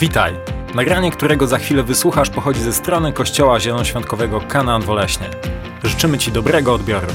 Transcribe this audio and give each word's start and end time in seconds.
Witaj! 0.00 0.34
Nagranie, 0.74 1.10
którego 1.10 1.46
za 1.46 1.58
chwilę 1.58 1.82
wysłuchasz, 1.82 2.30
pochodzi 2.30 2.60
ze 2.60 2.72
strony 2.72 3.12
Kościoła 3.12 3.60
Zielonoświątkowego 3.60 4.40
Kanaan 4.40 4.82
Woleśnie. 4.82 5.30
Życzymy 5.84 6.18
Ci 6.18 6.32
dobrego 6.32 6.74
odbioru. 6.74 7.06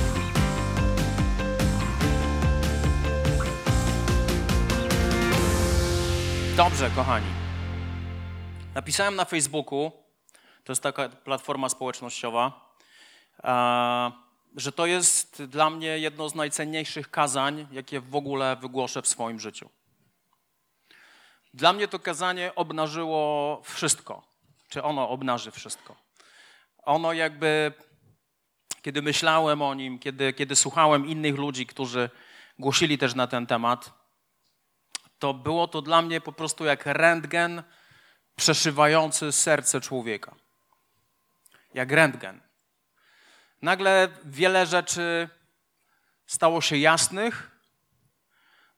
Dobrze, 6.57 6.89
kochani. 6.95 7.25
Napisałem 8.75 9.15
na 9.15 9.25
Facebooku, 9.25 9.91
to 10.63 10.71
jest 10.71 10.83
taka 10.83 11.09
platforma 11.09 11.69
społecznościowa, 11.69 12.75
e, 13.43 14.11
że 14.55 14.71
to 14.71 14.85
jest 14.85 15.43
dla 15.43 15.69
mnie 15.69 15.99
jedno 15.99 16.29
z 16.29 16.35
najcenniejszych 16.35 17.11
kazań, 17.11 17.67
jakie 17.71 17.99
w 17.99 18.15
ogóle 18.15 18.55
wygłoszę 18.55 19.01
w 19.01 19.07
swoim 19.07 19.39
życiu. 19.39 19.69
Dla 21.53 21.73
mnie 21.73 21.87
to 21.87 21.99
kazanie 21.99 22.55
obnażyło 22.55 23.61
wszystko. 23.63 24.23
Czy 24.69 24.83
ono 24.83 25.09
obnaży 25.09 25.51
wszystko? 25.51 25.95
Ono 26.83 27.13
jakby, 27.13 27.73
kiedy 28.81 29.01
myślałem 29.01 29.61
o 29.61 29.73
nim, 29.73 29.99
kiedy, 29.99 30.33
kiedy 30.33 30.55
słuchałem 30.55 31.05
innych 31.05 31.35
ludzi, 31.35 31.65
którzy 31.65 32.09
głosili 32.59 32.97
też 32.97 33.15
na 33.15 33.27
ten 33.27 33.45
temat, 33.47 33.91
to 35.19 35.33
było 35.33 35.67
to 35.67 35.81
dla 35.81 36.01
mnie 36.01 36.21
po 36.21 36.31
prostu 36.31 36.65
jak 36.65 36.85
rentgen 36.85 37.63
przeszywający 38.35 39.31
serce 39.31 39.81
człowieka. 39.81 40.35
Jak 41.73 41.91
rentgen. 41.91 42.41
Nagle 43.61 44.09
wiele 44.25 44.65
rzeczy 44.65 45.29
stało 46.25 46.61
się 46.61 46.77
jasnych, 46.77 47.52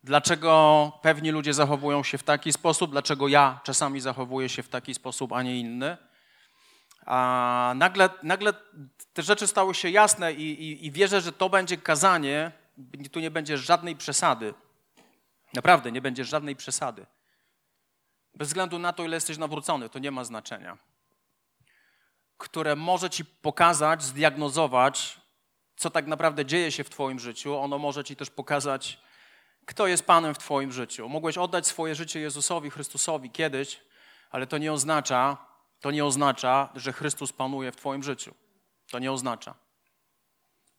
dlaczego 0.06 0.92
pewni 1.02 1.30
ludzie 1.30 1.54
zachowują 1.54 2.02
się 2.02 2.18
w 2.18 2.22
taki 2.22 2.52
sposób, 2.52 2.90
dlaczego 2.90 3.28
ja 3.28 3.60
czasami 3.64 4.00
zachowuję 4.00 4.48
się 4.48 4.62
w 4.62 4.68
taki 4.68 4.94
sposób, 4.94 5.32
a 5.32 5.42
nie 5.42 5.60
inny. 5.60 5.96
A 7.06 7.72
nagle, 7.76 8.10
nagle 8.22 8.52
te 9.12 9.22
rzeczy 9.22 9.46
stały 9.46 9.74
się 9.74 9.90
jasne 9.90 10.32
i, 10.32 10.42
i, 10.42 10.86
i 10.86 10.90
wierzę, 10.90 11.20
że 11.20 11.32
to 11.32 11.48
będzie 11.48 11.76
kazanie, 11.76 12.52
tu 13.12 13.20
nie 13.20 13.30
będzie 13.30 13.58
żadnej 13.58 13.96
przesady. 13.96 14.54
Naprawdę, 15.54 15.92
nie 15.92 16.00
będzie 16.00 16.24
żadnej 16.24 16.56
przesady. 16.56 17.06
Bez 18.34 18.48
względu 18.48 18.78
na 18.78 18.92
to, 18.92 19.04
ile 19.04 19.16
jesteś 19.16 19.38
nawrócony, 19.38 19.88
to 19.88 19.98
nie 19.98 20.10
ma 20.10 20.24
znaczenia. 20.24 20.78
Które 22.38 22.76
może 22.76 23.10
ci 23.10 23.24
pokazać, 23.24 24.02
zdiagnozować, 24.02 25.20
co 25.76 25.90
tak 25.90 26.06
naprawdę 26.06 26.44
dzieje 26.44 26.72
się 26.72 26.84
w 26.84 26.90
Twoim 26.90 27.18
życiu. 27.18 27.58
Ono 27.58 27.78
może 27.78 28.04
ci 28.04 28.16
też 28.16 28.30
pokazać, 28.30 29.05
kto 29.66 29.86
jest 29.86 30.06
Panem 30.06 30.34
w 30.34 30.38
Twoim 30.38 30.72
życiu. 30.72 31.08
Mogłeś 31.08 31.38
oddać 31.38 31.66
swoje 31.66 31.94
życie 31.94 32.20
Jezusowi, 32.20 32.70
Chrystusowi 32.70 33.30
kiedyś, 33.30 33.80
ale 34.30 34.46
to 34.46 34.58
nie 34.58 34.72
oznacza, 34.72 35.36
to 35.80 35.90
nie 35.90 36.04
oznacza, 36.04 36.68
że 36.74 36.92
Chrystus 36.92 37.32
panuje 37.32 37.72
w 37.72 37.76
Twoim 37.76 38.02
życiu. 38.02 38.34
To 38.90 38.98
nie 38.98 39.12
oznacza. 39.12 39.54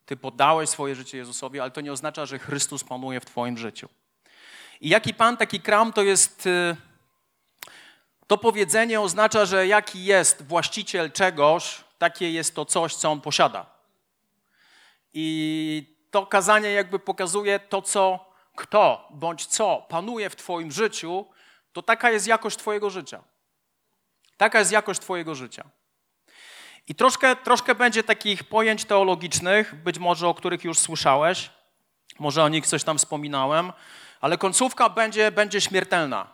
Ty 0.06 0.16
poddałeś 0.16 0.70
swoje 0.70 0.94
życie 0.94 1.18
Jezusowi, 1.18 1.60
ale 1.60 1.70
to 1.70 1.80
nie 1.80 1.92
oznacza, 1.92 2.26
że 2.26 2.38
Chrystus 2.38 2.84
panuje 2.84 3.20
w 3.20 3.24
Twoim 3.24 3.58
życiu. 3.58 3.88
I 4.80 4.88
jaki 4.88 5.14
Pan, 5.14 5.36
taki 5.36 5.60
kram, 5.60 5.92
to 5.92 6.02
jest. 6.02 6.46
Y, 6.46 6.76
to 8.26 8.38
powiedzenie 8.38 9.00
oznacza, 9.00 9.46
że 9.46 9.66
jaki 9.66 10.04
jest 10.04 10.42
właściciel 10.42 11.12
czegoś, 11.12 11.84
takie 11.98 12.32
jest 12.32 12.54
to 12.54 12.64
coś, 12.64 12.94
co 12.94 13.10
on 13.10 13.20
posiada. 13.20 13.66
I 15.14 15.98
to 16.10 16.26
kazanie 16.26 16.70
jakby 16.70 16.98
pokazuje 16.98 17.58
to, 17.58 17.82
co 17.82 18.27
kto 18.58 19.08
bądź 19.10 19.46
co 19.46 19.86
panuje 19.88 20.30
w 20.30 20.36
Twoim 20.36 20.72
życiu, 20.72 21.26
to 21.72 21.82
taka 21.82 22.10
jest 22.10 22.26
jakość 22.26 22.56
Twojego 22.56 22.90
życia. 22.90 23.22
Taka 24.36 24.58
jest 24.58 24.72
jakość 24.72 25.00
Twojego 25.00 25.34
życia. 25.34 25.64
I 26.88 26.94
troszkę, 26.94 27.36
troszkę 27.36 27.74
będzie 27.74 28.02
takich 28.02 28.44
pojęć 28.44 28.84
teologicznych, 28.84 29.74
być 29.74 29.98
może 29.98 30.28
o 30.28 30.34
których 30.34 30.64
już 30.64 30.78
słyszałeś, 30.78 31.50
może 32.18 32.42
o 32.42 32.48
nich 32.48 32.66
coś 32.66 32.84
tam 32.84 32.98
wspominałem, 32.98 33.72
ale 34.20 34.38
końcówka 34.38 34.88
będzie, 34.88 35.30
będzie 35.30 35.60
śmiertelna. 35.60 36.30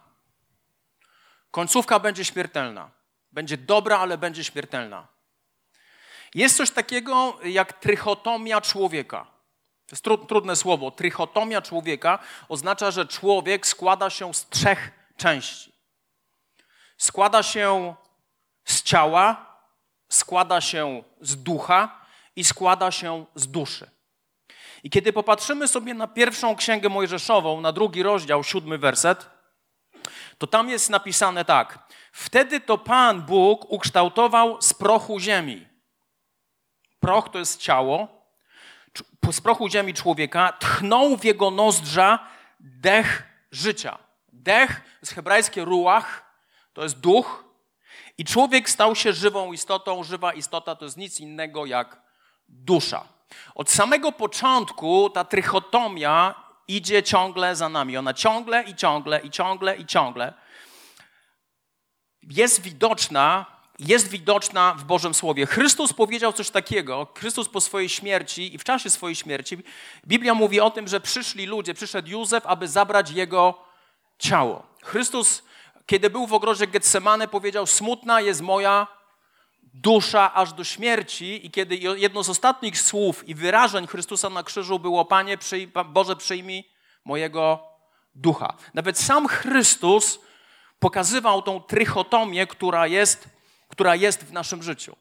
Końcówka 1.51 1.99
będzie 1.99 2.25
śmiertelna. 2.25 2.91
Będzie 3.33 3.57
dobra, 3.57 3.99
ale 3.99 4.19
będzie 4.19 4.45
śmiertelna. 4.45 5.07
Jest 6.35 6.57
coś 6.57 6.71
takiego 6.71 7.39
jak 7.45 7.73
trychotomia 7.73 8.61
człowieka. 8.61 9.34
To 10.03 10.11
jest 10.11 10.29
trudne 10.29 10.57
słowo. 10.57 10.91
Trychotomia 10.91 11.63
człowieka 11.63 12.19
oznacza, 12.49 12.91
że 12.91 13.07
człowiek 13.07 13.67
składa 13.67 14.11
się 14.11 14.35
z 14.35 14.49
trzech 14.49 14.91
części. 15.17 15.73
Składa 16.97 17.43
się 17.43 17.95
z 18.65 18.83
ciała, 18.83 19.47
składa 20.09 20.61
się 20.61 21.03
z 21.21 21.37
ducha 21.37 22.01
i 22.37 22.45
składa 22.45 22.91
się 22.91 23.25
z 23.35 23.47
duszy. 23.47 23.91
I 24.83 24.91
kiedy 24.91 25.13
popatrzymy 25.13 25.69
sobie 25.69 25.95
na 25.95 26.07
pierwszą 26.07 26.57
księgę 26.57 26.89
Mojżeszową, 26.89 27.61
na 27.61 27.73
drugi 27.73 28.03
rozdział, 28.03 28.45
siódmy 28.45 28.79
werset, 28.79 29.31
to 30.39 30.47
tam 30.47 30.69
jest 30.69 30.91
napisane 30.91 31.45
tak. 31.45 31.79
Wtedy 32.13 32.61
to 32.61 32.79
Pan 32.79 33.23
Bóg 33.23 33.73
ukształtował 33.73 34.63
z 34.63 34.75
prochu 34.75 35.21
ziemi. 35.21 35.67
Proch 37.01 37.29
to 37.29 37.39
jest 37.39 37.61
ciało, 37.61 38.14
z 39.33 39.41
prochu 39.41 39.69
ziemi 39.69 39.95
człowieka, 39.95 40.53
tchnął 40.53 41.17
w 41.17 41.25
jego 41.25 41.51
nozdrza 41.51 42.19
dech 42.61 43.23
życia. 43.51 43.99
Dech 44.33 44.81
z 45.03 45.11
hebrajskie 45.11 45.65
ruach, 45.65 46.35
to 46.73 46.83
jest 46.83 47.01
duch, 47.01 47.45
i 48.19 48.25
człowiek 48.25 48.71
stał 48.71 48.97
się 48.97 49.13
żywą 49.13 49.53
istotą. 49.53 50.05
Żywa 50.05 50.33
istota 50.33 50.77
to 50.77 50.85
jest 50.85 50.97
nic 50.97 51.21
innego 51.21 51.67
jak 51.67 52.01
dusza. 52.49 53.05
Od 53.55 53.71
samego 53.71 54.13
początku 54.13 55.11
ta 55.11 55.25
trychotomia 55.25 56.35
idzie 56.69 57.03
ciągle 57.03 57.57
za 57.57 57.69
nami. 57.69 57.97
Ona 57.97 58.15
ciągle 58.15 58.63
i 58.63 58.75
ciągle 58.75 59.21
i 59.21 59.31
ciągle 59.31 59.77
i 59.77 59.87
ciągle 59.87 60.35
jest 62.31 62.63
widoczna 62.63 63.47
jest 63.79 64.09
widoczna 64.09 64.75
w 64.75 64.85
Bożym 64.85 65.15
Słowie. 65.15 65.47
Chrystus 65.47 65.93
powiedział 65.93 66.33
coś 66.33 66.51
takiego, 66.51 67.07
Chrystus 67.19 67.49
po 67.49 67.61
swojej 67.61 67.89
śmierci 67.89 68.55
i 68.55 68.59
w 68.59 68.65
czasie 68.65 68.91
swojej 68.91 69.17
śmierci, 69.17 69.59
Biblia 70.07 70.35
mówi 70.35 70.61
o 70.61 70.71
tym, 70.71 70.89
że 70.89 71.01
przyszli 71.01 71.47
ludzie, 71.47 71.75
przyszedł 71.75 72.09
Józef, 72.09 72.47
aby 72.47 72.69
zabrać 72.69 73.11
jego 73.11 73.65
ciało. 74.19 74.67
Chrystus, 74.83 75.43
kiedy 75.87 76.11
był 76.11 76.27
w 76.27 76.33
ogrodzie 76.33 76.67
Getsemane, 76.67 77.29
powiedział, 77.29 77.67
smutna 77.67 78.21
jest 78.21 78.41
moja 78.41 78.87
dusza 79.75 80.35
aż 80.35 80.53
do 80.53 80.65
śmierci 80.65 81.47
i 81.47 81.51
kiedy 81.51 81.77
jedno 81.77 82.23
z 82.23 82.31
ostatnich 82.31 82.81
słów 82.81 83.29
i 83.29 83.35
wyrażeń 83.35 83.87
Chrystusa 83.87 84.31
na 84.31 84.43
krzyżu 84.43 84.79
było, 84.79 85.05
Panie, 85.05 85.39
przyj 85.39 85.73
Boże, 85.87 86.17
przyjmij 86.17 86.71
mojego 87.05 87.69
ducha. 88.15 88.57
Nawet 88.75 88.99
sam 88.99 89.29
Chrystus 89.29 90.21
pokazywał 90.79 91.43
tą 91.43 91.61
trychotomię, 91.61 92.47
która 92.47 92.87
jest 92.87 93.34
która 93.75 93.97
jest 93.97 94.25
w 94.25 94.33
naszym 94.33 94.63
życiu. 94.63 94.97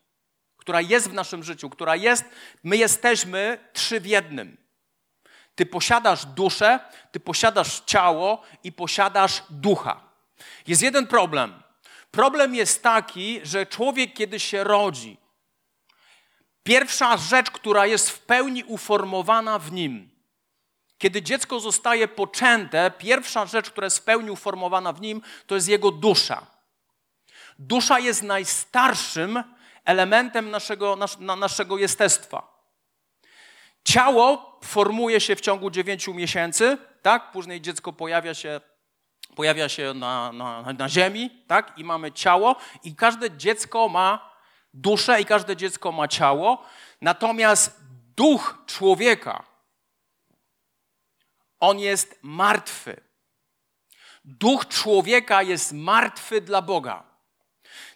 Która 0.58 0.82
jest 0.82 1.10
w 1.10 1.14
naszym 1.14 1.44
życiu, 1.44 1.70
która 1.70 1.96
jest, 1.96 2.26
my 2.64 2.78
jesteśmy 2.78 3.70
trzy 3.74 4.00
w 4.00 4.06
jednym. 4.06 4.58
Ty 5.56 5.66
posiadasz 5.66 6.26
duszę, 6.26 6.80
ty 7.12 7.20
posiadasz 7.20 7.82
ciało 7.86 8.42
i 8.64 8.72
posiadasz 8.72 9.44
ducha. 9.50 10.02
Jest 10.68 10.82
jeden 10.82 11.08
problem. 11.08 11.64
Problem 12.12 12.56
jest 12.56 12.84
taki, 12.84 13.40
że 13.44 13.66
człowiek, 13.66 14.14
kiedy 14.14 14.40
się 14.40 14.64
rodzi, 14.64 15.18
pierwsza 16.64 17.18
rzecz, 17.18 17.52
która 17.52 17.86
jest 17.86 18.10
w 18.10 18.20
pełni 18.20 18.64
uformowana 18.64 19.60
w 19.60 19.72
nim, 19.72 20.10
kiedy 20.98 21.22
dziecko 21.22 21.60
zostaje 21.60 22.08
poczęte, 22.08 22.92
pierwsza 22.98 23.46
rzecz, 23.46 23.70
która 23.70 23.86
jest 23.86 24.00
w 24.00 24.04
pełni 24.04 24.32
uformowana 24.32 24.94
w 24.94 25.02
nim, 25.02 25.22
to 25.48 25.56
jest 25.56 25.68
jego 25.68 25.92
dusza. 25.92 26.53
Dusza 27.60 28.00
jest 28.00 28.24
najstarszym 28.24 29.44
elementem 29.86 30.52
naszego, 30.52 30.96
nas, 30.96 31.20
naszego 31.20 31.78
jestestwa. 31.78 32.54
Ciało 33.84 34.60
formuje 34.64 35.22
się 35.22 35.36
w 35.36 35.42
ciągu 35.42 35.70
dziewięciu 35.70 36.14
miesięcy, 36.14 36.78
tak? 37.02 37.32
Później 37.32 37.62
dziecko 37.62 37.94
pojawia 37.94 38.34
się, 38.34 38.62
pojawia 39.36 39.70
się 39.70 39.94
na, 39.94 40.32
na, 40.32 40.74
na 40.74 40.90
ziemi, 40.90 41.30
tak? 41.48 41.78
I 41.78 41.84
mamy 41.84 42.12
ciało 42.12 42.56
i 42.84 42.96
każde 42.96 43.38
dziecko 43.38 43.90
ma 43.90 44.34
duszę 44.74 45.22
i 45.22 45.26
każde 45.26 45.56
dziecko 45.56 45.92
ma 45.92 46.08
ciało. 46.08 46.66
Natomiast 47.02 47.80
duch 48.18 48.64
człowieka, 48.66 49.44
on 51.60 51.80
jest 51.80 52.20
martwy. 52.22 53.02
Duch 54.26 54.68
człowieka 54.68 55.42
jest 55.42 55.74
martwy 55.74 56.42
dla 56.42 56.62
Boga. 56.62 57.13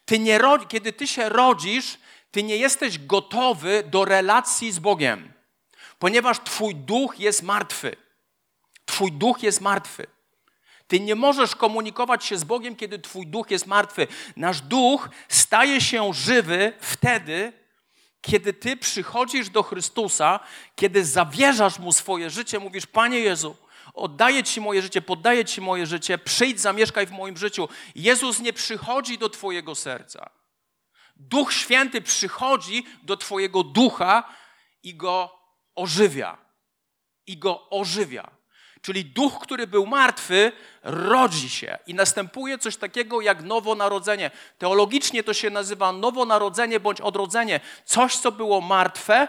Ty 0.07 0.19
nie, 0.19 0.39
kiedy 0.68 0.94
ty 0.94 1.07
się 1.07 1.30
rodzisz, 1.30 1.98
ty 2.31 2.44
nie 2.44 2.57
jesteś 2.57 3.00
gotowy 3.00 3.83
do 3.86 4.06
relacji 4.06 4.71
z 4.71 4.80
Bogiem, 4.80 5.33
ponieważ 6.00 6.39
twój 6.39 6.75
duch 6.75 7.19
jest 7.19 7.44
martwy. 7.44 7.95
Twój 8.86 9.12
duch 9.12 9.44
jest 9.44 9.62
martwy. 9.62 10.07
Ty 10.88 11.00
nie 11.00 11.15
możesz 11.15 11.56
komunikować 11.56 12.25
się 12.25 12.38
z 12.38 12.44
Bogiem, 12.44 12.75
kiedy 12.75 13.00
Twój 13.00 13.27
duch 13.27 13.51
jest 13.51 13.68
martwy. 13.68 14.07
Nasz 14.36 14.62
duch 14.62 15.09
staje 15.30 15.81
się 15.81 16.13
żywy 16.13 16.74
wtedy, 16.80 17.54
kiedy 18.21 18.54
Ty 18.54 18.77
przychodzisz 18.77 19.50
do 19.50 19.63
Chrystusa, 19.63 20.39
kiedy 20.75 21.06
zawierzasz 21.06 21.80
Mu 21.80 21.94
swoje 21.94 22.30
życie, 22.30 22.59
mówisz: 22.59 22.86
Panie 22.86 23.19
Jezu, 23.19 23.56
oddaję 23.97 24.44
Ci 24.44 24.61
moje 24.61 24.81
życie, 24.81 25.01
poddaję 25.01 25.45
Ci 25.45 25.61
moje 25.61 25.85
życie, 25.85 26.17
przyjdź, 26.17 26.59
zamieszkaj 26.59 27.07
w 27.07 27.11
moim 27.11 27.38
życiu. 27.38 27.69
Jezus 27.95 28.39
nie 28.39 28.53
przychodzi 28.53 29.17
do 29.17 29.29
Twojego 29.29 29.75
serca. 29.75 30.29
Duch 31.15 31.53
Święty 31.53 32.01
przychodzi 32.01 32.85
do 33.03 33.17
Twojego 33.17 33.63
ducha 33.63 34.23
i 34.83 34.95
go 34.95 35.39
ożywia. 35.75 36.38
I 37.27 37.38
go 37.38 37.69
ożywia. 37.69 38.38
Czyli 38.81 39.05
duch, 39.05 39.39
który 39.39 39.67
był 39.67 39.85
martwy, 39.85 40.51
rodzi 40.83 41.49
się 41.49 41.77
i 41.88 41.94
następuje 41.94 42.57
coś 42.57 42.77
takiego 42.77 43.21
jak 43.21 43.44
nowonarodzenie. 43.44 44.31
Teologicznie 44.57 45.23
to 45.23 45.33
się 45.33 45.49
nazywa 45.49 45.91
nowonarodzenie 45.91 46.79
bądź 46.79 47.01
odrodzenie. 47.01 47.59
Coś, 47.85 48.17
co 48.17 48.31
było 48.31 48.61
martwe, 48.61 49.27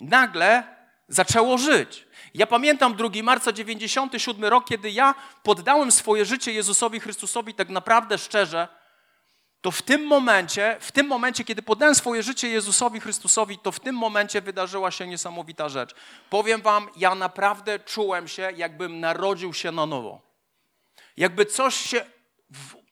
nagle 0.00 0.81
zaczęło 1.08 1.58
żyć. 1.58 2.06
Ja 2.34 2.46
pamiętam 2.46 2.94
2 2.96 3.08
marca 3.22 3.52
97 3.52 4.44
rok, 4.44 4.68
kiedy 4.68 4.90
ja 4.90 5.14
poddałem 5.42 5.92
swoje 5.92 6.24
życie 6.24 6.52
Jezusowi 6.52 7.00
Chrystusowi 7.00 7.54
tak 7.54 7.68
naprawdę 7.68 8.18
szczerze 8.18 8.68
to 9.62 9.70
w 9.70 9.82
tym 9.82 10.06
momencie, 10.06 10.76
w 10.80 10.92
tym 10.92 11.06
momencie, 11.06 11.44
kiedy 11.44 11.62
podałem 11.62 11.94
swoje 11.94 12.22
życie 12.22 12.48
Jezusowi 12.48 13.00
Chrystusowi, 13.00 13.58
to 13.58 13.72
w 13.72 13.80
tym 13.80 13.94
momencie 13.96 14.40
wydarzyła 14.40 14.90
się 14.90 15.06
niesamowita 15.06 15.68
rzecz. 15.68 15.94
Powiem 16.30 16.62
wam, 16.62 16.88
ja 16.96 17.14
naprawdę 17.14 17.78
czułem 17.78 18.28
się, 18.28 18.52
jakbym 18.56 19.00
narodził 19.00 19.54
się 19.54 19.72
na 19.72 19.86
nowo. 19.86 20.20
Jakby 21.16 21.46
coś 21.46 21.74
się, 21.74 22.04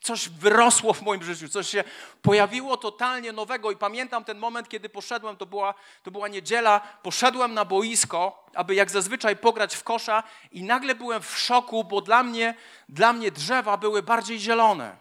coś 0.00 0.28
wyrosło 0.28 0.92
w 0.92 1.02
moim 1.02 1.22
życiu, 1.22 1.48
coś 1.48 1.68
się 1.68 1.84
pojawiło 2.22 2.76
totalnie 2.76 3.32
nowego 3.32 3.70
i 3.70 3.76
pamiętam 3.76 4.24
ten 4.24 4.38
moment, 4.38 4.68
kiedy 4.68 4.88
poszedłem, 4.88 5.36
to 5.36 5.46
była, 5.46 5.74
to 6.02 6.10
była 6.10 6.28
niedziela, 6.28 6.80
poszedłem 7.02 7.54
na 7.54 7.64
boisko, 7.64 8.46
aby 8.54 8.74
jak 8.74 8.90
zazwyczaj 8.90 9.36
pograć 9.36 9.76
w 9.76 9.82
kosza 9.82 10.22
i 10.52 10.62
nagle 10.62 10.94
byłem 10.94 11.22
w 11.22 11.38
szoku, 11.38 11.84
bo 11.84 12.00
dla 12.00 12.22
mnie, 12.22 12.54
dla 12.88 13.12
mnie 13.12 13.30
drzewa 13.30 13.76
były 13.76 14.02
bardziej 14.02 14.40
zielone. 14.40 14.96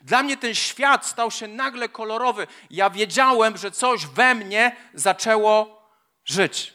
Dla 0.00 0.22
mnie 0.22 0.36
ten 0.36 0.54
świat 0.54 1.06
stał 1.06 1.30
się 1.30 1.48
nagle 1.48 1.88
kolorowy. 1.88 2.46
Ja 2.70 2.90
wiedziałem, 2.90 3.56
że 3.56 3.70
coś 3.70 4.06
we 4.06 4.34
mnie 4.34 4.76
zaczęło 4.94 5.82
żyć. 6.24 6.72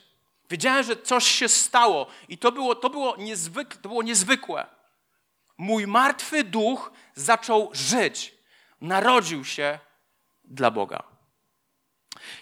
Wiedziałem, 0.49 0.83
że 0.83 0.97
coś 0.97 1.25
się 1.25 1.49
stało 1.49 2.07
i 2.29 2.37
to 2.37 2.51
było, 2.51 2.75
to 2.75 2.89
było, 2.89 3.15
niezwyk, 3.17 3.75
to 3.75 3.89
było 3.89 4.03
niezwykłe. 4.03 4.80
Mój 5.61 5.87
martwy 5.87 6.43
duch 6.43 6.91
zaczął 7.15 7.69
żyć. 7.73 8.35
Narodził 8.81 9.45
się 9.45 9.79
dla 10.43 10.71
Boga. 10.71 11.03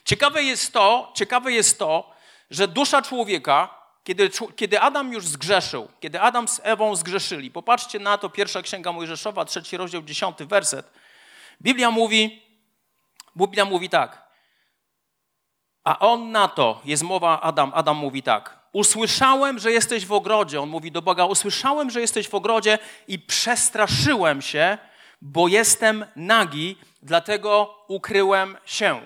Ciekawe 0.05 0.43
jest 0.43 0.73
to, 0.73 1.11
ciekawe 1.15 1.51
jest 1.51 1.79
to, 1.79 2.11
że 2.49 2.67
dusza 2.67 3.01
człowieka 3.01 3.79
kiedy, 4.03 4.29
kiedy 4.55 4.79
Adam 4.79 5.13
już 5.13 5.27
zgrzeszył, 5.27 5.87
kiedy 5.99 6.21
Adam 6.21 6.47
z 6.47 6.61
Ewą 6.63 6.95
zgrzeszyli, 6.95 7.51
popatrzcie 7.51 7.99
na 7.99 8.17
to, 8.17 8.29
pierwsza 8.29 8.61
księga 8.61 8.91
Mojżeszowa, 8.91 9.45
trzeci 9.45 9.77
rozdział, 9.77 10.01
dziesiąty 10.01 10.45
werset. 10.45 10.91
Biblia 11.61 11.91
mówi, 11.91 12.43
Biblia 13.37 13.65
mówi 13.65 13.89
tak, 13.89 14.27
a 15.83 15.99
on 15.99 16.31
na 16.31 16.47
to, 16.47 16.81
jest 16.85 17.03
mowa 17.03 17.41
Adam, 17.41 17.71
Adam 17.75 17.97
mówi 17.97 18.23
tak, 18.23 18.58
usłyszałem, 18.71 19.59
że 19.59 19.71
jesteś 19.71 20.05
w 20.05 20.11
ogrodzie, 20.11 20.61
on 20.61 20.69
mówi 20.69 20.91
do 20.91 21.01
Boga, 21.01 21.25
usłyszałem, 21.25 21.89
że 21.89 22.01
jesteś 22.01 22.29
w 22.29 22.35
ogrodzie 22.35 22.79
i 23.07 23.19
przestraszyłem 23.19 24.41
się, 24.41 24.77
bo 25.21 25.47
jestem 25.47 26.05
nagi, 26.15 26.77
dlatego 27.01 27.83
ukryłem 27.87 28.57
się. 28.65 29.01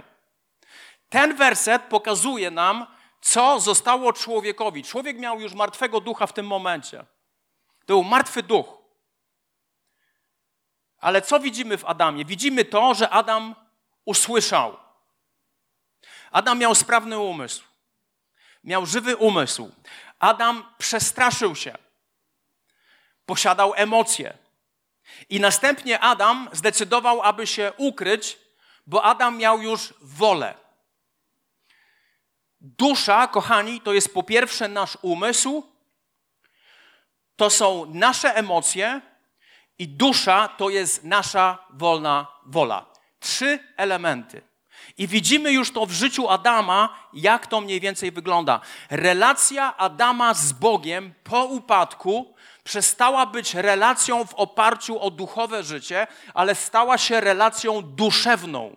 Ten 1.09 1.35
werset 1.35 1.81
pokazuje 1.81 2.51
nam, 2.51 2.87
co 3.21 3.59
zostało 3.59 4.13
człowiekowi. 4.13 4.83
Człowiek 4.83 5.19
miał 5.19 5.39
już 5.39 5.53
martwego 5.53 5.99
ducha 5.99 6.27
w 6.27 6.33
tym 6.33 6.47
momencie. 6.47 6.97
To 7.85 7.93
był 7.93 8.03
martwy 8.03 8.43
duch. 8.43 8.77
Ale 10.97 11.21
co 11.21 11.39
widzimy 11.39 11.77
w 11.77 11.85
Adamie? 11.85 12.25
Widzimy 12.25 12.65
to, 12.65 12.93
że 12.93 13.09
Adam 13.09 13.55
usłyszał. 14.05 14.77
Adam 16.31 16.59
miał 16.59 16.75
sprawny 16.75 17.19
umysł. 17.19 17.72
Miał 18.63 18.85
żywy 18.85 19.15
umysł. 19.15 19.71
Adam 20.19 20.63
przestraszył 20.77 21.55
się. 21.55 21.77
Posiadał 23.25 23.73
emocje. 23.75 24.37
I 25.29 25.39
następnie 25.39 25.99
Adam 25.99 26.49
zdecydował, 26.51 27.21
aby 27.21 27.47
się 27.47 27.73
ukryć, 27.77 28.37
bo 28.87 29.03
Adam 29.03 29.37
miał 29.37 29.61
już 29.61 29.93
wolę. 30.01 30.53
Dusza, 32.61 33.27
kochani, 33.27 33.81
to 33.81 33.93
jest 33.93 34.13
po 34.13 34.23
pierwsze 34.23 34.67
nasz 34.67 34.97
umysł, 35.01 35.63
to 37.35 37.49
są 37.49 37.85
nasze 37.85 38.35
emocje 38.35 39.01
i 39.77 39.87
dusza 39.87 40.47
to 40.47 40.69
jest 40.69 41.03
nasza 41.03 41.65
wolna 41.69 42.27
wola. 42.45 42.85
Trzy 43.19 43.59
elementy. 43.77 44.41
I 44.97 45.07
widzimy 45.07 45.51
już 45.51 45.71
to 45.71 45.85
w 45.85 45.91
życiu 45.91 46.29
Adama, 46.29 46.99
jak 47.13 47.47
to 47.47 47.61
mniej 47.61 47.79
więcej 47.79 48.11
wygląda. 48.11 48.59
Relacja 48.89 49.77
Adama 49.77 50.33
z 50.33 50.53
Bogiem 50.53 51.13
po 51.23 51.45
upadku 51.45 52.35
przestała 52.63 53.25
być 53.25 53.53
relacją 53.53 54.25
w 54.25 54.33
oparciu 54.33 54.99
o 54.99 55.11
duchowe 55.11 55.63
życie, 55.63 56.07
ale 56.33 56.55
stała 56.55 56.97
się 56.97 57.19
relacją 57.19 57.81
duszewną. 57.81 58.75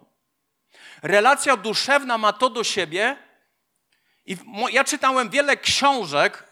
Relacja 1.03 1.57
duszewna 1.57 2.19
ma 2.19 2.33
to 2.33 2.51
do 2.51 2.65
siebie, 2.65 3.17
i 4.27 4.37
ja 4.71 4.85
czytałem 4.85 5.31
wiele 5.31 5.57
książek, 5.57 6.45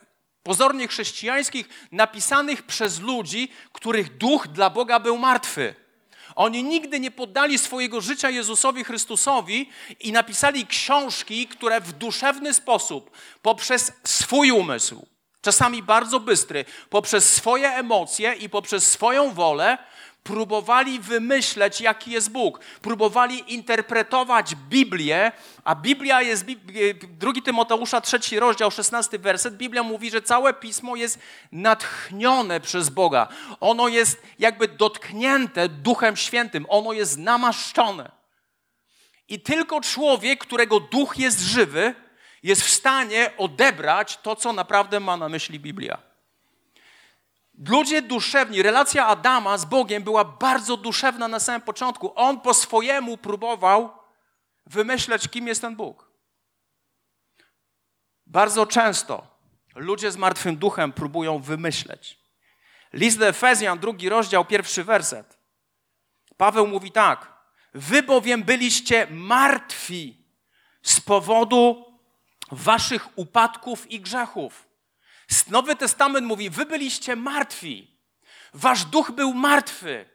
pozornie 0.43 0.88
chrześcijańskich, 0.88 1.69
napisanych 1.93 2.62
przez 2.62 3.00
ludzi, 3.00 3.52
których 3.73 4.17
duch 4.17 4.49
dla 4.49 4.70
Boga 4.70 5.00
był 5.00 5.19
martwy. 5.19 5.83
Oni 6.36 6.64
nigdy 6.64 7.00
nie 7.00 7.10
poddali 7.10 7.58
swojego 7.58 8.00
życia 8.00 8.31
Jezusowi 8.31 8.84
Chrystusowi 8.84 9.70
i 10.00 10.12
napisali 10.12 10.66
książki, 10.66 11.46
które 11.46 11.81
w 11.81 11.92
duszewny 11.92 12.54
sposób, 12.54 13.10
poprzez 13.42 13.92
swój 14.04 14.50
umysł, 14.50 15.06
czasami 15.42 15.82
bardzo 15.82 16.20
bystry, 16.20 16.64
poprzez 16.90 17.32
swoje 17.32 17.69
emocje 17.69 18.32
i 18.32 18.48
poprzez 18.48 18.90
swoją 18.90 19.32
wolę, 19.34 19.78
próbowali 20.25 21.00
wymyśleć, 21.00 21.81
jaki 21.81 22.11
jest 22.11 22.31
Bóg. 22.31 22.61
Próbowali 22.83 23.54
interpretować 23.54 24.54
Biblię, 24.54 25.33
a 25.64 25.75
Biblia 25.75 26.23
jest, 26.23 26.45
drugi 27.09 27.43
Tymoteusza, 27.43 28.00
trzeci 28.00 28.40
rozdział, 28.40 28.71
szesnasty 28.71 29.19
werset, 29.19 29.57
Biblia 29.57 29.83
mówi, 29.83 30.11
że 30.11 30.23
całe 30.23 30.54
Pismo 30.54 30.97
jest 30.97 31.19
natchnione 31.52 32.61
przez 32.61 32.88
Boga. 32.88 33.28
Ono 33.61 33.88
jest 33.88 34.23
jakby 34.38 34.69
dotknięte 34.69 35.69
Duchem 35.69 36.16
Świętym, 36.16 36.66
ono 36.69 36.93
jest 36.93 37.19
namaszczone. 37.19 38.11
I 39.28 39.40
tylko 39.40 39.81
człowiek, 39.81 40.40
którego 40.40 40.81
duch 40.81 41.19
jest 41.19 41.40
żywy, 41.40 41.95
jest 42.43 42.62
w 42.62 42.71
stanie 42.71 43.31
odebrać 43.38 44.16
to, 44.16 44.37
co 44.37 44.52
naprawdę 44.52 45.00
ma 45.00 45.16
na 45.16 45.28
myśli 45.28 45.61
Biblia. 45.61 46.13
Ludzie 47.58 48.02
duszewni, 48.02 48.62
relacja 48.62 49.06
Adama 49.06 49.58
z 49.58 49.64
Bogiem 49.64 50.02
była 50.02 50.25
bardzo 50.25 50.76
duszewna 50.76 51.28
na 51.28 51.40
samym 51.40 51.61
początku. 51.61 52.12
On 52.14 52.40
po 52.40 52.54
swojemu 52.54 53.16
próbował 53.16 53.99
wymyśleć, 54.66 55.28
kim 55.28 55.46
jest 55.46 55.61
ten 55.61 55.76
Bóg. 55.76 56.11
Bardzo 58.26 58.66
często 58.66 59.26
ludzie 59.75 60.12
z 60.12 60.16
martwym 60.16 60.56
duchem 60.56 60.92
próbują 60.92 61.38
wymyśleć. 61.38 62.18
List 62.92 63.18
do 63.18 63.26
Efezjan, 63.26 63.78
drugi 63.78 64.08
rozdział, 64.08 64.44
pierwszy 64.44 64.84
werset. 64.84 65.38
Paweł 66.37 66.66
mówi 66.66 66.92
tak. 66.92 67.32
Wy 67.75 68.02
bowiem 68.02 68.42
byliście 68.42 69.06
martwi 69.11 70.25
z 70.82 71.00
powodu 71.00 71.84
waszych 72.50 73.18
upadków 73.18 73.90
i 73.90 74.00
grzechów 74.00 74.68
Nowy 75.50 75.76
Testament 75.76 76.26
mówi: 76.26 76.50
Wy 76.50 76.66
byliście 76.66 77.16
martwi. 77.16 77.99
Wasz 78.54 78.85
duch 78.85 79.11
był 79.11 79.35
martwy. 79.35 80.14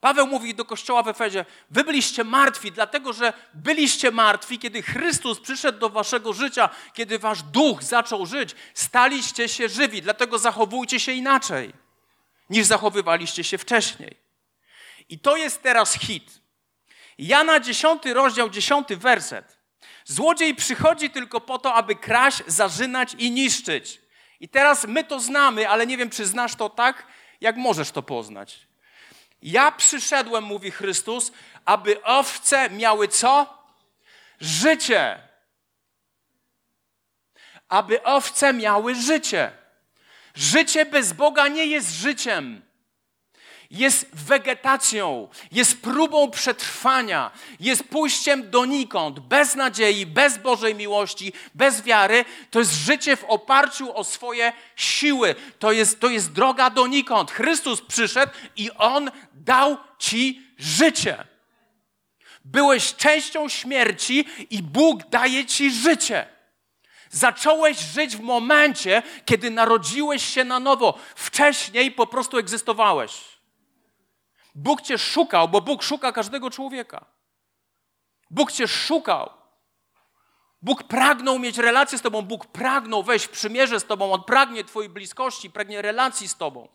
Paweł 0.00 0.26
mówi 0.26 0.54
do 0.54 0.64
kościoła 0.64 1.02
w 1.02 1.08
Efezie: 1.08 1.44
Wy 1.70 1.84
byliście 1.84 2.24
martwi, 2.24 2.72
dlatego 2.72 3.12
że 3.12 3.32
byliście 3.54 4.10
martwi, 4.10 4.58
kiedy 4.58 4.82
Chrystus 4.82 5.40
przyszedł 5.40 5.78
do 5.78 5.88
waszego 5.88 6.32
życia, 6.32 6.70
kiedy 6.94 7.18
wasz 7.18 7.42
duch 7.42 7.82
zaczął 7.82 8.26
żyć. 8.26 8.54
Staliście 8.74 9.48
się 9.48 9.68
żywi, 9.68 10.02
dlatego 10.02 10.38
zachowujcie 10.38 11.00
się 11.00 11.12
inaczej, 11.12 11.72
niż 12.50 12.66
zachowywaliście 12.66 13.44
się 13.44 13.58
wcześniej. 13.58 14.16
I 15.08 15.18
to 15.18 15.36
jest 15.36 15.62
teraz 15.62 15.94
hit. 15.94 16.40
Jana 17.18 17.60
10 17.60 18.06
rozdział, 18.06 18.50
10 18.50 18.88
werset. 18.88 19.61
Złodziej 20.04 20.54
przychodzi 20.54 21.10
tylko 21.10 21.40
po 21.40 21.58
to, 21.58 21.74
aby 21.74 21.96
kraść, 21.96 22.42
zarzynać 22.46 23.14
i 23.18 23.30
niszczyć. 23.30 24.00
I 24.40 24.48
teraz 24.48 24.86
my 24.86 25.04
to 25.04 25.20
znamy, 25.20 25.68
ale 25.68 25.86
nie 25.86 25.96
wiem, 25.96 26.10
czy 26.10 26.26
znasz 26.26 26.54
to 26.54 26.68
tak, 26.70 27.06
jak 27.40 27.56
możesz 27.56 27.90
to 27.90 28.02
poznać. 28.02 28.58
Ja 29.42 29.72
przyszedłem, 29.72 30.44
mówi 30.44 30.70
Chrystus, 30.70 31.32
aby 31.64 32.02
owce 32.02 32.70
miały 32.70 33.08
co? 33.08 33.58
Życie. 34.40 35.18
Aby 37.68 38.02
owce 38.02 38.52
miały 38.52 38.94
życie. 38.94 39.52
Życie 40.34 40.86
bez 40.86 41.12
Boga 41.12 41.48
nie 41.48 41.66
jest 41.66 41.90
życiem 41.90 42.62
jest 43.72 44.06
wegetacją, 44.12 45.28
jest 45.52 45.82
próbą 45.82 46.30
przetrwania, 46.30 47.30
jest 47.60 47.84
pójściem 47.84 48.50
donikąd, 48.50 49.20
bez 49.20 49.54
nadziei, 49.54 50.06
bez 50.06 50.38
Bożej 50.38 50.74
miłości, 50.74 51.32
bez 51.54 51.82
wiary. 51.82 52.24
To 52.50 52.58
jest 52.58 52.72
życie 52.72 53.16
w 53.16 53.24
oparciu 53.24 53.96
o 53.96 54.04
swoje 54.04 54.52
siły. 54.76 55.34
To 55.58 55.72
jest, 55.72 56.00
to 56.00 56.08
jest 56.08 56.32
droga 56.32 56.70
donikąd. 56.70 57.30
Chrystus 57.30 57.80
przyszedł 57.80 58.32
i 58.56 58.70
On 58.70 59.10
dał 59.34 59.76
ci 59.98 60.42
życie. 60.58 61.24
Byłeś 62.44 62.94
częścią 62.94 63.48
śmierci 63.48 64.24
i 64.50 64.62
Bóg 64.62 65.08
daje 65.08 65.46
ci 65.46 65.70
życie. 65.70 66.26
Zacząłeś 67.10 67.78
żyć 67.78 68.16
w 68.16 68.20
momencie, 68.20 69.02
kiedy 69.24 69.50
narodziłeś 69.50 70.34
się 70.34 70.44
na 70.44 70.60
nowo. 70.60 70.98
Wcześniej 71.14 71.92
po 71.92 72.06
prostu 72.06 72.38
egzystowałeś. 72.38 73.31
Bóg 74.54 74.82
cię 74.82 74.98
szukał, 74.98 75.48
bo 75.48 75.60
Bóg 75.60 75.82
szuka 75.82 76.12
każdego 76.12 76.50
człowieka. 76.50 77.04
Bóg 78.30 78.52
cię 78.52 78.68
szukał. 78.68 79.30
Bóg 80.62 80.82
pragnął 80.82 81.38
mieć 81.38 81.58
relację 81.58 81.98
z 81.98 82.02
tobą, 82.02 82.22
Bóg 82.22 82.46
pragnął 82.46 83.02
wejść 83.02 83.26
w 83.26 83.30
przymierze 83.30 83.80
z 83.80 83.84
tobą, 83.84 84.12
On 84.12 84.24
pragnie 84.24 84.64
twojej 84.64 84.90
bliskości, 84.90 85.50
pragnie 85.50 85.82
relacji 85.82 86.28
z 86.28 86.36
tobą. 86.36 86.68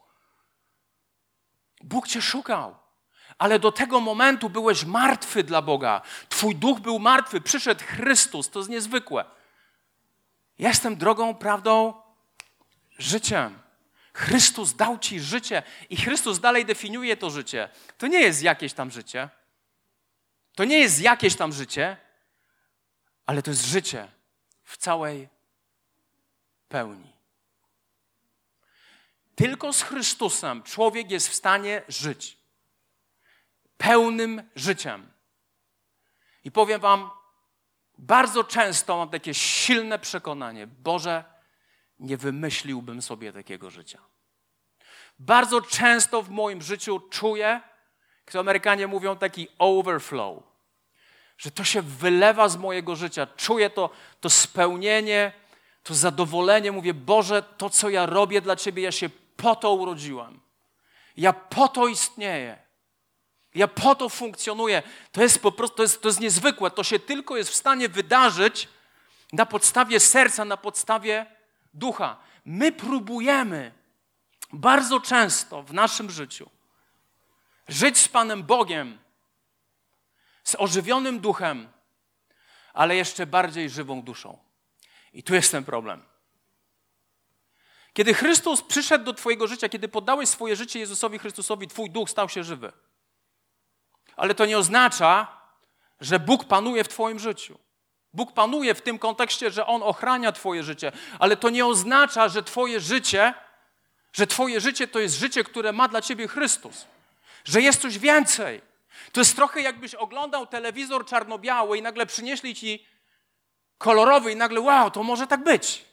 Bóg 1.82 2.08
cię 2.08 2.22
szukał. 2.22 2.76
Ale 3.38 3.60
do 3.60 3.72
tego 3.72 4.02
momentu 4.02 4.50
byłeś 4.50 4.86
martwy 4.86 5.44
dla 5.44 5.62
Boga. 5.62 6.02
Twój 6.30 6.56
duch 6.56 6.80
był 6.80 7.00
martwy. 7.00 7.42
Przyszedł 7.42 7.84
Chrystus. 7.84 8.50
To 8.50 8.60
jest 8.60 8.70
niezwykłe. 8.70 9.26
Jestem 10.60 10.96
drogą, 10.96 11.36
prawdą, 11.36 11.94
życiem. 12.98 13.60
Chrystus 14.18 14.74
dał 14.74 15.00
ci 15.00 15.20
życie 15.20 15.64
i 15.90 15.98
Chrystus 15.98 16.40
dalej 16.40 16.66
definiuje 16.66 17.18
to 17.18 17.30
życie. 17.30 17.70
To 17.98 18.08
nie 18.08 18.20
jest 18.20 18.42
jakieś 18.42 18.74
tam 18.74 18.92
życie. 18.92 19.30
To 20.56 20.64
nie 20.64 20.80
jest 20.80 21.02
jakieś 21.02 21.36
tam 21.36 21.54
życie, 21.54 21.98
ale 23.26 23.42
to 23.42 23.52
jest 23.52 23.66
życie 23.66 24.08
w 24.64 24.78
całej 24.78 25.30
pełni. 26.70 27.14
Tylko 29.36 29.74
z 29.74 29.82
Chrystusem 29.82 30.64
człowiek 30.64 31.12
jest 31.12 31.30
w 31.30 31.36
stanie 31.36 31.82
żyć 31.88 32.38
pełnym 33.78 34.50
życiem. 34.56 35.12
I 36.44 36.52
powiem 36.52 36.82
Wam, 36.82 37.10
bardzo 37.98 38.44
często 38.44 38.98
mam 38.98 39.10
takie 39.10 39.34
silne 39.34 40.00
przekonanie: 40.00 40.68
Boże, 40.68 41.37
nie 42.00 42.18
wymyśliłbym 42.18 43.02
sobie 43.02 43.34
takiego 43.34 43.70
życia. 43.70 44.00
Bardzo 45.20 45.62
często 45.62 46.22
w 46.22 46.30
moim 46.30 46.62
życiu 46.62 47.00
czuję, 47.00 47.62
jak 48.28 48.36
Amerykanie 48.36 48.88
mówią, 48.88 49.18
taki 49.18 49.48
overflow, 49.60 50.44
że 51.38 51.52
to 51.52 51.64
się 51.64 51.82
wylewa 51.82 52.50
z 52.50 52.58
mojego 52.58 52.96
życia. 52.96 53.28
Czuję 53.38 53.70
to, 53.70 53.90
to 54.22 54.30
spełnienie, 54.30 55.32
to 55.84 55.96
zadowolenie. 55.96 56.72
Mówię, 56.72 56.94
Boże, 56.94 57.44
to 57.58 57.70
co 57.70 57.90
ja 57.90 58.06
robię 58.06 58.42
dla 58.42 58.56
Ciebie, 58.56 58.84
ja 58.84 58.92
się 58.92 59.10
po 59.38 59.56
to 59.56 59.74
urodziłem. 59.74 60.40
Ja 61.18 61.34
po 61.34 61.68
to 61.68 61.88
istnieję. 61.88 62.58
Ja 63.56 63.68
po 63.68 63.96
to 63.96 64.10
funkcjonuję. 64.10 64.84
To 65.12 65.22
jest 65.22 65.42
po 65.42 65.52
prostu, 65.52 65.78
to 65.78 65.84
jest, 65.84 66.02
to 66.02 66.08
jest 66.10 66.20
niezwykłe. 66.20 66.72
To 66.72 66.84
się 66.84 67.00
tylko 67.00 67.38
jest 67.38 67.50
w 67.50 67.56
stanie 67.56 67.90
wydarzyć 67.90 68.68
na 69.34 69.46
podstawie 69.46 70.00
serca, 70.00 70.46
na 70.46 70.58
podstawie 70.58 71.37
ducha. 71.78 72.18
My 72.46 72.72
próbujemy 72.72 73.72
bardzo 74.54 75.00
często 75.00 75.64
w 75.64 75.74
naszym 75.74 76.10
życiu 76.10 76.50
żyć 77.68 77.98
z 77.98 78.08
Panem 78.08 78.44
Bogiem, 78.44 78.98
z 80.44 80.56
ożywionym 80.56 81.20
duchem, 81.20 81.68
ale 82.74 82.96
jeszcze 82.96 83.26
bardziej 83.26 83.70
żywą 83.70 84.02
duszą. 84.02 84.38
I 85.14 85.24
tu 85.24 85.34
jest 85.34 85.52
ten 85.52 85.64
problem. 85.64 86.04
Kiedy 87.94 88.14
Chrystus 88.14 88.62
przyszedł 88.62 89.06
do 89.06 89.14
Twojego 89.14 89.48
życia, 89.48 89.70
kiedy 89.70 89.88
poddałeś 89.88 90.30
swoje 90.30 90.56
życie 90.56 90.80
Jezusowi 90.80 91.20
Chrystusowi, 91.20 91.68
Twój 91.68 91.90
duch 91.90 92.10
stał 92.10 92.30
się 92.30 92.44
żywy. 92.44 92.72
Ale 94.16 94.36
to 94.36 94.46
nie 94.46 94.58
oznacza, 94.58 95.42
że 96.00 96.20
Bóg 96.20 96.46
panuje 96.46 96.84
w 96.84 96.88
Twoim 96.88 97.20
życiu. 97.20 97.60
Bóg 98.18 98.32
panuje 98.32 98.76
w 98.76 98.82
tym 98.82 99.00
kontekście, 99.00 99.52
że 99.52 99.66
On 99.66 99.84
ochrania 99.84 100.32
Twoje 100.32 100.64
życie, 100.64 100.92
ale 101.20 101.38
to 101.38 101.50
nie 101.50 101.66
oznacza, 101.66 102.30
że 102.30 102.44
Twoje 102.44 102.80
życie, 102.80 103.34
że 104.14 104.28
Twoje 104.28 104.62
życie 104.62 104.88
to 104.88 105.00
jest 105.00 105.20
życie, 105.20 105.44
które 105.44 105.74
ma 105.74 105.88
dla 105.88 106.02
Ciebie 106.02 106.28
Chrystus, 106.28 106.86
że 107.46 107.62
jest 107.62 107.82
coś 107.82 108.00
więcej. 108.00 108.62
To 109.12 109.22
jest 109.22 109.36
trochę 109.36 109.62
jakbyś 109.62 109.96
oglądał 109.96 110.48
telewizor 110.48 111.06
czarno-biały 111.06 111.78
i 111.78 111.82
nagle 111.82 112.06
przynieśli 112.06 112.56
Ci 112.56 112.86
kolorowy 113.78 114.32
i 114.32 114.36
nagle, 114.36 114.62
wow, 114.62 114.92
to 114.92 115.04
może 115.04 115.28
tak 115.28 115.44
być. 115.44 115.86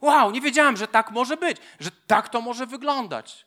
Wow, 0.00 0.30
nie 0.30 0.40
wiedziałem, 0.40 0.76
że 0.76 0.88
tak 0.88 1.10
może 1.10 1.36
być, 1.36 1.56
że 1.80 1.90
tak 2.06 2.28
to 2.28 2.40
może 2.40 2.66
wyglądać. 2.66 3.46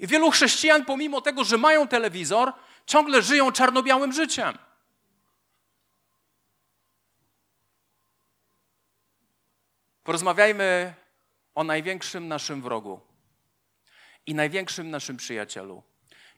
I 0.00 0.06
wielu 0.06 0.30
chrześcijan, 0.30 0.84
pomimo 0.84 1.20
tego, 1.20 1.44
że 1.44 1.58
mają 1.58 1.88
telewizor, 1.88 2.52
ciągle 2.86 3.22
żyją 3.22 3.52
czarno-białym 3.52 4.12
życiem. 4.12 4.58
Porozmawiajmy 10.04 10.94
o 11.54 11.64
największym 11.64 12.28
naszym 12.28 12.62
wrogu 12.62 13.00
i 14.26 14.34
największym 14.34 14.90
naszym 14.90 15.16
przyjacielu. 15.16 15.82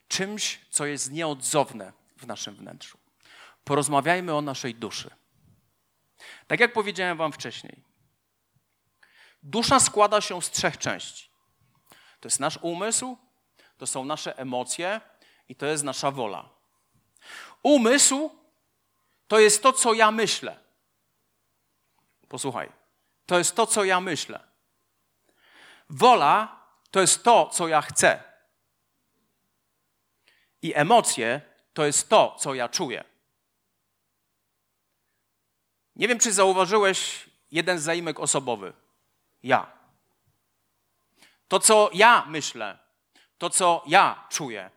Czymś, 0.08 0.60
co 0.70 0.86
jest 0.86 1.12
nieodzowne 1.12 1.92
w 2.16 2.26
naszym 2.26 2.56
wnętrzu. 2.56 2.98
Porozmawiajmy 3.64 4.34
o 4.34 4.40
naszej 4.40 4.74
duszy. 4.74 5.10
Tak 6.46 6.60
jak 6.60 6.72
powiedziałem 6.72 7.16
Wam 7.16 7.32
wcześniej, 7.32 7.82
dusza 9.42 9.80
składa 9.80 10.20
się 10.20 10.42
z 10.42 10.50
trzech 10.50 10.78
części. 10.78 11.30
To 12.20 12.28
jest 12.28 12.40
nasz 12.40 12.58
umysł, 12.62 13.16
to 13.78 13.86
są 13.86 14.04
nasze 14.04 14.38
emocje 14.38 15.00
i 15.48 15.54
to 15.54 15.66
jest 15.66 15.84
nasza 15.84 16.10
wola. 16.10 16.48
Umysł 17.62 18.30
to 19.28 19.38
jest 19.38 19.62
to, 19.62 19.72
co 19.72 19.94
ja 19.94 20.10
myślę. 20.10 20.58
Posłuchaj. 22.28 22.85
To 23.26 23.38
jest 23.38 23.56
to, 23.56 23.66
co 23.66 23.84
ja 23.84 24.00
myślę. 24.00 24.40
Wola 25.90 26.66
to 26.90 27.00
jest 27.00 27.24
to, 27.24 27.46
co 27.52 27.68
ja 27.68 27.82
chcę. 27.82 28.22
I 30.62 30.72
emocje 30.74 31.40
to 31.72 31.86
jest 31.86 32.08
to, 32.08 32.36
co 32.38 32.54
ja 32.54 32.68
czuję. 32.68 33.04
Nie 35.96 36.08
wiem, 36.08 36.18
czy 36.18 36.32
zauważyłeś 36.32 37.30
jeden 37.50 37.78
zaimek 37.78 38.20
osobowy. 38.20 38.72
Ja. 39.42 39.72
To, 41.48 41.60
co 41.60 41.90
ja 41.92 42.24
myślę, 42.28 42.78
to, 43.38 43.50
co 43.50 43.82
ja 43.86 44.26
czuję, 44.30 44.70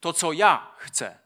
to, 0.00 0.12
co 0.12 0.32
ja 0.32 0.72
chcę. 0.78 1.18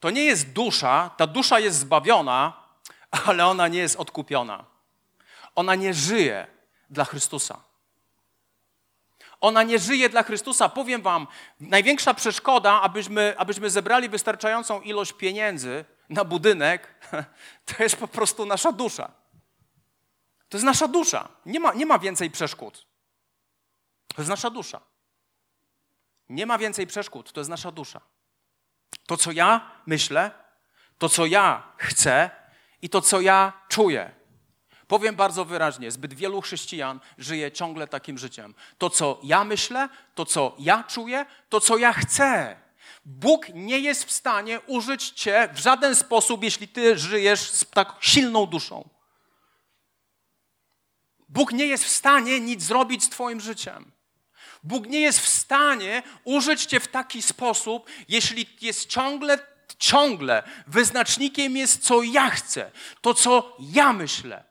To 0.00 0.10
nie 0.10 0.24
jest 0.24 0.52
dusza, 0.52 1.10
ta 1.16 1.26
dusza 1.26 1.60
jest 1.60 1.78
zbawiona, 1.78 2.62
ale 3.26 3.46
ona 3.46 3.68
nie 3.68 3.78
jest 3.78 3.96
odkupiona. 3.96 4.64
Ona 5.54 5.74
nie 5.74 5.94
żyje 5.94 6.46
dla 6.90 7.04
Chrystusa. 7.04 7.60
Ona 9.40 9.62
nie 9.62 9.78
żyje 9.78 10.08
dla 10.08 10.22
Chrystusa. 10.22 10.68
Powiem 10.68 11.02
Wam, 11.02 11.26
największa 11.60 12.14
przeszkoda, 12.14 12.80
abyśmy, 12.80 13.34
abyśmy 13.38 13.70
zebrali 13.70 14.08
wystarczającą 14.08 14.80
ilość 14.80 15.12
pieniędzy 15.12 15.84
na 16.08 16.24
budynek, 16.24 16.94
to 17.66 17.82
jest 17.82 17.96
po 17.96 18.08
prostu 18.08 18.46
nasza 18.46 18.72
dusza. 18.72 19.10
To 20.48 20.56
jest 20.56 20.64
nasza 20.64 20.88
dusza. 20.88 21.28
Nie 21.46 21.60
ma, 21.60 21.74
nie 21.74 21.86
ma 21.86 21.98
więcej 21.98 22.30
przeszkód. 22.30 22.86
To 24.14 24.22
jest 24.22 24.28
nasza 24.28 24.50
dusza. 24.50 24.80
Nie 26.28 26.46
ma 26.46 26.58
więcej 26.58 26.86
przeszkód. 26.86 27.32
To 27.32 27.40
jest 27.40 27.50
nasza 27.50 27.72
dusza. 27.72 28.00
To, 29.06 29.16
co 29.16 29.32
ja 29.32 29.70
myślę, 29.86 30.30
to, 30.98 31.08
co 31.08 31.26
ja 31.26 31.72
chcę 31.76 32.30
i 32.82 32.88
to, 32.88 33.02
co 33.02 33.20
ja 33.20 33.52
czuję. 33.68 34.17
Powiem 34.88 35.16
bardzo 35.16 35.44
wyraźnie, 35.44 35.90
zbyt 35.90 36.14
wielu 36.14 36.40
chrześcijan 36.40 37.00
żyje 37.18 37.52
ciągle 37.52 37.88
takim 37.88 38.18
życiem. 38.18 38.54
To, 38.78 38.90
co 38.90 39.20
ja 39.22 39.44
myślę, 39.44 39.88
to, 40.14 40.26
co 40.26 40.56
ja 40.58 40.84
czuję, 40.84 41.26
to, 41.48 41.60
co 41.60 41.78
ja 41.78 41.92
chcę. 41.92 42.56
Bóg 43.04 43.46
nie 43.54 43.78
jest 43.78 44.04
w 44.04 44.12
stanie 44.12 44.60
użyć 44.60 45.10
cię 45.10 45.48
w 45.52 45.58
żaden 45.58 45.94
sposób, 45.94 46.44
jeśli 46.44 46.68
ty 46.68 46.98
żyjesz 46.98 47.40
z 47.40 47.64
tak 47.70 47.96
silną 48.00 48.46
duszą. 48.46 48.88
Bóg 51.28 51.52
nie 51.52 51.66
jest 51.66 51.84
w 51.84 51.88
stanie 51.88 52.40
nic 52.40 52.62
zrobić 52.62 53.04
z 53.04 53.08
twoim 53.08 53.40
życiem. 53.40 53.92
Bóg 54.62 54.86
nie 54.86 55.00
jest 55.00 55.20
w 55.20 55.28
stanie 55.28 56.02
użyć 56.24 56.66
cię 56.66 56.80
w 56.80 56.88
taki 56.88 57.22
sposób, 57.22 57.90
jeśli 58.08 58.46
jest 58.60 58.88
ciągle, 58.88 59.38
ciągle 59.78 60.42
wyznacznikiem 60.66 61.56
jest, 61.56 61.82
co 61.82 62.02
ja 62.02 62.30
chcę, 62.30 62.70
to, 63.00 63.14
co 63.14 63.56
ja 63.58 63.92
myślę. 63.92 64.48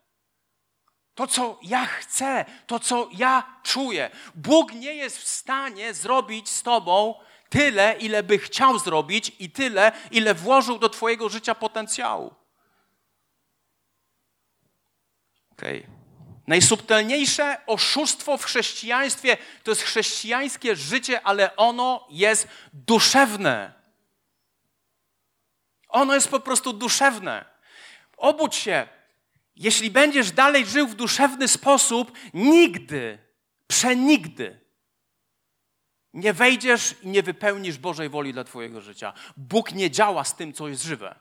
To, 1.17 1.27
co 1.27 1.59
ja 1.61 1.85
chcę, 1.85 2.45
to, 2.67 2.79
co 2.79 3.09
ja 3.11 3.59
czuję. 3.63 4.09
Bóg 4.35 4.73
nie 4.73 4.95
jest 4.95 5.17
w 5.17 5.27
stanie 5.27 5.93
zrobić 5.93 6.49
z 6.49 6.63
tobą 6.63 7.15
tyle, 7.49 7.95
ile 7.99 8.23
by 8.23 8.37
chciał 8.37 8.79
zrobić 8.79 9.31
i 9.39 9.49
tyle, 9.49 9.91
ile 10.11 10.33
włożył 10.33 10.79
do 10.79 10.89
twojego 10.89 11.29
życia 11.29 11.55
potencjału. 11.55 12.35
Okay. 15.51 15.87
Najsubtelniejsze 16.47 17.57
oszustwo 17.67 18.37
w 18.37 18.45
chrześcijaństwie 18.45 19.37
to 19.63 19.71
jest 19.71 19.83
chrześcijańskie 19.83 20.75
życie, 20.75 21.21
ale 21.21 21.55
ono 21.55 22.07
jest 22.09 22.47
duszewne. 22.73 23.73
Ono 25.89 26.13
jest 26.13 26.29
po 26.29 26.39
prostu 26.39 26.73
duszewne. 26.73 27.45
Obudź 28.17 28.55
się. 28.55 28.96
Jeśli 29.57 29.91
będziesz 29.91 30.31
dalej 30.31 30.65
żył 30.65 30.87
w 30.87 30.95
duszewny 30.95 31.47
sposób, 31.47 32.11
nigdy, 32.33 33.17
przenigdy 33.67 34.67
nie 36.13 36.33
wejdziesz 36.33 36.95
i 37.03 37.07
nie 37.07 37.23
wypełnisz 37.23 37.77
Bożej 37.77 38.09
woli 38.09 38.33
dla 38.33 38.43
Twojego 38.43 38.81
życia. 38.81 39.13
Bóg 39.37 39.71
nie 39.71 39.91
działa 39.91 40.23
z 40.23 40.35
tym, 40.35 40.53
co 40.53 40.67
jest 40.67 40.83
żywe. 40.83 41.15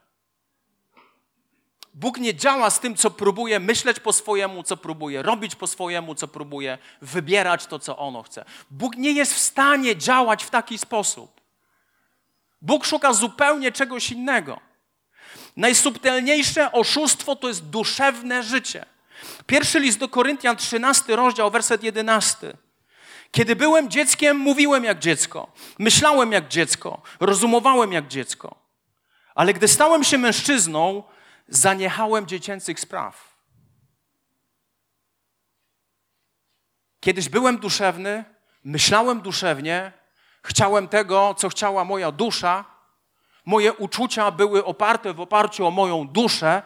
Bóg 1.93 2.17
nie 2.17 2.35
działa 2.35 2.69
z 2.69 2.79
tym, 2.79 2.95
co 2.95 3.11
próbuje 3.11 3.59
myśleć 3.59 3.99
po 3.99 4.13
swojemu, 4.13 4.63
co 4.63 4.77
próbuje 4.77 5.21
robić 5.21 5.55
po 5.55 5.67
swojemu, 5.67 6.15
co 6.15 6.27
próbuje 6.27 6.77
wybierać 7.01 7.65
to, 7.65 7.79
co 7.79 7.97
ono 7.97 8.23
chce. 8.23 8.45
Bóg 8.71 8.95
nie 8.95 9.11
jest 9.11 9.33
w 9.33 9.37
stanie 9.37 9.95
działać 9.95 10.43
w 10.43 10.49
taki 10.49 10.77
sposób. 10.77 11.41
Bóg 12.61 12.85
szuka 12.85 13.13
zupełnie 13.13 13.71
czegoś 13.71 14.11
innego. 14.11 14.59
Najsubtelniejsze 15.57 16.71
oszustwo 16.71 17.35
to 17.35 17.47
jest 17.47 17.65
duszewne 17.65 18.43
życie. 18.43 18.85
Pierwszy 19.45 19.79
list 19.79 19.99
do 19.99 20.09
Koryntian, 20.09 20.57
13 20.57 21.15
rozdział, 21.15 21.51
werset 21.51 21.83
11. 21.83 22.57
Kiedy 23.31 23.55
byłem 23.55 23.89
dzieckiem, 23.89 24.37
mówiłem 24.37 24.83
jak 24.83 24.99
dziecko, 24.99 25.51
myślałem 25.79 26.31
jak 26.31 26.47
dziecko, 26.47 27.01
rozumowałem 27.19 27.91
jak 27.91 28.07
dziecko. 28.07 28.55
Ale 29.35 29.53
gdy 29.53 29.67
stałem 29.67 30.03
się 30.03 30.17
mężczyzną, 30.17 31.03
zaniechałem 31.47 32.27
dziecięcych 32.27 32.79
spraw. 32.79 33.37
Kiedyś 36.99 37.29
byłem 37.29 37.57
duszewny, 37.57 38.23
myślałem 38.63 39.21
duszewnie, 39.21 39.91
chciałem 40.43 40.87
tego, 40.87 41.35
co 41.37 41.49
chciała 41.49 41.83
moja 41.83 42.11
dusza. 42.11 42.76
Moje 43.47 43.73
uczucia 43.73 44.31
były 44.31 44.65
oparte 44.65 45.13
w 45.13 45.21
oparciu 45.21 45.67
o 45.67 45.71
moją 45.71 46.07
duszę. 46.07 46.61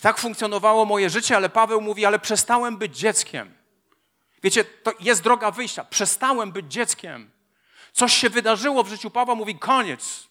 Tak 0.00 0.18
funkcjonowało 0.18 0.84
moje 0.84 1.10
życie, 1.10 1.36
ale 1.36 1.48
Paweł 1.48 1.80
mówi, 1.80 2.06
ale 2.06 2.18
przestałem 2.18 2.76
być 2.76 2.98
dzieckiem. 2.98 3.54
Wiecie, 4.42 4.64
to 4.64 4.92
jest 5.00 5.22
droga 5.22 5.50
wyjścia. 5.50 5.84
Przestałem 5.84 6.52
być 6.52 6.72
dzieckiem. 6.72 7.30
Coś 7.92 8.12
się 8.12 8.30
wydarzyło 8.30 8.82
w 8.84 8.88
życiu 8.88 9.10
Pawła, 9.10 9.34
mówi 9.34 9.58
koniec. 9.58 10.28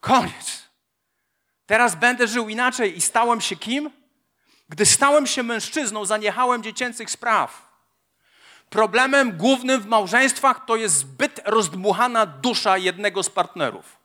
Koniec. 0.00 0.68
Teraz 1.66 1.94
będę 1.94 2.28
żył 2.28 2.48
inaczej 2.48 2.96
i 2.96 3.00
stałem 3.00 3.40
się 3.40 3.56
kim? 3.56 3.90
Gdy 4.68 4.86
stałem 4.86 5.26
się 5.26 5.42
mężczyzną, 5.42 6.04
zaniechałem 6.04 6.62
dziecięcych 6.62 7.10
spraw. 7.10 7.69
Problemem 8.70 9.36
głównym 9.36 9.80
w 9.80 9.86
małżeństwach 9.86 10.64
to 10.64 10.76
jest 10.76 10.94
zbyt 10.94 11.40
rozdmuchana 11.44 12.26
dusza 12.26 12.78
jednego 12.78 13.22
z 13.22 13.30
partnerów. 13.30 14.00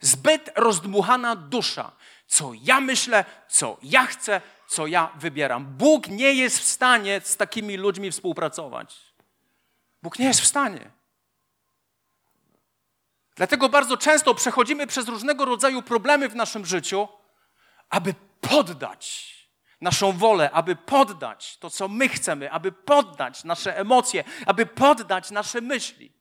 Zbyt 0.00 0.50
rozdmuchana 0.54 1.36
dusza. 1.36 1.92
Co 2.26 2.52
ja 2.54 2.80
myślę, 2.80 3.24
co 3.48 3.76
ja 3.82 4.06
chcę, 4.06 4.40
co 4.68 4.86
ja 4.86 5.10
wybieram. 5.16 5.64
Bóg 5.64 6.08
nie 6.08 6.34
jest 6.34 6.58
w 6.58 6.64
stanie 6.64 7.20
z 7.24 7.36
takimi 7.36 7.76
ludźmi 7.76 8.10
współpracować. 8.10 8.96
Bóg 10.02 10.18
nie 10.18 10.26
jest 10.26 10.40
w 10.40 10.46
stanie. 10.46 10.90
Dlatego 13.34 13.68
bardzo 13.68 13.96
często 13.96 14.34
przechodzimy 14.34 14.86
przez 14.86 15.08
różnego 15.08 15.44
rodzaju 15.44 15.82
problemy 15.82 16.28
w 16.28 16.36
naszym 16.36 16.66
życiu, 16.66 17.08
aby 17.90 18.14
poddać 18.40 19.35
naszą 19.80 20.12
wolę, 20.12 20.50
aby 20.50 20.76
poddać 20.76 21.58
to, 21.58 21.70
co 21.70 21.88
my 21.88 22.08
chcemy, 22.08 22.50
aby 22.50 22.72
poddać 22.72 23.44
nasze 23.44 23.78
emocje, 23.78 24.24
aby 24.46 24.66
poddać 24.66 25.30
nasze 25.30 25.60
myśli. 25.60 26.12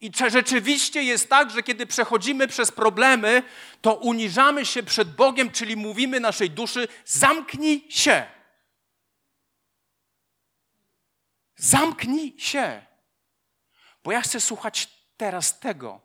I 0.00 0.10
czy 0.10 0.30
rzeczywiście 0.30 1.02
jest 1.02 1.28
tak, 1.28 1.50
że 1.50 1.62
kiedy 1.62 1.86
przechodzimy 1.86 2.48
przez 2.48 2.72
problemy, 2.72 3.42
to 3.80 3.94
uniżamy 3.94 4.66
się 4.66 4.82
przed 4.82 5.14
Bogiem, 5.14 5.50
czyli 5.50 5.76
mówimy 5.76 6.20
naszej 6.20 6.50
duszy: 6.50 6.88
zamknij 7.04 7.86
się. 7.90 8.26
Zamknij 11.56 12.34
się. 12.38 12.86
Bo 14.04 14.12
ja 14.12 14.20
chcę 14.20 14.40
słuchać 14.40 14.88
teraz 15.16 15.60
tego, 15.60 16.00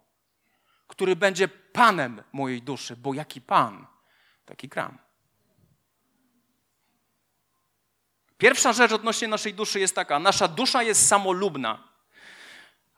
który 0.87 1.15
będzie 1.15 1.47
Panem 1.47 2.23
mojej 2.31 2.61
duszy, 2.61 2.95
bo 2.95 3.13
jaki 3.13 3.41
Pan, 3.41 3.87
taki 4.45 4.69
kram. 4.69 4.97
Pierwsza 8.43 8.73
rzecz 8.73 8.91
odnośnie 8.91 9.27
naszej 9.27 9.53
duszy 9.53 9.79
jest 9.79 9.95
taka: 9.95 10.19
nasza 10.19 10.47
dusza 10.47 10.83
jest 10.83 11.07
samolubna, 11.07 11.87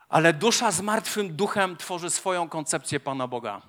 ale 0.09 0.33
dusza 0.33 0.71
z 0.71 0.81
martwym 0.81 1.35
duchem 1.35 1.77
tworzy 1.77 2.09
swoją 2.09 2.49
koncepcję 2.49 2.99
Pana 2.99 3.27
Boga. 3.27 3.61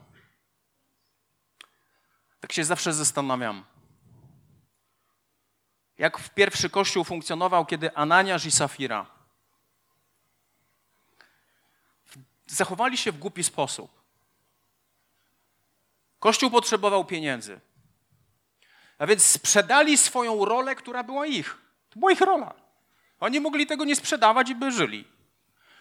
Tak 2.41 2.53
się 2.53 2.65
zawsze 2.65 2.93
zastanawiam. 2.93 3.65
Jak 5.99 6.19
w 6.19 6.31
pierwszy 6.31 6.71
kościół 6.71 7.05
funkcjonował, 7.05 7.67
kiedy 7.67 7.95
Ananiasz 7.97 8.45
i 8.47 8.51
Safira 8.51 9.07
zachowali 12.47 12.97
się 12.97 13.13
w 13.13 13.19
głupi 13.19 13.45
sposób. 13.45 13.91
Kościół 16.19 16.51
potrzebował 16.51 17.05
pieniędzy. 17.05 17.61
A 18.99 19.07
więc 19.07 19.23
sprzedali 19.23 19.99
swoją 19.99 20.45
rolę, 20.45 20.75
która 20.75 21.03
była 21.03 21.27
ich. 21.27 21.66
To 21.97 22.01
była 22.01 22.13
ich 22.13 22.21
rola. 22.21 22.55
Oni 23.21 23.41
mogli 23.41 23.67
tego 23.67 23.85
nie 23.85 23.97
sprzedawać 23.97 24.51
i 24.51 24.55
by 24.55 24.73
żyli. 24.73 25.05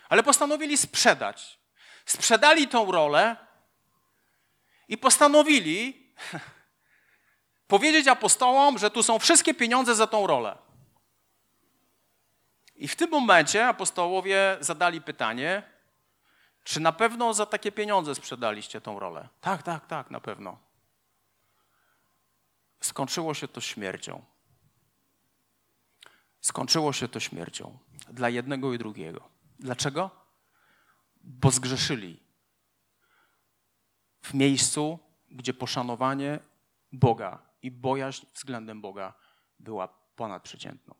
Ale 0.09 0.23
postanowili 0.23 0.77
sprzedać. 0.77 1.59
Sprzedali 2.05 2.67
tą 2.67 2.91
rolę 2.91 3.35
i 4.87 4.97
postanowili 4.97 6.09
powiedzieć 7.67 8.07
apostołom, 8.07 8.77
że 8.77 8.91
tu 8.91 9.03
są 9.03 9.19
wszystkie 9.19 9.53
pieniądze 9.53 9.95
za 9.95 10.07
tą 10.07 10.27
rolę. 10.27 10.57
I 12.75 12.87
w 12.87 12.95
tym 12.95 13.09
momencie 13.09 13.67
apostołowie 13.67 14.57
zadali 14.59 15.01
pytanie, 15.01 15.63
czy 16.63 16.79
na 16.79 16.91
pewno 16.91 17.33
za 17.33 17.45
takie 17.45 17.71
pieniądze 17.71 18.15
sprzedaliście 18.15 18.81
tą 18.81 18.99
rolę? 18.99 19.29
Tak, 19.41 19.63
tak, 19.63 19.87
tak, 19.87 20.11
na 20.11 20.19
pewno. 20.19 20.57
Skończyło 22.81 23.33
się 23.33 23.47
to 23.47 23.61
śmiercią. 23.61 24.34
Skończyło 26.45 26.93
się 26.93 27.07
to 27.07 27.19
śmiercią 27.19 27.77
dla 28.09 28.29
jednego 28.29 28.73
i 28.73 28.77
drugiego. 28.77 29.29
Dlaczego? 29.59 30.11
Bo 31.21 31.51
zgrzeszyli 31.51 32.23
w 34.21 34.33
miejscu, 34.33 34.99
gdzie 35.31 35.53
poszanowanie 35.53 36.39
Boga 36.91 37.41
i 37.61 37.71
bojaźń 37.71 38.25
względem 38.33 38.81
Boga 38.81 39.13
była 39.59 39.87
ponadprzeciętną. 40.15 40.95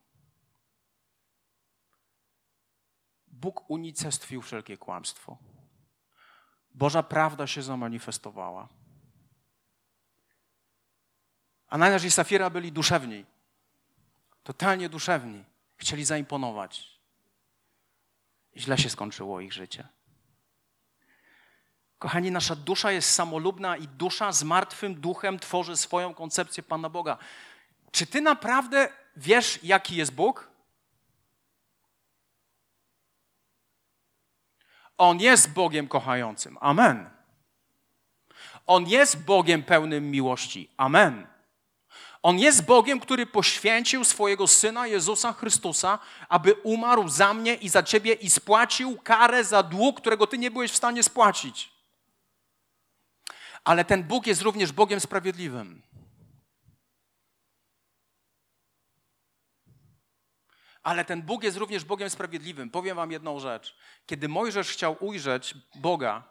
Bóg 3.28 3.70
unicestwił 3.70 4.42
wszelkie 4.42 4.78
kłamstwo. 4.78 5.38
Boża 6.74 7.04
prawda 7.04 7.48
się 7.48 7.62
zamanifestowała. 7.62 8.70
Ananiasz 11.68 12.04
i 12.04 12.12
Safira 12.12 12.50
byli 12.50 12.72
duszewni. 12.72 13.35
Totalnie 14.46 14.90
duszewni. 14.90 15.44
Chcieli 15.78 16.06
zaimponować. 16.06 17.00
Źle 18.58 18.78
się 18.78 18.90
skończyło 18.90 19.42
ich 19.42 19.54
życie. 19.54 19.88
Kochani, 22.00 22.32
nasza 22.32 22.56
dusza 22.56 22.92
jest 22.92 23.10
samolubna 23.10 23.78
i 23.78 23.88
dusza 23.88 24.32
z 24.32 24.44
martwym 24.44 25.02
duchem 25.02 25.40
tworzy 25.40 25.78
swoją 25.78 26.14
koncepcję 26.14 26.64
Pana 26.64 26.90
Boga. 26.90 27.18
Czy 27.92 28.08
ty 28.08 28.22
naprawdę 28.22 28.90
wiesz, 29.16 29.60
jaki 29.64 29.96
jest 29.96 30.14
Bóg? 30.14 30.50
On 34.98 35.20
jest 35.20 35.54
Bogiem 35.54 35.88
kochającym. 35.88 36.58
Amen. 36.62 37.10
On 38.68 38.88
jest 38.88 39.24
Bogiem 39.24 39.64
pełnym 39.64 40.12
miłości. 40.12 40.70
Amen. 40.78 41.35
On 42.26 42.40
jest 42.40 42.66
Bogiem, 42.66 43.00
który 43.00 43.26
poświęcił 43.26 44.04
swojego 44.04 44.48
Syna 44.48 44.88
Jezusa 44.88 45.34
Chrystusa, 45.34 46.00
aby 46.30 46.54
umarł 46.54 47.10
za 47.10 47.34
mnie 47.34 47.54
i 47.54 47.70
za 47.70 47.84
ciebie 47.84 48.14
i 48.14 48.30
spłacił 48.30 48.98
karę 48.98 49.44
za 49.44 49.64
dług, 49.64 50.02
którego 50.02 50.28
ty 50.28 50.38
nie 50.38 50.52
byłeś 50.52 50.72
w 50.72 50.76
stanie 50.76 51.04
spłacić. 51.04 51.72
Ale 53.64 53.86
ten 53.86 54.04
Bóg 54.04 54.28
jest 54.28 54.42
również 54.42 54.72
Bogiem 54.72 55.00
sprawiedliwym. 55.00 55.82
Ale 60.84 61.06
ten 61.06 61.22
Bóg 61.22 61.44
jest 61.44 61.58
również 61.58 61.84
Bogiem 61.86 62.10
sprawiedliwym. 62.10 62.70
Powiem 62.70 62.96
Wam 62.96 63.12
jedną 63.12 63.40
rzecz. 63.40 63.78
Kiedy 64.06 64.28
Mojżesz 64.30 64.70
chciał 64.70 64.96
ujrzeć 65.00 65.54
Boga, 65.76 66.24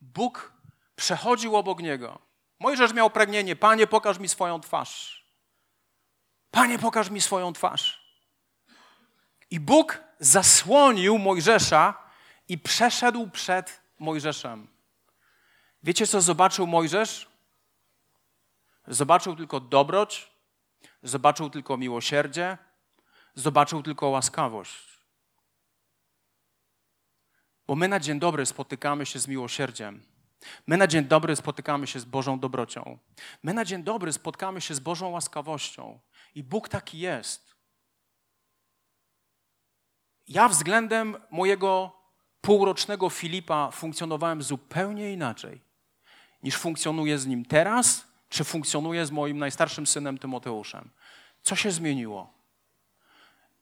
Bóg 0.00 0.52
przechodził 0.96 1.56
obok 1.56 1.80
niego. 1.80 2.18
Mojżesz 2.60 2.92
miał 2.92 3.10
pragnienie: 3.10 3.56
Panie, 3.56 3.86
pokaż 3.86 4.18
mi 4.18 4.28
swoją 4.28 4.60
twarz. 4.60 5.21
Panie, 6.52 6.78
pokaż 6.78 7.10
mi 7.10 7.20
swoją 7.20 7.52
twarz. 7.52 8.02
I 9.50 9.60
Bóg 9.60 10.00
zasłonił 10.18 11.18
Mojżesza 11.18 11.94
i 12.48 12.58
przeszedł 12.58 13.30
przed 13.30 13.80
Mojżeszem. 13.98 14.68
Wiecie, 15.82 16.06
co 16.06 16.20
zobaczył 16.20 16.66
Mojżesz? 16.66 17.28
Zobaczył 18.86 19.36
tylko 19.36 19.60
dobroć, 19.60 20.32
zobaczył 21.02 21.50
tylko 21.50 21.76
miłosierdzie, 21.76 22.58
zobaczył 23.34 23.82
tylko 23.82 24.08
łaskawość. 24.08 24.98
Bo 27.66 27.74
my 27.74 27.88
na 27.88 28.00
dzień 28.00 28.18
dobry 28.18 28.46
spotykamy 28.46 29.06
się 29.06 29.18
z 29.18 29.28
miłosierdziem. 29.28 30.02
My 30.66 30.76
na 30.76 30.86
dzień 30.86 31.04
dobry 31.04 31.36
spotykamy 31.36 31.86
się 31.86 32.00
z 32.00 32.04
Bożą 32.04 32.38
dobrocią. 32.38 32.98
My 33.42 33.54
na 33.54 33.64
dzień 33.64 33.82
dobry 33.82 34.12
spotkamy 34.12 34.60
się 34.60 34.74
z 34.74 34.80
Bożą 34.80 35.08
łaskawością. 35.08 36.00
I 36.34 36.42
Bóg 36.42 36.68
taki 36.68 36.98
jest. 36.98 37.54
Ja 40.28 40.48
względem 40.48 41.16
mojego 41.30 42.02
półrocznego 42.40 43.10
Filipa 43.10 43.70
funkcjonowałem 43.70 44.42
zupełnie 44.42 45.12
inaczej 45.12 45.60
niż 46.42 46.56
funkcjonuję 46.56 47.18
z 47.18 47.26
nim 47.26 47.44
teraz, 47.44 48.06
czy 48.28 48.44
funkcjonuję 48.44 49.06
z 49.06 49.10
moim 49.10 49.38
najstarszym 49.38 49.86
synem 49.86 50.18
Tymoteuszem. 50.18 50.90
Co 51.42 51.56
się 51.56 51.70
zmieniło? 51.70 52.32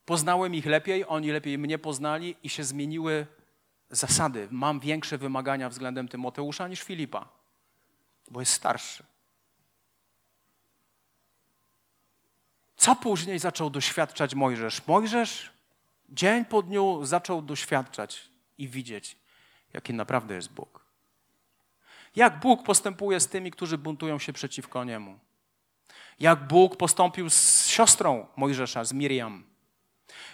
Poznałem 0.04 0.54
ich 0.54 0.66
lepiej, 0.66 1.04
oni 1.08 1.30
lepiej 1.30 1.58
mnie 1.58 1.78
poznali 1.78 2.36
i 2.42 2.48
się 2.48 2.64
zmieniły 2.64 3.26
zasady. 3.90 4.48
Mam 4.50 4.80
większe 4.80 5.18
wymagania 5.18 5.68
względem 5.68 6.08
Tymoteusza 6.08 6.68
niż 6.68 6.82
Filipa, 6.82 7.28
bo 8.30 8.40
jest 8.40 8.52
starszy. 8.52 9.09
Co 12.80 12.96
później 12.96 13.38
zaczął 13.38 13.70
doświadczać 13.70 14.34
Mojżesz? 14.34 14.86
Mojżesz 14.86 15.50
dzień 16.08 16.44
po 16.44 16.62
dniu 16.62 17.04
zaczął 17.04 17.42
doświadczać 17.42 18.28
i 18.58 18.68
widzieć, 18.68 19.16
jaki 19.72 19.94
naprawdę 19.94 20.34
jest 20.34 20.52
Bóg. 20.52 20.84
Jak 22.16 22.40
Bóg 22.40 22.62
postępuje 22.62 23.20
z 23.20 23.28
tymi, 23.28 23.50
którzy 23.50 23.78
buntują 23.78 24.18
się 24.18 24.32
przeciwko 24.32 24.84
Niemu. 24.84 25.18
Jak 26.20 26.46
Bóg 26.46 26.76
postąpił 26.76 27.30
z 27.30 27.66
siostrą 27.66 28.26
Mojżesza, 28.36 28.84
z 28.84 28.92
Miriam. 28.92 29.44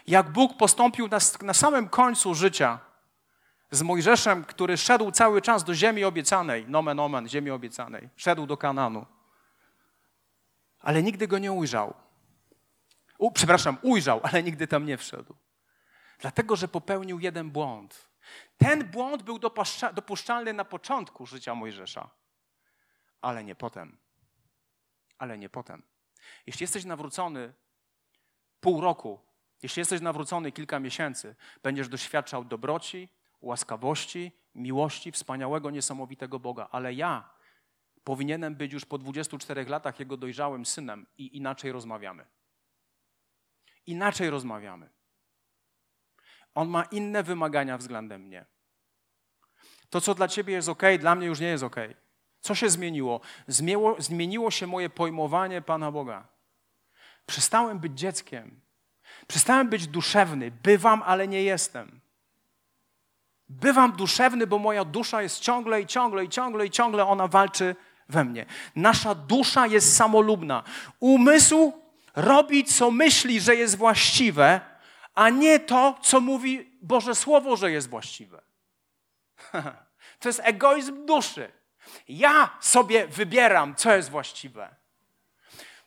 Jak 0.06 0.30
Bóg 0.32 0.56
postąpił 0.56 1.08
na, 1.08 1.18
na 1.42 1.54
samym 1.54 1.88
końcu 1.88 2.34
życia 2.34 2.78
z 3.70 3.82
Mojżeszem, 3.82 4.44
który 4.44 4.76
szedł 4.76 5.10
cały 5.10 5.42
czas 5.42 5.64
do 5.64 5.74
ziemi 5.74 6.04
obiecanej, 6.04 6.66
nomen 6.68 7.00
omen, 7.00 7.28
ziemi 7.28 7.50
obiecanej, 7.50 8.08
szedł 8.16 8.46
do 8.46 8.56
Kananu. 8.56 9.06
Ale 10.80 11.02
nigdy 11.02 11.28
go 11.28 11.38
nie 11.38 11.52
ujrzał. 11.52 12.05
U, 13.18 13.30
przepraszam, 13.30 13.78
ujrzał, 13.82 14.20
ale 14.22 14.42
nigdy 14.42 14.66
tam 14.66 14.86
nie 14.86 14.96
wszedł. 14.96 15.34
Dlatego, 16.18 16.56
że 16.56 16.68
popełnił 16.68 17.20
jeden 17.20 17.50
błąd. 17.50 18.08
Ten 18.56 18.90
błąd 18.90 19.22
był 19.22 19.38
dopuszczalny 19.92 20.52
na 20.52 20.64
początku 20.64 21.26
życia 21.26 21.54
Mojżesza, 21.54 22.10
ale 23.20 23.44
nie 23.44 23.54
potem. 23.54 23.96
Ale 25.18 25.38
nie 25.38 25.48
potem. 25.48 25.82
Jeśli 26.46 26.64
jesteś 26.64 26.84
nawrócony 26.84 27.52
pół 28.60 28.80
roku, 28.80 29.20
jeśli 29.62 29.80
jesteś 29.80 30.00
nawrócony 30.00 30.52
kilka 30.52 30.80
miesięcy, 30.80 31.36
będziesz 31.62 31.88
doświadczał 31.88 32.44
dobroci, 32.44 33.08
łaskawości, 33.40 34.32
miłości 34.54 35.12
wspaniałego, 35.12 35.70
niesamowitego 35.70 36.38
Boga. 36.38 36.68
Ale 36.70 36.94
ja 36.94 37.30
powinienem 38.04 38.54
być 38.54 38.72
już 38.72 38.84
po 38.84 38.98
24 38.98 39.64
latach 39.64 40.00
Jego 40.00 40.16
dojrzałym 40.16 40.66
synem 40.66 41.06
i 41.18 41.36
inaczej 41.36 41.72
rozmawiamy. 41.72 42.26
Inaczej 43.86 44.30
rozmawiamy. 44.30 44.88
On 46.54 46.68
ma 46.68 46.84
inne 46.84 47.22
wymagania 47.22 47.78
względem 47.78 48.22
mnie. 48.22 48.44
To, 49.90 50.00
co 50.00 50.14
dla 50.14 50.28
ciebie 50.28 50.54
jest 50.54 50.68
ok, 50.68 50.82
dla 50.98 51.14
mnie 51.14 51.26
już 51.26 51.40
nie 51.40 51.46
jest 51.46 51.64
ok. 51.64 51.76
Co 52.40 52.54
się 52.54 52.70
zmieniło? 52.70 53.20
Zmieniło, 53.46 53.96
zmieniło 53.98 54.50
się 54.50 54.66
moje 54.66 54.90
pojmowanie 54.90 55.62
Pana 55.62 55.92
Boga. 55.92 56.26
Przestałem 57.26 57.78
być 57.78 57.98
dzieckiem. 57.98 58.60
Przestałem 59.26 59.68
być 59.68 59.86
duszewny. 59.86 60.50
Bywam, 60.50 61.02
ale 61.02 61.28
nie 61.28 61.42
jestem. 61.42 62.00
Bywam 63.48 63.92
duszewny, 63.92 64.46
bo 64.46 64.58
moja 64.58 64.84
dusza 64.84 65.22
jest 65.22 65.40
ciągle 65.40 65.82
i 65.82 65.86
ciągle 65.86 66.24
i 66.24 66.28
ciągle 66.28 66.66
i 66.66 66.70
ciągle 66.70 67.06
ona 67.06 67.28
walczy 67.28 67.76
we 68.08 68.24
mnie. 68.24 68.46
Nasza 68.76 69.14
dusza 69.14 69.66
jest 69.66 69.96
samolubna. 69.96 70.62
Umysł 71.00 71.72
robi, 72.16 72.64
co 72.64 72.90
myśli, 72.90 73.40
że 73.40 73.54
jest 73.56 73.76
właściwe, 73.76 74.60
a 75.14 75.30
nie 75.30 75.60
to, 75.60 75.98
co 76.02 76.20
mówi 76.20 76.78
Boże 76.82 77.14
Słowo, 77.14 77.56
że 77.56 77.70
jest 77.72 77.88
właściwe. 77.88 78.42
To 80.18 80.28
jest 80.28 80.40
egoizm 80.44 81.06
duszy. 81.06 81.52
Ja 82.08 82.58
sobie 82.60 83.08
wybieram, 83.08 83.74
co 83.74 83.96
jest 83.96 84.10
właściwe. 84.10 84.76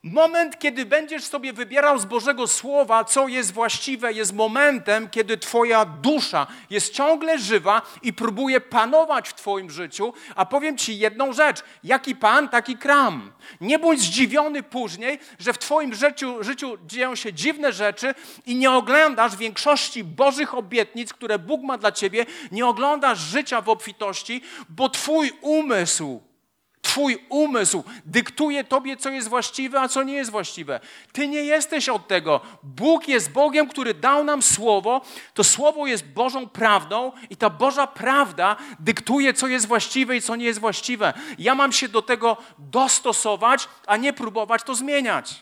Moment, 0.03 0.59
kiedy 0.59 0.85
będziesz 0.85 1.23
sobie 1.23 1.53
wybierał 1.53 1.99
z 1.99 2.05
Bożego 2.05 2.47
Słowa, 2.47 3.03
co 3.03 3.27
jest 3.27 3.53
właściwe, 3.53 4.13
jest 4.13 4.33
momentem, 4.33 5.09
kiedy 5.09 5.37
Twoja 5.37 5.85
dusza 5.85 6.47
jest 6.69 6.93
ciągle 6.93 7.39
żywa 7.39 7.81
i 8.01 8.13
próbuje 8.13 8.61
panować 8.61 9.29
w 9.29 9.33
Twoim 9.33 9.69
życiu. 9.71 10.13
A 10.35 10.45
powiem 10.45 10.77
Ci 10.77 10.99
jedną 10.99 11.33
rzecz: 11.33 11.63
jaki 11.83 12.15
pan, 12.15 12.49
taki 12.49 12.77
kram. 12.77 13.31
Nie 13.61 13.79
bądź 13.79 13.99
zdziwiony 13.99 14.63
później, 14.63 15.19
że 15.39 15.53
w 15.53 15.57
Twoim 15.57 15.95
życiu, 15.95 16.43
życiu 16.43 16.77
dzieją 16.85 17.15
się 17.15 17.33
dziwne 17.33 17.73
rzeczy 17.73 18.15
i 18.45 18.55
nie 18.55 18.71
oglądasz 18.71 19.35
większości 19.35 20.03
Bożych 20.03 20.53
obietnic, 20.53 21.13
które 21.13 21.39
Bóg 21.39 21.61
ma 21.63 21.77
dla 21.77 21.91
Ciebie, 21.91 22.25
nie 22.51 22.67
oglądasz 22.67 23.19
życia 23.19 23.61
w 23.61 23.69
obfitości, 23.69 24.41
bo 24.69 24.89
Twój 24.89 25.31
umysł 25.41 26.28
Twój 26.89 27.17
umysł 27.29 27.83
dyktuje 28.05 28.63
tobie, 28.63 28.97
co 28.97 29.09
jest 29.09 29.27
właściwe, 29.27 29.81
a 29.81 29.87
co 29.87 30.03
nie 30.03 30.13
jest 30.13 30.31
właściwe. 30.31 30.79
Ty 31.11 31.27
nie 31.27 31.43
jesteś 31.43 31.89
od 31.89 32.07
tego. 32.07 32.41
Bóg 32.63 33.07
jest 33.07 33.31
Bogiem, 33.31 33.67
który 33.67 33.93
dał 33.93 34.23
nam 34.23 34.41
słowo. 34.41 35.01
To 35.33 35.43
słowo 35.43 35.87
jest 35.87 36.05
Bożą 36.05 36.49
prawdą 36.49 37.11
i 37.29 37.37
ta 37.37 37.49
Boża 37.49 37.87
prawda 37.87 38.55
dyktuje, 38.79 39.33
co 39.33 39.47
jest 39.47 39.67
właściwe 39.67 40.17
i 40.17 40.21
co 40.21 40.35
nie 40.35 40.45
jest 40.45 40.59
właściwe. 40.59 41.13
Ja 41.39 41.55
mam 41.55 41.71
się 41.71 41.87
do 41.87 42.01
tego 42.01 42.37
dostosować, 42.57 43.67
a 43.87 43.97
nie 43.97 44.13
próbować 44.13 44.63
to 44.63 44.75
zmieniać. 44.75 45.35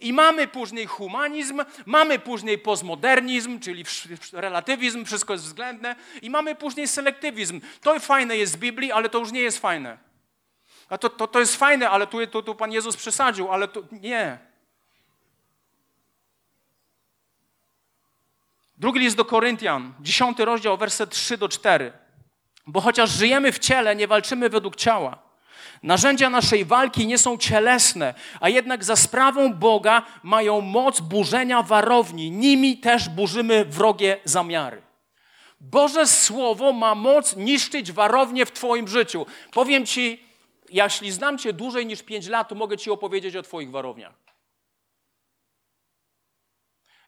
I 0.00 0.12
mamy 0.12 0.48
później 0.48 0.86
humanizm, 0.86 1.64
mamy 1.86 2.18
później 2.18 2.58
postmodernizm, 2.58 3.60
czyli 3.60 3.84
relatywizm, 4.32 5.04
wszystko 5.04 5.32
jest 5.32 5.44
względne, 5.44 5.96
i 6.22 6.30
mamy 6.30 6.54
później 6.54 6.88
selektywizm. 6.88 7.60
To 7.80 8.00
fajne 8.00 8.36
jest 8.36 8.52
z 8.52 8.56
Biblii, 8.56 8.92
ale 8.92 9.08
to 9.08 9.18
już 9.18 9.32
nie 9.32 9.40
jest 9.40 9.58
fajne. 9.58 10.11
A 10.92 10.98
to, 10.98 11.10
to, 11.10 11.26
to 11.26 11.40
jest 11.40 11.56
fajne, 11.56 11.90
ale 11.90 12.06
tu, 12.06 12.26
tu, 12.26 12.42
tu 12.42 12.54
Pan 12.54 12.72
Jezus 12.72 12.96
przesadził, 12.96 13.52
ale 13.52 13.68
to 13.68 13.82
nie. 13.92 14.38
Drugi 18.78 19.00
list 19.00 19.16
do 19.16 19.24
Koryntian, 19.24 19.92
dziesiąty 20.00 20.44
rozdział, 20.44 20.76
werset 20.76 21.10
3 21.10 21.38
do 21.38 21.48
4. 21.48 21.92
Bo 22.66 22.80
chociaż 22.80 23.10
żyjemy 23.10 23.52
w 23.52 23.58
ciele, 23.58 23.96
nie 23.96 24.06
walczymy 24.06 24.48
według 24.48 24.76
ciała. 24.76 25.18
Narzędzia 25.82 26.30
naszej 26.30 26.64
walki 26.64 27.06
nie 27.06 27.18
są 27.18 27.38
cielesne, 27.38 28.14
a 28.40 28.48
jednak 28.48 28.84
za 28.84 28.96
sprawą 28.96 29.54
Boga 29.54 30.02
mają 30.22 30.60
moc 30.60 31.00
burzenia 31.00 31.62
warowni. 31.62 32.30
Nimi 32.30 32.78
też 32.78 33.08
burzymy 33.08 33.64
wrogie 33.64 34.20
zamiary. 34.24 34.82
Boże 35.60 36.06
Słowo 36.06 36.72
ma 36.72 36.94
moc 36.94 37.36
niszczyć 37.36 37.92
warownie 37.92 38.46
w 38.46 38.52
Twoim 38.52 38.88
życiu. 38.88 39.26
Powiem 39.52 39.86
Ci, 39.86 40.31
jeśli 40.72 41.12
znam 41.12 41.38
Cię 41.38 41.52
dłużej 41.52 41.86
niż 41.86 42.02
5 42.02 42.28
lat, 42.28 42.48
to 42.48 42.54
mogę 42.54 42.78
Ci 42.78 42.90
opowiedzieć 42.90 43.36
o 43.36 43.42
Twoich 43.42 43.70
warowniach. 43.70 44.14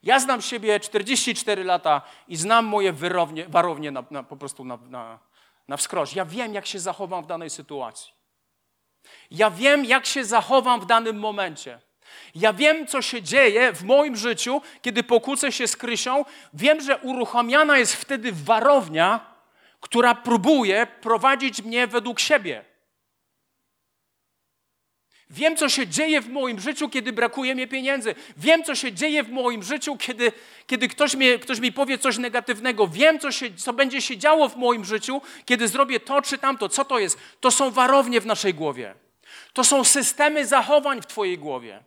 Ja 0.02 0.20
znam 0.20 0.42
siebie 0.42 0.80
44 0.80 1.64
lata 1.64 2.02
i 2.28 2.36
znam 2.36 2.64
moje 2.64 2.92
wyrownie, 2.92 3.46
warownie 3.48 3.90
na, 3.90 4.04
na, 4.10 4.22
po 4.22 4.36
prostu 4.36 4.64
na, 4.64 4.76
na, 4.76 5.18
na 5.68 5.76
wskroś. 5.76 6.14
Ja 6.14 6.24
wiem, 6.24 6.54
jak 6.54 6.66
się 6.66 6.78
zachowam 6.78 7.24
w 7.24 7.26
danej 7.26 7.50
sytuacji. 7.50 8.12
Ja 9.30 9.50
wiem, 9.50 9.84
jak 9.84 10.06
się 10.06 10.24
zachowam 10.24 10.80
w 10.80 10.86
danym 10.86 11.18
momencie. 11.18 11.80
Ja 12.34 12.52
wiem, 12.52 12.86
co 12.86 13.02
się 13.02 13.22
dzieje 13.22 13.72
w 13.72 13.82
moim 13.82 14.16
życiu, 14.16 14.62
kiedy 14.82 15.02
pokłócę 15.02 15.52
się 15.52 15.68
z 15.68 15.76
Krysią. 15.76 16.24
Wiem, 16.54 16.80
że 16.80 16.98
uruchamiana 16.98 17.78
jest 17.78 17.94
wtedy 17.94 18.32
warownia, 18.32 19.34
która 19.80 20.14
próbuje 20.14 20.86
prowadzić 21.00 21.62
mnie 21.62 21.86
według 21.86 22.20
siebie. 22.20 22.64
Wiem, 25.30 25.56
co 25.56 25.68
się 25.68 25.86
dzieje 25.86 26.20
w 26.20 26.28
moim 26.28 26.60
życiu, 26.60 26.88
kiedy 26.88 27.12
brakuje 27.12 27.54
mi 27.54 27.68
pieniędzy. 27.68 28.14
Wiem, 28.36 28.64
co 28.64 28.74
się 28.74 28.92
dzieje 28.92 29.22
w 29.22 29.30
moim 29.30 29.62
życiu, 29.62 29.96
kiedy, 29.96 30.32
kiedy 30.66 30.88
ktoś, 30.88 31.14
mnie, 31.14 31.38
ktoś 31.38 31.60
mi 31.60 31.72
powie 31.72 31.98
coś 31.98 32.18
negatywnego. 32.18 32.88
Wiem, 32.88 33.18
co, 33.18 33.32
się, 33.32 33.54
co 33.54 33.72
będzie 33.72 34.02
się 34.02 34.18
działo 34.18 34.48
w 34.48 34.56
moim 34.56 34.84
życiu, 34.84 35.20
kiedy 35.44 35.68
zrobię 35.68 36.00
to 36.00 36.22
czy 36.22 36.38
tamto. 36.38 36.68
Co 36.68 36.84
to 36.84 36.98
jest? 36.98 37.18
To 37.40 37.50
są 37.50 37.70
warownie 37.70 38.20
w 38.20 38.26
naszej 38.26 38.54
głowie. 38.54 38.94
To 39.52 39.64
są 39.64 39.84
systemy 39.84 40.46
zachowań 40.46 41.02
w 41.02 41.06
Twojej 41.06 41.38
głowie. 41.38 41.82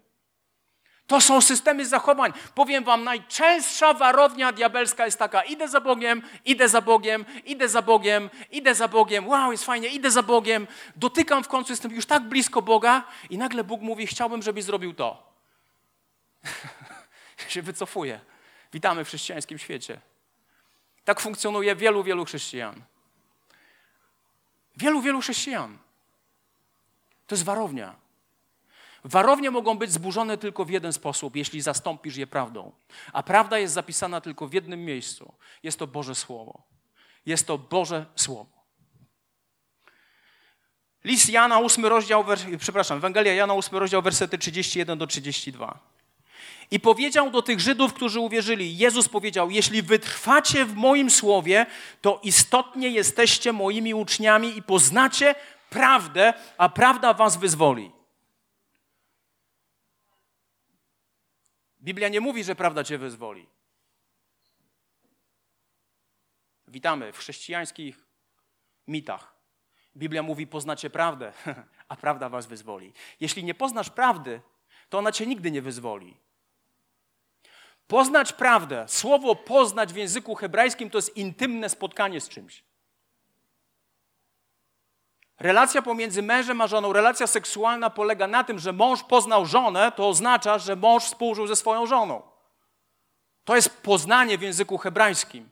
To 1.08 1.22
są 1.22 1.42
systemy 1.42 1.86
zachowań. 1.86 2.34
Powiem 2.56 2.84
wam, 2.84 3.04
najczęstsza 3.04 3.94
warownia 3.94 4.52
diabelska 4.52 5.06
jest 5.06 5.20
taka: 5.20 5.42
idę 5.42 5.68
za 5.68 5.82
Bogiem, 5.82 6.22
idę 6.46 6.70
za 6.70 6.82
Bogiem, 6.82 7.26
idę 7.46 7.70
za 7.70 7.82
Bogiem, 7.82 8.30
idę 8.52 8.76
za 8.76 8.88
Bogiem, 8.88 9.28
wow, 9.28 9.52
jest 9.52 9.66
fajnie, 9.66 9.88
idę 9.88 10.12
za 10.12 10.24
Bogiem, 10.24 10.68
dotykam 10.96 11.44
w 11.44 11.48
końcu, 11.48 11.72
jestem 11.72 11.92
już 11.92 12.06
tak 12.06 12.24
blisko 12.24 12.62
Boga 12.62 13.04
i 13.30 13.38
nagle 13.38 13.64
Bóg 13.64 13.82
mówi: 13.82 14.08
Chciałbym, 14.08 14.42
żebyś 14.42 14.64
zrobił 14.64 14.94
to. 14.94 15.34
się 17.48 17.62
wycofuje. 17.62 18.20
Witamy 18.74 19.06
w 19.06 19.08
chrześcijańskim 19.08 19.58
świecie. 19.58 20.00
Tak 21.06 21.20
funkcjonuje 21.20 21.76
wielu, 21.76 22.04
wielu 22.04 22.26
chrześcijan. 22.26 22.82
Wielu, 24.78 25.02
wielu 25.02 25.22
chrześcijan. 25.22 25.78
To 27.28 27.36
jest 27.36 27.46
warownia. 27.46 28.07
Warownie 29.08 29.52
mogą 29.52 29.78
być 29.78 29.92
zburzone 29.92 30.38
tylko 30.38 30.66
w 30.66 30.70
jeden 30.70 30.94
sposób, 30.94 31.36
jeśli 31.36 31.62
zastąpisz 31.62 32.16
je 32.16 32.28
prawdą. 32.28 32.72
A 33.14 33.24
prawda 33.24 33.60
jest 33.60 33.74
zapisana 33.74 34.22
tylko 34.22 34.48
w 34.48 34.54
jednym 34.54 34.86
miejscu. 34.86 35.34
Jest 35.64 35.80
to 35.80 35.88
Boże 35.88 36.16
Słowo. 36.16 36.64
Jest 37.26 37.48
to 37.48 37.58
Boże 37.58 38.06
Słowo. 38.16 38.58
List 41.04 41.30
Jana, 41.30 41.60
8 41.60 41.86
rozdział, 41.86 42.26
przepraszam, 42.60 42.98
Ewangelia 42.98 43.34
Jana, 43.34 43.54
8 43.54 43.80
rozdział, 43.80 44.02
wersety 44.02 44.38
31 44.38 44.98
do 44.98 45.08
32. 45.08 45.80
I 46.72 46.80
powiedział 46.80 47.32
do 47.32 47.42
tych 47.42 47.60
Żydów, 47.60 47.94
którzy 47.94 48.20
uwierzyli, 48.20 48.78
Jezus 48.78 49.10
powiedział, 49.10 49.52
jeśli 49.52 49.82
wytrwacie 49.82 50.66
w 50.66 50.76
moim 50.76 51.10
słowie, 51.10 51.66
to 52.02 52.20
istotnie 52.24 52.90
jesteście 52.90 53.54
moimi 53.54 53.94
uczniami 53.94 54.58
i 54.58 54.64
poznacie 54.64 55.36
prawdę, 55.70 56.34
a 56.58 56.70
prawda 56.70 57.14
was 57.14 57.38
wyzwoli. 57.38 57.97
Biblia 61.88 62.10
nie 62.10 62.22
mówi, 62.22 62.44
że 62.44 62.56
prawda 62.56 62.84
cię 62.84 62.98
wyzwoli. 62.98 63.48
Witamy 66.68 67.14
w 67.14 67.18
chrześcijańskich 67.18 68.06
mitach. 68.88 69.36
Biblia 69.98 70.24
mówi: 70.24 70.48
poznacie 70.48 70.90
prawdę, 70.90 71.34
a 71.90 71.96
prawda 71.96 72.30
was 72.30 72.46
wyzwoli. 72.46 72.94
Jeśli 73.20 73.44
nie 73.44 73.54
poznasz 73.54 73.90
prawdy, 73.90 74.42
to 74.90 74.98
ona 74.98 75.12
cię 75.12 75.26
nigdy 75.26 75.52
nie 75.52 75.62
wyzwoli. 75.62 76.18
Poznać 77.88 78.34
prawdę, 78.34 78.86
słowo 78.88 79.36
poznać 79.36 79.94
w 79.94 79.96
języku 79.96 80.36
hebrajskim 80.36 80.90
to 80.90 80.98
jest 80.98 81.18
intymne 81.18 81.70
spotkanie 81.70 82.22
z 82.22 82.30
czymś. 82.30 82.64
Relacja 85.40 85.82
pomiędzy 85.82 86.22
mężem 86.22 86.62
a 86.62 86.68
żoną, 86.68 86.94
relacja 86.94 87.28
seksualna 87.28 87.90
polega 87.90 88.28
na 88.28 88.44
tym, 88.44 88.60
że 88.60 88.74
mąż 88.74 89.04
poznał 89.04 89.46
żonę, 89.46 89.92
to 89.96 90.10
oznacza, 90.10 90.60
że 90.60 90.76
mąż 90.76 91.04
współżył 91.04 91.48
ze 91.48 91.56
swoją 91.56 91.86
żoną. 91.86 92.22
To 93.44 93.56
jest 93.56 93.82
poznanie 93.82 94.38
w 94.38 94.42
języku 94.42 94.78
hebrajskim. 94.78 95.50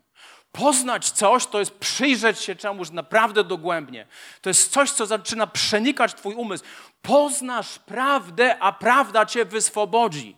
Poznać 0.51 1.11
coś 1.11 1.45
to 1.45 1.59
jest 1.59 1.71
przyjrzeć 1.71 2.39
się 2.39 2.55
czemuś 2.55 2.91
naprawdę 2.91 3.43
dogłębnie. 3.43 4.07
To 4.41 4.49
jest 4.49 4.71
coś, 4.71 4.91
co 4.91 5.05
zaczyna 5.05 5.47
przenikać 5.47 6.13
Twój 6.13 6.35
umysł. 6.35 6.63
Poznasz 7.01 7.79
prawdę, 7.79 8.59
a 8.59 8.71
prawda 8.71 9.25
Cię 9.25 9.45
wyswobodzi. 9.45 10.37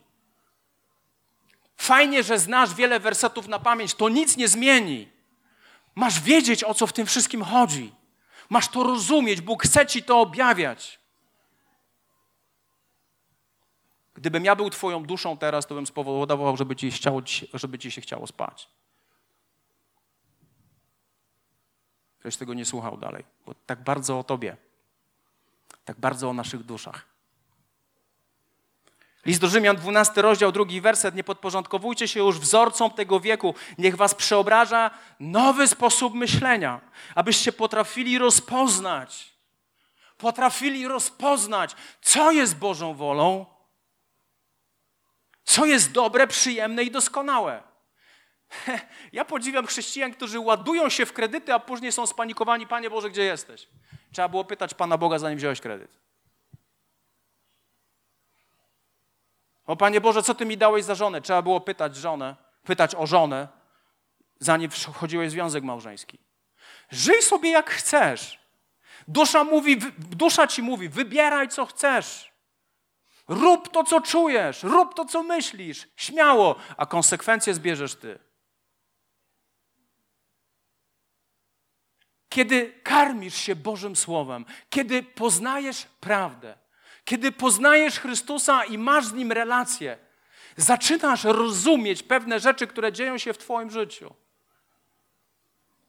Fajnie, 1.78 2.24
że 2.24 2.40
znasz 2.40 2.74
wiele 2.74 3.00
wersetów 3.00 3.48
na 3.48 3.60
pamięć, 3.60 3.94
to 3.94 4.10
nic 4.10 4.38
nie 4.38 4.48
zmieni. 4.48 5.10
Masz 5.96 6.20
wiedzieć, 6.20 6.64
o 6.64 6.74
co 6.74 6.88
w 6.88 6.94
tym 6.94 7.06
wszystkim 7.06 7.44
chodzi. 7.44 7.97
Masz 8.50 8.68
to 8.68 8.84
rozumieć, 8.84 9.42
Bóg 9.42 9.64
chce 9.64 9.86
ci 9.86 10.04
to 10.04 10.22
objawiać. 10.22 11.00
Gdybym 14.14 14.46
ja 14.46 14.56
był 14.56 14.70
Twoją 14.70 15.04
duszą 15.04 15.38
teraz, 15.38 15.68
to 15.68 15.76
bym 15.76 15.88
spowodował, 15.88 16.58
żeby 16.58 16.76
ci, 16.76 16.92
chciało, 16.92 17.22
żeby 17.54 17.80
ci 17.80 17.92
się 17.92 18.02
chciało 18.02 18.28
spać. 18.28 18.70
Ktoś 22.20 22.38
tego 22.38 22.54
nie 22.54 22.66
słuchał 22.66 22.98
dalej, 22.98 23.24
bo 23.46 23.54
tak 23.66 23.84
bardzo 23.84 24.20
o 24.20 24.24
Tobie, 24.24 24.58
tak 25.86 26.00
bardzo 26.00 26.30
o 26.30 26.34
naszych 26.34 26.64
duszach. 26.64 27.17
List 29.26 29.42
do 29.42 29.48
Rzymian, 29.48 29.76
12 29.76 30.22
rozdział, 30.22 30.52
drugi 30.52 30.82
werset. 30.82 31.16
Nie 31.16 31.24
podporządkowujcie 31.24 32.08
się 32.08 32.20
już 32.20 32.40
wzorcom 32.40 32.92
tego 32.92 33.20
wieku. 33.20 33.56
Niech 33.78 33.96
was 33.96 34.16
przeobraża 34.16 34.92
nowy 35.20 35.68
sposób 35.68 36.14
myślenia, 36.14 36.82
abyście 37.16 37.52
potrafili 37.52 38.18
rozpoznać, 38.18 39.34
potrafili 40.18 40.88
rozpoznać, 40.88 41.76
co 42.02 42.32
jest 42.32 42.58
Bożą 42.58 42.94
wolą, 42.94 43.46
co 45.44 45.66
jest 45.66 45.92
dobre, 45.92 46.28
przyjemne 46.28 46.84
i 46.84 46.92
doskonałe. 46.92 47.64
Ja 49.14 49.26
podziwiam 49.26 49.68
chrześcijan, 49.68 50.14
którzy 50.14 50.40
ładują 50.40 50.90
się 50.90 51.06
w 51.06 51.14
kredyty, 51.14 51.54
a 51.54 51.60
później 51.60 51.92
są 51.92 52.08
spanikowani. 52.08 52.68
Panie 52.68 52.90
Boże, 52.90 53.10
gdzie 53.10 53.24
jesteś? 53.24 53.68
Trzeba 54.14 54.30
było 54.30 54.46
pytać 54.46 54.74
Pana 54.74 54.98
Boga, 54.98 55.20
zanim 55.20 55.38
wziąłeś 55.38 55.62
kredyt. 55.62 56.07
O 59.68 59.76
Panie 59.76 60.02
Boże, 60.02 60.24
co 60.24 60.36
Ty 60.36 60.46
mi 60.46 60.58
dałeś 60.58 60.86
za 60.86 60.96
żonę? 60.96 61.22
Trzeba 61.22 61.42
było 61.42 61.62
pytać 61.62 61.96
żonę, 61.96 62.36
pytać 62.64 62.96
o 62.96 63.08
żonę, 63.08 63.48
zanim 64.40 64.72
wchodziłeś 64.72 65.30
w 65.30 65.32
związek 65.32 65.64
małżeński. 65.64 66.20
Żyj 66.92 67.22
sobie 67.22 67.50
jak 67.50 67.70
chcesz. 67.70 68.40
Dusza, 69.08 69.44
mówi, 69.44 69.78
dusza 69.98 70.48
ci 70.48 70.62
mówi, 70.62 70.90
wybieraj 70.90 71.50
co 71.50 71.66
chcesz. 71.66 72.32
Rób 73.28 73.72
to, 73.72 73.84
co 73.84 74.02
czujesz, 74.02 74.64
rób 74.64 74.96
to, 74.96 75.06
co 75.06 75.24
myślisz, 75.24 75.88
śmiało, 75.96 76.56
a 76.78 76.86
konsekwencje 76.86 77.54
zbierzesz 77.54 77.96
ty. 77.96 78.20
Kiedy 82.30 82.80
karmisz 82.84 83.36
się 83.36 83.56
Bożym 83.56 83.96
Słowem, 83.96 84.46
kiedy 84.70 85.04
poznajesz 85.04 85.86
prawdę, 86.00 86.58
kiedy 87.08 87.32
poznajesz 87.32 88.00
Chrystusa 88.00 88.66
i 88.66 88.78
masz 88.78 89.06
z 89.06 89.14
Nim 89.14 89.32
relację, 89.32 89.98
zaczynasz 90.58 91.24
rozumieć 91.24 92.04
pewne 92.04 92.40
rzeczy, 92.40 92.68
które 92.68 92.92
dzieją 92.92 93.18
się 93.18 93.34
w 93.34 93.38
Twoim 93.38 93.72
życiu. 93.72 94.14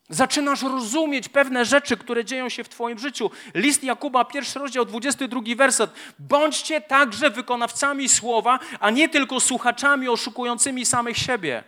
Zaczynasz 0.09 0.63
rozumieć 0.63 1.29
pewne 1.29 1.65
rzeczy, 1.65 1.97
które 1.97 2.25
dzieją 2.25 2.49
się 2.49 2.65
w 2.65 2.69
Twoim 2.69 2.99
życiu. 2.99 3.31
List 3.55 3.85
Jakuba, 3.85 4.25
pierwszy 4.25 4.59
rozdział, 4.59 4.85
22 4.85 5.41
werset. 5.57 5.91
Bądźcie 6.19 6.81
także 6.81 7.31
wykonawcami 7.31 8.09
słowa, 8.09 8.59
a 8.81 8.91
nie 8.91 9.09
tylko 9.09 9.41
słuchaczami 9.41 10.09
oszukującymi 10.09 10.87
samych 10.87 11.17
siebie. 11.17 11.65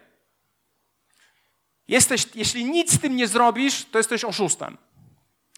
Jesteś, 1.89 2.27
jeśli 2.35 2.65
nic 2.65 2.93
z 2.93 3.01
tym 3.01 3.17
nie 3.17 3.29
zrobisz, 3.29 3.85
to 3.85 3.99
jesteś 3.99 4.25
oszustem. 4.25 4.77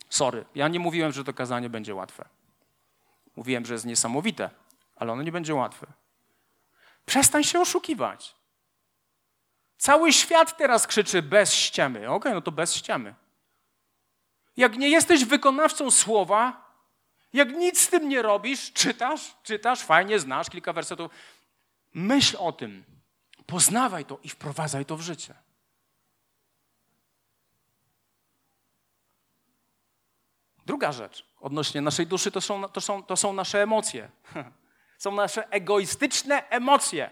Sorry, 0.09 0.45
ja 0.55 0.69
nie 0.69 0.79
mówiłem, 0.79 1.13
że 1.13 1.25
to 1.25 1.33
kazanie 1.33 1.71
będzie 1.71 1.95
łatwe. 1.95 2.42
Mówiłem, 3.37 3.67
że 3.67 3.75
jest 3.75 3.87
niesamowite, 3.87 4.51
ale 4.97 5.13
ono 5.13 5.23
nie 5.23 5.33
będzie 5.33 5.55
łatwe. 5.55 5.87
Przestań 7.07 7.45
się 7.45 7.61
oszukiwać. 7.61 8.35
Cały 9.79 10.13
świat 10.13 10.57
teraz 10.57 10.87
krzyczy 10.87 11.23
bez 11.23 11.55
ściemy. 11.55 11.99
Okej, 11.99 12.09
okay, 12.09 12.35
no 12.35 12.41
to 12.41 12.53
bez 12.53 12.75
ściemy. 12.75 13.15
Jak 14.57 14.77
nie 14.77 14.89
jesteś 14.89 15.25
wykonawcą 15.25 15.91
słowa, 15.91 16.73
jak 17.33 17.53
nic 17.53 17.81
z 17.81 17.89
tym 17.89 18.09
nie 18.09 18.23
robisz, 18.23 18.73
czytasz, 18.73 19.35
czytasz, 19.43 19.81
fajnie 19.81 20.19
znasz 20.19 20.51
kilka 20.51 20.73
wersetów, 20.73 21.11
myśl 21.95 22.37
o 22.41 22.53
tym, 22.53 22.85
poznawaj 23.47 24.05
to 24.05 24.19
i 24.23 24.29
wprowadzaj 24.29 24.87
to 24.87 24.97
w 24.97 25.01
życie. 25.01 25.35
Druga 30.67 30.93
rzecz 30.93 31.27
odnośnie 31.41 31.81
naszej 31.81 32.07
duszy 32.07 32.31
to 32.31 32.41
są, 32.41 32.69
to 32.69 32.81
są, 32.81 33.03
to 33.03 33.17
są 33.17 33.33
nasze 33.33 33.63
emocje. 33.63 34.11
Są 34.99 35.13
nasze 35.13 35.49
egoistyczne 35.51 36.49
emocje. 36.49 37.11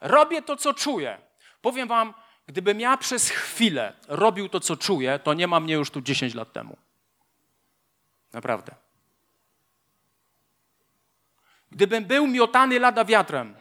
Robię 0.00 0.42
to, 0.42 0.56
co 0.56 0.74
czuję. 0.74 1.18
Powiem 1.60 1.88
Wam, 1.88 2.14
gdybym 2.46 2.80
ja 2.80 2.96
przez 2.96 3.30
chwilę 3.30 3.92
robił 4.08 4.48
to, 4.48 4.60
co 4.60 4.76
czuję, 4.76 5.18
to 5.18 5.34
nie 5.34 5.46
ma 5.46 5.60
mnie 5.60 5.74
już 5.74 5.90
tu 5.90 6.00
10 6.00 6.34
lat 6.34 6.52
temu. 6.52 6.76
Naprawdę. 8.32 8.74
Gdybym 11.70 12.04
był 12.04 12.26
miotany 12.26 12.78
lada 12.80 13.04
wiatrem, 13.04 13.56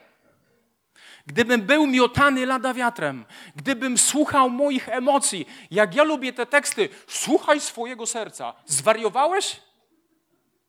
gdybym 1.25 1.61
był 1.61 1.87
miotany 1.87 2.45
lada 2.45 2.73
wiatrem, 2.73 3.25
gdybym 3.55 3.97
słuchał 3.97 4.49
moich 4.49 4.89
emocji, 4.89 5.47
jak 5.71 5.95
ja 5.95 6.03
lubię 6.03 6.33
te 6.33 6.45
teksty, 6.45 6.89
słuchaj 7.07 7.61
swojego 7.61 8.05
serca. 8.05 8.53
Zwariowałeś? 8.65 9.61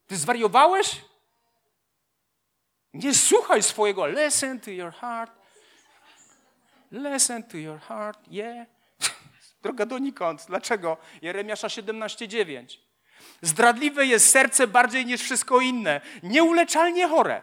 Ty 0.07 0.17
zwariowałeś? 0.17 1.01
Nie 2.95 3.15
słuchaj 3.15 3.63
swojego. 3.63 4.07
Listen 4.07 4.61
to 4.61 4.71
your 4.71 4.93
heart. 4.93 5.33
Listen 6.93 7.43
to 7.43 7.57
your 7.57 7.81
heart. 7.81 8.19
Yeah. 8.31 8.67
Droga 9.63 9.87
donikąd. 9.87 10.45
Dlaczego? 10.47 10.97
Jeremiasza 11.23 11.69
17:9. 11.69 12.79
Zdradliwe 13.43 14.07
jest 14.07 14.31
serce 14.31 14.67
bardziej 14.67 15.07
niż 15.07 15.21
wszystko 15.23 15.61
inne, 15.61 16.01
nieuleczalnie 16.23 17.09
chore. 17.09 17.43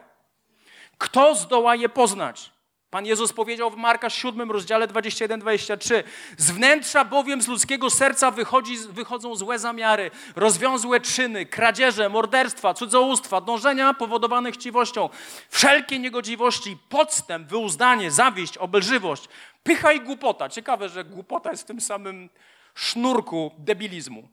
Kto 0.98 1.34
zdoła 1.34 1.74
je 1.74 1.88
poznać? 1.88 2.53
Pan 2.94 3.06
Jezus 3.06 3.32
powiedział 3.32 3.70
w 3.70 3.76
Marka 3.76 4.10
7 4.10 4.50
rozdziale 4.50 4.88
21-23 4.88 6.02
Z 6.36 6.50
wnętrza 6.50 7.04
bowiem 7.04 7.42
z 7.42 7.48
ludzkiego 7.48 7.90
serca 7.90 8.30
wychodzi, 8.30 8.76
wychodzą 8.90 9.36
złe 9.36 9.58
zamiary, 9.58 10.10
rozwiązłe 10.36 11.00
czyny, 11.00 11.46
kradzieże, 11.46 12.08
morderstwa, 12.08 12.74
cudzołóstwa, 12.74 13.40
dążenia 13.40 13.94
powodowane 13.94 14.52
chciwością, 14.52 15.08
wszelkie 15.50 15.98
niegodziwości, 15.98 16.76
podstęp, 16.88 17.48
wyuzdanie, 17.48 18.10
zawiść, 18.10 18.58
obelżywość, 18.58 19.24
pycha 19.62 19.92
i 19.92 20.00
głupota. 20.00 20.48
Ciekawe, 20.48 20.88
że 20.88 21.04
głupota 21.04 21.50
jest 21.50 21.62
w 21.62 21.66
tym 21.66 21.80
samym 21.80 22.30
sznurku 22.74 23.50
debilizmu. 23.58 24.28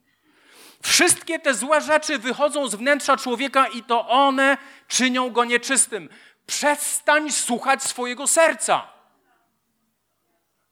Wszystkie 0.84 1.40
te 1.40 1.54
złe 1.54 1.82
rzeczy 1.82 2.20
wychodzą 2.20 2.68
z 2.68 2.76
wnętrza 2.76 3.18
człowieka 3.18 3.68
i 3.68 3.84
to 3.84 4.08
one 4.08 4.58
czynią 4.88 5.30
go 5.30 5.46
nieczystym. 5.46 6.10
Przestań 6.46 7.32
słuchać 7.32 7.84
swojego 7.84 8.28
serca. 8.28 8.88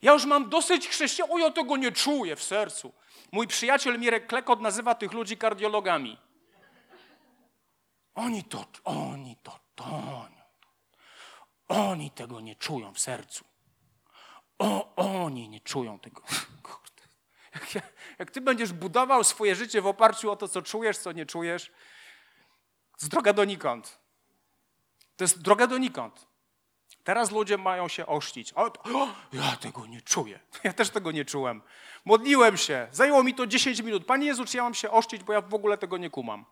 Ja 0.02 0.14
już 0.14 0.26
mam 0.26 0.50
dosyć 0.50 0.88
chrześcijan. 0.88 1.32
O, 1.32 1.38
ja 1.38 1.52
tego 1.52 1.78
nie 1.78 1.92
czuję 1.92 2.36
w 2.36 2.44
sercu. 2.44 2.94
Mój 3.32 3.48
przyjaciel 3.48 4.00
Mirek 4.00 4.28
Klekot 4.28 4.62
nazywa 4.62 4.96
tych 4.96 5.14
ludzi 5.14 5.38
kardiologami. 5.38 6.18
Oni 8.16 8.44
to, 8.44 8.66
oni 8.84 9.38
to, 9.44 9.60
to, 9.76 10.26
oni 11.68 12.12
tego 12.12 12.40
nie 12.40 12.56
czują 12.56 12.94
w 12.94 13.00
sercu. 13.00 13.46
O, 14.60 14.96
oni 14.96 15.50
nie 15.50 15.60
czują 15.62 16.00
tego. 16.00 16.22
Kurde. 16.64 17.04
Jak, 17.56 17.84
jak 18.20 18.32
ty 18.32 18.42
będziesz 18.42 18.74
budował 18.74 19.24
swoje 19.24 19.56
życie 19.56 19.82
w 19.82 19.88
oparciu 19.88 20.32
o 20.32 20.36
to, 20.36 20.48
co 20.48 20.62
czujesz, 20.62 20.98
co 20.98 21.12
nie 21.12 21.26
czujesz, 21.26 21.72
z 22.98 23.10
droga 23.10 23.34
donikąd. 23.34 24.00
To 25.20 25.24
jest 25.24 25.42
droga 25.42 25.68
donikąd. 25.68 26.28
Teraz 27.04 27.32
ludzie 27.32 27.58
mają 27.58 27.88
się 27.88 28.06
ościć. 28.06 28.54
O, 28.54 28.66
o, 28.66 29.08
ja 29.34 29.56
tego 29.56 29.86
nie 29.86 30.02
czuję. 30.02 30.40
Ja 30.64 30.74
też 30.74 30.90
tego 30.90 31.12
nie 31.12 31.26
czułem. 31.26 31.62
Modliłem 32.06 32.58
się. 32.58 32.88
Zajęło 32.92 33.24
mi 33.24 33.34
to 33.34 33.48
10 33.48 33.80
minut. 33.80 34.06
Panie 34.06 34.28
Jezu, 34.28 34.46
czy 34.46 34.58
ja 34.58 34.64
mam 34.64 34.74
się 34.74 34.92
ościć, 34.92 35.24
bo 35.24 35.34
ja 35.34 35.42
w 35.42 35.54
ogóle 35.54 35.78
tego 35.78 35.98
nie 35.98 36.10
kumam. 36.10 36.46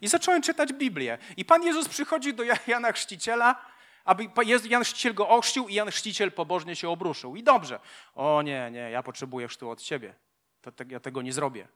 I 0.00 0.08
zacząłem 0.08 0.42
czytać 0.42 0.72
Biblię. 0.72 1.18
I 1.36 1.44
Pan 1.44 1.62
Jezus 1.62 1.88
przychodzi 1.88 2.34
do 2.34 2.42
Jana 2.66 2.92
Chrzciciela, 2.92 3.66
aby 4.04 4.28
Jan 4.68 4.84
Chrzciciel 4.84 5.14
go 5.14 5.28
ochrzcił 5.28 5.68
i 5.68 5.74
Jan 5.74 5.90
Chrzciciel 5.90 6.32
pobożnie 6.32 6.76
się 6.76 6.88
obruszył. 6.88 7.36
I 7.36 7.42
dobrze. 7.42 7.80
O 8.14 8.42
nie, 8.42 8.70
nie, 8.70 8.90
ja 8.90 9.02
potrzebuję 9.02 9.48
chrztu 9.48 9.70
od 9.70 9.82
Ciebie. 9.82 10.14
To, 10.60 10.72
to, 10.72 10.84
ja 10.88 11.00
tego 11.00 11.22
nie 11.22 11.32
zrobię. 11.32 11.68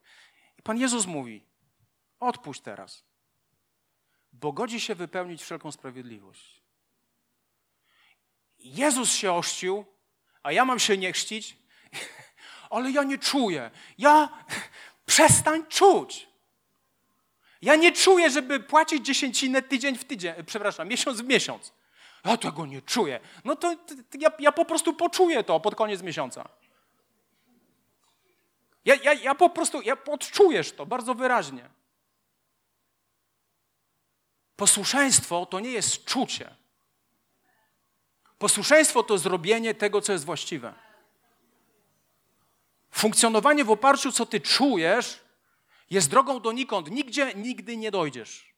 I 0.59 0.63
Pan 0.63 0.79
Jezus 0.79 1.07
mówi, 1.07 1.45
odpuść 2.21 2.61
teraz 2.61 3.05
bo 4.41 4.53
godzi 4.53 4.81
się 4.81 4.95
wypełnić 4.95 5.43
wszelką 5.43 5.73
sprawiedliwość. 5.73 6.63
Jezus 8.59 9.13
się 9.13 9.33
ościł, 9.33 9.85
a 10.43 10.53
ja 10.53 10.65
mam 10.65 10.79
się 10.79 10.99
nie 10.99 11.13
chrzcić, 11.13 11.57
ale 12.71 12.91
ja 12.91 13.03
nie 13.03 13.19
czuję. 13.19 13.71
Ja 13.99 14.29
przestań 15.07 15.67
czuć. 15.67 16.29
Ja 17.63 17.77
nie 17.77 17.93
czuję, 17.93 18.31
żeby 18.31 18.61
płacić 18.61 19.07
dziesięcinę 19.07 19.63
tydzień 19.63 19.99
w 19.99 20.05
tydzień, 20.05 20.35
przepraszam, 20.47 20.89
miesiąc 20.89 21.21
w 21.21 21.25
miesiąc. 21.25 21.73
Ja 22.25 22.37
tego 22.37 22.67
nie 22.67 22.83
czuję. 22.83 23.21
No 23.45 23.57
to, 23.57 23.77
to 23.77 23.95
ja, 24.19 24.31
ja, 24.39 24.53
po 24.53 24.65
prostu 24.65 24.93
poczuję 24.93 25.45
to 25.45 25.61
pod 25.61 25.75
koniec 25.75 26.03
miesiąca. 26.03 26.49
Ja, 28.85 28.95
ja, 28.95 29.13
ja 29.13 29.35
po 29.35 29.51
prostu, 29.51 29.83
ja 29.83 29.97
odczujesz 30.07 30.73
to 30.73 30.87
bardzo 30.87 31.15
wyraźnie. 31.15 31.76
Posłuszeństwo 34.57 35.47
to 35.47 35.61
nie 35.61 35.71
jest 35.71 36.05
czucie. 36.05 36.55
Posłuszeństwo 38.39 39.03
to 39.03 39.19
zrobienie 39.19 39.75
tego, 39.75 40.01
co 40.01 40.13
jest 40.13 40.25
właściwe. 40.25 40.75
Funkcjonowanie 42.91 43.65
w 43.65 43.71
oparciu, 43.71 44.13
co 44.13 44.27
ty 44.27 44.41
czujesz, 44.41 45.21
jest 45.91 46.11
drogą 46.11 46.41
donikąd. 46.41 46.91
Nigdzie, 46.91 47.35
nigdy 47.35 47.77
nie 47.77 47.91
dojdziesz. 47.91 48.55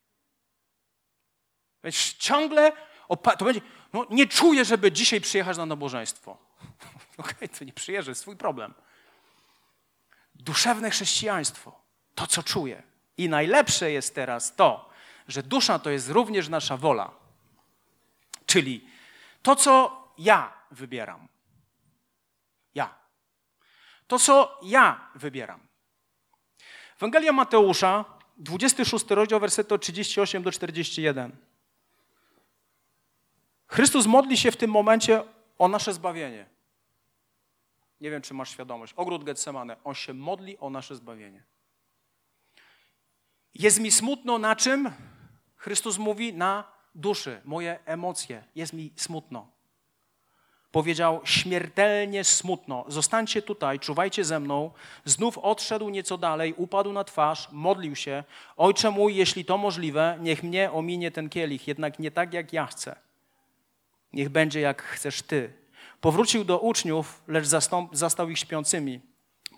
Więc 1.84 2.14
ciągle 2.14 2.72
to 3.38 3.44
będzie, 3.44 3.60
no, 3.92 4.06
nie 4.10 4.26
czuję, 4.26 4.64
żeby 4.64 4.92
dzisiaj 4.92 5.20
przyjechać 5.20 5.56
na 5.56 5.66
nabożeństwo. 5.66 6.30
Okej, 7.18 7.34
okay, 7.34 7.48
to 7.48 7.64
nie 7.64 7.72
przyjeżdżaj, 7.72 8.14
swój 8.14 8.36
problem. 8.36 8.74
Duszewne 10.34 10.90
chrześcijaństwo, 10.90 11.82
to 12.14 12.26
co 12.26 12.42
czuję. 12.42 12.82
I 13.16 13.28
najlepsze 13.28 13.90
jest 13.90 14.14
teraz 14.14 14.56
to, 14.56 14.87
że 15.28 15.42
dusza 15.42 15.78
to 15.78 15.90
jest 15.90 16.10
również 16.10 16.48
nasza 16.48 16.76
wola. 16.76 17.10
Czyli 18.46 18.88
to, 19.42 19.56
co 19.56 20.04
ja 20.18 20.52
wybieram. 20.70 21.28
Ja. 22.74 22.94
To, 24.06 24.18
co 24.18 24.60
ja 24.62 25.10
wybieram. 25.14 25.60
Ewangelia 26.96 27.32
Mateusza, 27.32 28.04
26 28.36 29.10
rozdział, 29.10 29.40
wersety 29.40 29.74
od 29.74 29.82
38 29.82 30.42
do 30.42 30.52
41. 30.52 31.36
Chrystus 33.66 34.06
modli 34.06 34.36
się 34.36 34.50
w 34.50 34.56
tym 34.56 34.70
momencie 34.70 35.22
o 35.58 35.68
nasze 35.68 35.94
zbawienie. 35.94 36.46
Nie 38.00 38.10
wiem, 38.10 38.22
czy 38.22 38.34
masz 38.34 38.50
świadomość. 38.50 38.92
Ogród 38.96 39.24
Getsemane. 39.24 39.76
On 39.84 39.94
się 39.94 40.14
modli 40.14 40.58
o 40.58 40.70
nasze 40.70 40.96
zbawienie. 40.96 41.42
Jest 43.54 43.80
mi 43.80 43.90
smutno 43.90 44.38
na 44.38 44.56
czym? 44.56 44.90
Chrystus 45.58 45.98
mówi 45.98 46.34
na 46.34 46.64
duszy, 46.94 47.40
moje 47.44 47.78
emocje, 47.84 48.44
jest 48.54 48.72
mi 48.72 48.92
smutno. 48.96 49.48
Powiedział 50.72 51.20
śmiertelnie 51.24 52.24
smutno. 52.24 52.84
Zostańcie 52.88 53.42
tutaj, 53.42 53.80
czuwajcie 53.80 54.24
ze 54.24 54.40
mną. 54.40 54.70
Znów 55.04 55.38
odszedł 55.38 55.88
nieco 55.88 56.18
dalej, 56.18 56.54
upadł 56.56 56.92
na 56.92 57.04
twarz, 57.04 57.48
modlił 57.52 57.96
się. 57.96 58.24
Ojcze 58.56 58.90
mój, 58.90 59.16
jeśli 59.16 59.44
to 59.44 59.58
możliwe, 59.58 60.18
niech 60.20 60.42
mnie 60.42 60.72
ominie 60.72 61.10
ten 61.10 61.28
kielich, 61.28 61.68
jednak 61.68 61.98
nie 61.98 62.10
tak 62.10 62.34
jak 62.34 62.52
ja 62.52 62.66
chcę. 62.66 62.96
Niech 64.12 64.28
będzie 64.28 64.60
jak 64.60 64.82
chcesz 64.82 65.22
ty. 65.22 65.52
Powrócił 66.00 66.44
do 66.44 66.58
uczniów, 66.58 67.22
lecz 67.28 67.46
zastał 67.92 68.30
ich 68.30 68.38
śpiącymi. 68.38 69.00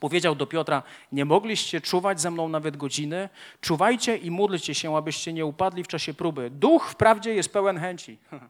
Powiedział 0.01 0.35
do 0.35 0.47
Piotra: 0.47 0.83
Nie 1.13 1.25
mogliście 1.25 1.81
czuwać 1.81 2.21
ze 2.21 2.31
mną 2.31 2.49
nawet 2.49 2.77
godziny? 2.77 3.29
Czuwajcie 3.61 4.17
i 4.17 4.31
módlcie 4.31 4.75
się, 4.75 4.97
abyście 4.97 5.33
nie 5.33 5.47
upadli 5.47 5.85
w 5.85 5.89
czasie 5.89 6.15
próby. 6.15 6.51
Duch 6.51 6.91
wprawdzie 6.91 7.35
jest 7.35 7.53
pełen 7.53 7.79
chęci, 7.79 8.19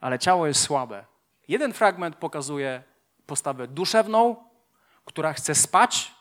ale 0.00 0.18
ciało 0.18 0.46
jest 0.46 0.60
słabe. 0.60 1.04
Jeden 1.48 1.72
fragment 1.72 2.16
pokazuje 2.16 2.82
postawę 3.26 3.68
duszewną, 3.68 4.36
która 5.04 5.32
chce 5.32 5.54
spać, 5.54 6.14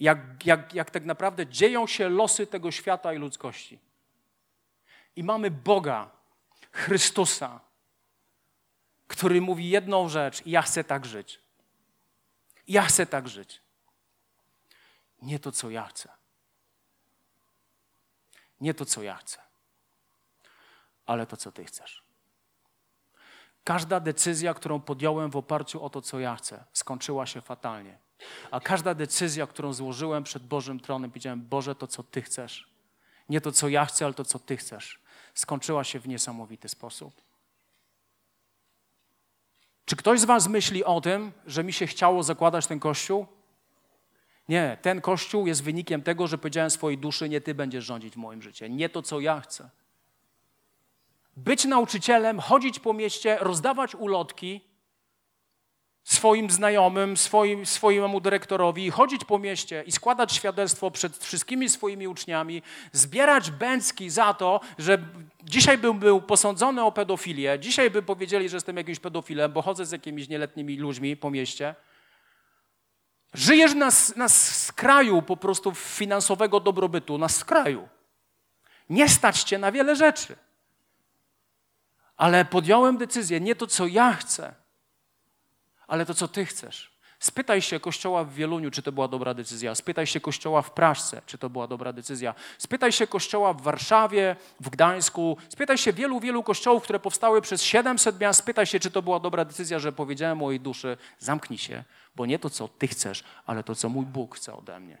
jak, 0.00 0.18
jak, 0.46 0.74
jak 0.74 0.90
tak 0.90 1.04
naprawdę 1.04 1.46
dzieją 1.46 1.86
się 1.86 2.08
losy 2.08 2.46
tego 2.46 2.70
świata 2.70 3.12
i 3.12 3.18
ludzkości. 3.18 3.78
I 5.16 5.24
mamy 5.24 5.50
Boga, 5.50 6.10
Chrystusa, 6.72 7.60
który 9.06 9.40
mówi 9.40 9.70
jedną 9.70 10.08
rzecz: 10.08 10.42
Ja 10.46 10.62
chcę 10.62 10.84
tak 10.84 11.06
żyć. 11.06 11.45
Ja 12.68 12.82
chcę 12.82 13.06
tak 13.06 13.28
żyć. 13.28 13.62
Nie 15.22 15.38
to, 15.38 15.52
co 15.52 15.70
ja 15.70 15.86
chcę. 15.86 16.08
Nie 18.60 18.74
to, 18.74 18.84
co 18.84 19.02
ja 19.02 19.16
chcę, 19.16 19.38
ale 21.06 21.26
to, 21.26 21.36
co 21.36 21.52
Ty 21.52 21.64
chcesz. 21.64 22.02
Każda 23.64 24.00
decyzja, 24.00 24.54
którą 24.54 24.80
podjąłem 24.80 25.30
w 25.30 25.36
oparciu 25.36 25.84
o 25.84 25.90
to, 25.90 26.02
co 26.02 26.20
ja 26.20 26.36
chcę, 26.36 26.64
skończyła 26.72 27.26
się 27.26 27.40
fatalnie. 27.40 27.98
A 28.50 28.60
każda 28.60 28.94
decyzja, 28.94 29.46
którą 29.46 29.72
złożyłem 29.72 30.24
przed 30.24 30.46
Bożym 30.46 30.80
tronem, 30.80 31.10
powiedziałem: 31.10 31.42
Boże, 31.42 31.74
to, 31.74 31.86
co 31.86 32.02
Ty 32.02 32.22
chcesz. 32.22 32.70
Nie 33.28 33.40
to, 33.40 33.52
co 33.52 33.68
ja 33.68 33.84
chcę, 33.84 34.04
ale 34.04 34.14
to, 34.14 34.24
co 34.24 34.38
Ty 34.38 34.56
chcesz. 34.56 35.00
Skończyła 35.34 35.84
się 35.84 36.00
w 36.00 36.08
niesamowity 36.08 36.68
sposób. 36.68 37.25
Czy 39.86 39.96
ktoś 39.96 40.20
z 40.20 40.24
Was 40.24 40.48
myśli 40.48 40.84
o 40.84 41.00
tym, 41.00 41.32
że 41.46 41.64
mi 41.64 41.72
się 41.72 41.86
chciało 41.86 42.22
zakładać 42.22 42.66
ten 42.66 42.80
kościół? 42.80 43.26
Nie, 44.48 44.78
ten 44.82 45.00
kościół 45.00 45.46
jest 45.46 45.62
wynikiem 45.62 46.02
tego, 46.02 46.26
że 46.26 46.38
powiedziałem 46.38 46.70
swojej 46.70 46.98
duszy: 46.98 47.28
Nie 47.28 47.40
Ty 47.40 47.54
będziesz 47.54 47.84
rządzić 47.84 48.14
w 48.14 48.16
moim 48.16 48.42
życiu, 48.42 48.66
nie 48.66 48.88
to, 48.88 49.02
co 49.02 49.20
ja 49.20 49.40
chcę. 49.40 49.70
być 51.36 51.64
nauczycielem, 51.64 52.40
chodzić 52.40 52.78
po 52.78 52.92
mieście, 52.92 53.38
rozdawać 53.40 53.94
ulotki 53.94 54.60
swoim 56.06 56.50
znajomym, 56.50 57.16
swoim, 57.16 57.66
swojemu 57.66 58.20
dyrektorowi, 58.20 58.90
chodzić 58.90 59.24
po 59.24 59.38
mieście 59.38 59.82
i 59.86 59.92
składać 59.92 60.32
świadectwo 60.32 60.90
przed 60.90 61.16
wszystkimi 61.16 61.68
swoimi 61.68 62.08
uczniami, 62.08 62.62
zbierać 62.92 63.50
bęcki 63.50 64.10
za 64.10 64.34
to, 64.34 64.60
że 64.78 64.98
dzisiaj 65.42 65.78
bym 65.78 65.98
był 65.98 66.22
posądzony 66.22 66.82
o 66.82 66.92
pedofilię, 66.92 67.58
dzisiaj 67.58 67.90
by 67.90 68.02
powiedzieli, 68.02 68.48
że 68.48 68.56
jestem 68.56 68.76
jakimś 68.76 68.98
pedofilem, 68.98 69.52
bo 69.52 69.62
chodzę 69.62 69.86
z 69.86 69.92
jakimiś 69.92 70.28
nieletnimi 70.28 70.76
ludźmi 70.76 71.16
po 71.16 71.30
mieście. 71.30 71.74
Żyjesz 73.34 73.74
na, 73.74 73.90
na 74.16 74.28
skraju 74.28 75.22
po 75.22 75.36
prostu 75.36 75.74
finansowego 75.74 76.60
dobrobytu, 76.60 77.18
na 77.18 77.28
skraju. 77.28 77.88
Nie 78.90 79.08
stać 79.08 79.42
cię 79.42 79.58
na 79.58 79.72
wiele 79.72 79.96
rzeczy. 79.96 80.36
Ale 82.16 82.44
podjąłem 82.44 82.96
decyzję, 82.96 83.40
nie 83.40 83.54
to, 83.54 83.66
co 83.66 83.86
ja 83.86 84.12
chcę, 84.12 84.65
ale 85.86 86.06
to, 86.06 86.14
co 86.14 86.28
ty 86.28 86.46
chcesz. 86.46 86.96
Spytaj 87.18 87.62
się 87.62 87.80
kościoła 87.80 88.24
w 88.24 88.32
Wieluniu, 88.32 88.70
czy 88.70 88.82
to 88.82 88.92
była 88.92 89.08
dobra 89.08 89.34
decyzja. 89.34 89.74
Spytaj 89.74 90.06
się 90.06 90.20
kościoła 90.20 90.62
w 90.62 90.70
Praszce, 90.70 91.22
czy 91.26 91.38
to 91.38 91.50
była 91.50 91.66
dobra 91.66 91.92
decyzja. 91.92 92.34
Spytaj 92.58 92.92
się 92.92 93.06
kościoła 93.06 93.52
w 93.52 93.62
Warszawie, 93.62 94.36
w 94.60 94.70
Gdańsku. 94.70 95.36
Spytaj 95.48 95.78
się 95.78 95.92
wielu, 95.92 96.20
wielu 96.20 96.42
kościołów, 96.42 96.82
które 96.82 97.00
powstały 97.00 97.42
przez 97.42 97.62
700 97.62 98.20
miast. 98.20 98.40
Spytaj 98.40 98.66
się, 98.66 98.80
czy 98.80 98.90
to 98.90 99.02
była 99.02 99.20
dobra 99.20 99.44
decyzja, 99.44 99.78
że 99.78 99.92
powiedziałem 99.92 100.38
mojej 100.38 100.60
duszy, 100.60 100.96
zamknij 101.18 101.58
się, 101.58 101.84
bo 102.16 102.26
nie 102.26 102.38
to, 102.38 102.50
co 102.50 102.68
ty 102.68 102.88
chcesz, 102.88 103.24
ale 103.46 103.64
to, 103.64 103.74
co 103.74 103.88
mój 103.88 104.06
Bóg 104.06 104.36
chce 104.36 104.54
ode 104.54 104.80
mnie. 104.80 104.98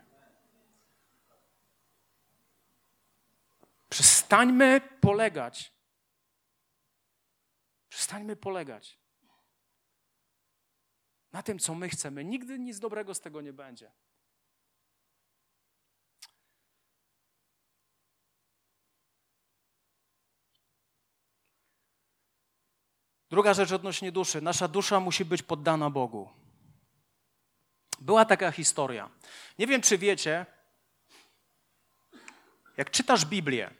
Przestańmy 3.88 4.80
polegać. 5.00 5.72
Przestańmy 7.88 8.36
polegać 8.36 9.05
na 11.32 11.42
tym, 11.42 11.58
co 11.58 11.74
my 11.74 11.88
chcemy. 11.88 12.24
Nigdy 12.24 12.58
nic 12.58 12.78
dobrego 12.78 13.14
z 13.14 13.20
tego 13.20 13.40
nie 13.40 13.52
będzie. 13.52 13.92
Druga 23.30 23.54
rzecz 23.54 23.72
odnośnie 23.72 24.12
duszy. 24.12 24.40
Nasza 24.40 24.68
dusza 24.68 25.00
musi 25.00 25.24
być 25.24 25.42
poddana 25.42 25.90
Bogu. 25.90 26.28
Była 28.00 28.24
taka 28.24 28.52
historia. 28.52 29.10
Nie 29.58 29.66
wiem, 29.66 29.82
czy 29.82 29.98
wiecie, 29.98 30.46
jak 32.76 32.90
czytasz 32.90 33.24
Biblię 33.24 33.70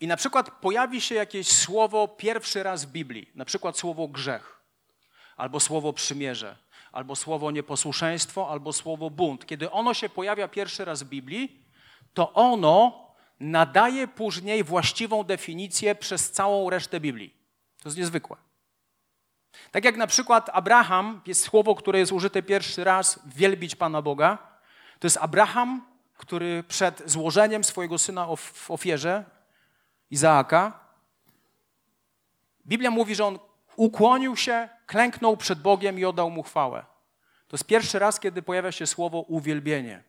i 0.00 0.06
na 0.06 0.16
przykład 0.16 0.50
pojawi 0.50 1.00
się 1.00 1.14
jakieś 1.14 1.48
słowo 1.48 2.08
pierwszy 2.08 2.62
raz 2.62 2.84
w 2.84 2.92
Biblii, 2.92 3.30
na 3.34 3.44
przykład 3.44 3.78
słowo 3.78 4.08
grzech, 4.08 4.55
albo 5.36 5.60
słowo 5.60 5.92
przymierze, 5.92 6.56
albo 6.92 7.16
słowo 7.16 7.50
nieposłuszeństwo, 7.50 8.50
albo 8.50 8.72
słowo 8.72 9.10
bunt. 9.10 9.46
Kiedy 9.46 9.70
ono 9.70 9.94
się 9.94 10.08
pojawia 10.08 10.48
pierwszy 10.48 10.84
raz 10.84 11.02
w 11.02 11.08
Biblii, 11.08 11.62
to 12.14 12.32
ono 12.32 13.06
nadaje 13.40 14.08
później 14.08 14.64
właściwą 14.64 15.24
definicję 15.24 15.94
przez 15.94 16.30
całą 16.30 16.70
resztę 16.70 17.00
Biblii. 17.00 17.34
To 17.82 17.88
jest 17.88 17.98
niezwykłe. 17.98 18.36
Tak 19.70 19.84
jak 19.84 19.96
na 19.96 20.06
przykład 20.06 20.50
Abraham, 20.52 21.20
jest 21.26 21.42
słowo, 21.42 21.74
które 21.74 21.98
jest 21.98 22.12
użyte 22.12 22.42
pierwszy 22.42 22.84
raz, 22.84 23.20
wielbić 23.26 23.76
Pana 23.76 24.02
Boga. 24.02 24.38
To 24.98 25.06
jest 25.06 25.18
Abraham, 25.20 25.86
który 26.16 26.64
przed 26.68 27.02
złożeniem 27.10 27.64
swojego 27.64 27.98
syna 27.98 28.36
w 28.36 28.70
ofierze, 28.70 29.24
Izaaka, 30.10 30.86
Biblia 32.66 32.90
mówi, 32.90 33.14
że 33.14 33.24
on 33.24 33.38
ukłonił 33.76 34.36
się, 34.36 34.68
klęknął 34.86 35.36
przed 35.36 35.60
Bogiem 35.60 35.98
i 35.98 36.04
oddał 36.04 36.30
mu 36.30 36.42
chwałę. 36.42 36.84
To 37.48 37.56
jest 37.56 37.64
pierwszy 37.64 37.98
raz, 37.98 38.20
kiedy 38.20 38.42
pojawia 38.42 38.72
się 38.72 38.86
słowo 38.86 39.20
uwielbienie. 39.20 40.02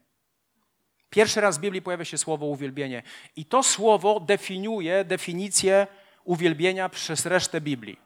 Pierwszy 1.09 1.41
raz 1.41 1.57
w 1.57 1.61
Biblii 1.61 1.81
pojawia 1.81 2.05
się 2.05 2.17
słowo 2.17 2.45
uwielbienie. 2.45 3.03
I 3.35 3.45
to 3.45 3.63
słowo 3.63 4.19
definiuje 4.19 5.05
definicję 5.05 5.87
uwielbienia 6.23 6.89
przez 6.89 7.25
resztę 7.25 7.61
Biblii. 7.61 7.99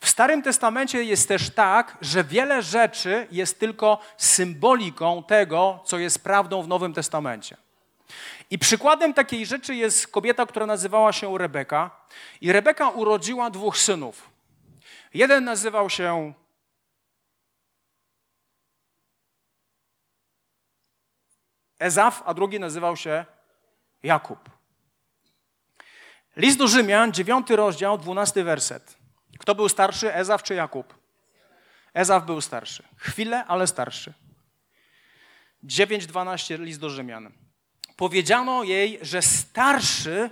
W 0.00 0.08
Starym 0.08 0.42
Testamencie 0.42 1.04
jest 1.04 1.28
też 1.28 1.50
tak, 1.50 1.98
że 2.00 2.24
wiele 2.24 2.62
rzeczy 2.62 3.26
jest 3.30 3.60
tylko 3.60 3.98
symboliką 4.16 5.22
tego, 5.22 5.80
co 5.84 5.98
jest 5.98 6.24
prawdą 6.24 6.62
w 6.62 6.68
Nowym 6.68 6.94
Testamencie. 6.94 7.56
I 8.50 8.58
przykładem 8.58 9.14
takiej 9.14 9.46
rzeczy 9.46 9.74
jest 9.74 10.08
kobieta, 10.08 10.46
która 10.46 10.66
nazywała 10.66 11.12
się 11.12 11.38
Rebeka. 11.38 11.90
I 12.40 12.52
Rebeka 12.52 12.88
urodziła 12.88 13.50
dwóch 13.50 13.78
synów. 13.78 14.37
Jeden 15.14 15.44
nazywał 15.44 15.90
się 15.90 16.34
Ezaf, 21.78 22.22
a 22.26 22.34
drugi 22.34 22.60
nazywał 22.60 22.96
się 22.96 23.24
Jakub. 24.02 24.50
List 26.36 26.58
do 26.58 26.68
Rzymian, 26.68 27.12
dziewiąty 27.12 27.56
rozdział, 27.56 27.98
dwunasty 27.98 28.44
werset. 28.44 28.98
Kto 29.38 29.54
był 29.54 29.68
starszy, 29.68 30.14
Ezaf 30.14 30.42
czy 30.42 30.54
Jakub? 30.54 30.98
Ezaf 31.94 32.26
był 32.26 32.40
starszy. 32.40 32.82
Chwilę, 32.96 33.44
ale 33.44 33.66
starszy. 33.66 34.14
9:12 35.64 36.58
list 36.58 36.80
do 36.80 36.90
Rzymian. 36.90 37.32
Powiedziano 37.96 38.64
jej, 38.64 38.98
że 39.02 39.22
starszy 39.22 40.30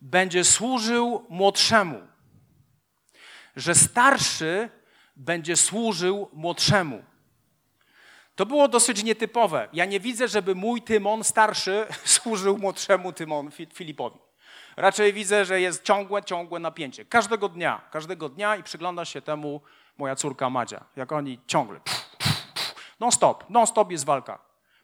będzie 0.00 0.44
służył 0.44 1.26
młodszemu. 1.28 2.09
Że 3.60 3.74
starszy 3.74 4.70
będzie 5.16 5.56
służył 5.56 6.28
młodszemu. 6.32 7.04
To 8.34 8.46
było 8.46 8.68
dosyć 8.68 9.04
nietypowe. 9.04 9.68
Ja 9.72 9.84
nie 9.84 10.00
widzę, 10.00 10.28
żeby 10.28 10.54
mój 10.54 10.82
Tymon 10.82 11.24
starszy 11.24 11.86
służył 12.04 12.58
młodszemu 12.58 13.12
Tymon 13.12 13.50
Filipowi. 13.74 14.18
Raczej 14.76 15.12
widzę, 15.12 15.44
że 15.44 15.60
jest 15.60 15.82
ciągłe, 15.82 16.22
ciągłe 16.22 16.60
napięcie. 16.60 17.04
Każdego 17.04 17.48
dnia, 17.48 17.80
każdego 17.90 18.28
dnia 18.28 18.56
i 18.56 18.62
przygląda 18.62 19.04
się 19.04 19.22
temu 19.22 19.60
moja 19.98 20.16
córka 20.16 20.50
Madzia. 20.50 20.84
Jak 20.96 21.12
oni 21.12 21.40
ciągle. 21.46 21.80
Non 23.00 23.12
stop, 23.12 23.50
non 23.50 23.66
stop 23.66 23.90
jest 23.90 24.04
walka 24.04 24.38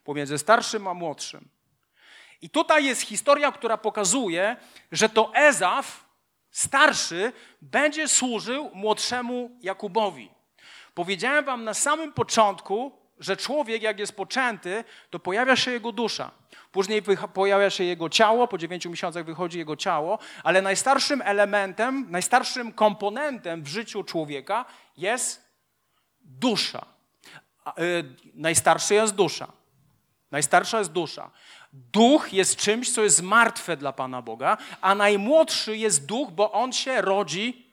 pomiędzy 0.04 0.38
starszym 0.38 0.88
a 0.88 0.94
młodszym. 0.94 1.48
I 2.42 2.50
tutaj 2.50 2.84
jest 2.84 3.02
historia, 3.02 3.52
która 3.52 3.78
pokazuje, 3.78 4.56
że 4.92 5.08
to 5.08 5.34
Ezaf, 5.34 6.05
starszy, 6.56 7.32
będzie 7.62 8.08
służył 8.08 8.70
młodszemu 8.74 9.50
Jakubowi. 9.60 10.30
Powiedziałem 10.94 11.44
wam 11.44 11.64
na 11.64 11.74
samym 11.74 12.12
początku, 12.12 12.92
że 13.20 13.36
człowiek, 13.36 13.82
jak 13.82 13.98
jest 13.98 14.16
poczęty, 14.16 14.84
to 15.10 15.18
pojawia 15.18 15.56
się 15.56 15.70
jego 15.70 15.92
dusza. 15.92 16.30
Później 16.72 17.02
pojawia 17.34 17.70
się 17.70 17.84
jego 17.84 18.08
ciało, 18.08 18.48
po 18.48 18.58
dziewięciu 18.58 18.90
miesiącach 18.90 19.24
wychodzi 19.24 19.58
jego 19.58 19.76
ciało, 19.76 20.18
ale 20.42 20.62
najstarszym 20.62 21.22
elementem, 21.24 22.06
najstarszym 22.10 22.72
komponentem 22.72 23.62
w 23.62 23.68
życiu 23.68 24.04
człowieka 24.04 24.64
jest 24.96 25.44
dusza. 26.20 26.86
Yy, 27.66 28.14
najstarszy 28.34 28.94
jest 28.94 29.14
dusza. 29.14 29.52
Najstarsza 30.30 30.78
jest 30.78 30.92
dusza. 30.92 31.30
Duch 31.92 32.32
jest 32.32 32.56
czymś, 32.56 32.90
co 32.90 33.02
jest 33.02 33.22
martwe 33.22 33.76
dla 33.76 33.92
Pana 33.92 34.22
Boga, 34.22 34.56
a 34.80 34.94
najmłodszy 34.94 35.76
jest 35.76 36.06
duch, 36.06 36.30
bo 36.30 36.52
on 36.52 36.72
się 36.72 37.00
rodzi 37.00 37.66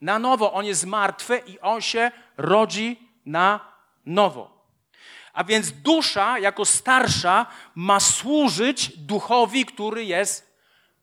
na 0.00 0.18
nowo. 0.18 0.52
On 0.52 0.64
jest 0.64 0.86
martwy 0.86 1.42
i 1.46 1.60
on 1.60 1.80
się 1.80 2.10
rodzi 2.36 3.08
na 3.26 3.60
nowo. 4.06 4.60
A 5.32 5.44
więc 5.44 5.72
dusza 5.72 6.38
jako 6.38 6.64
starsza 6.64 7.46
ma 7.74 8.00
służyć 8.00 8.98
duchowi, 8.98 9.64
który 9.64 10.04
jest 10.04 10.56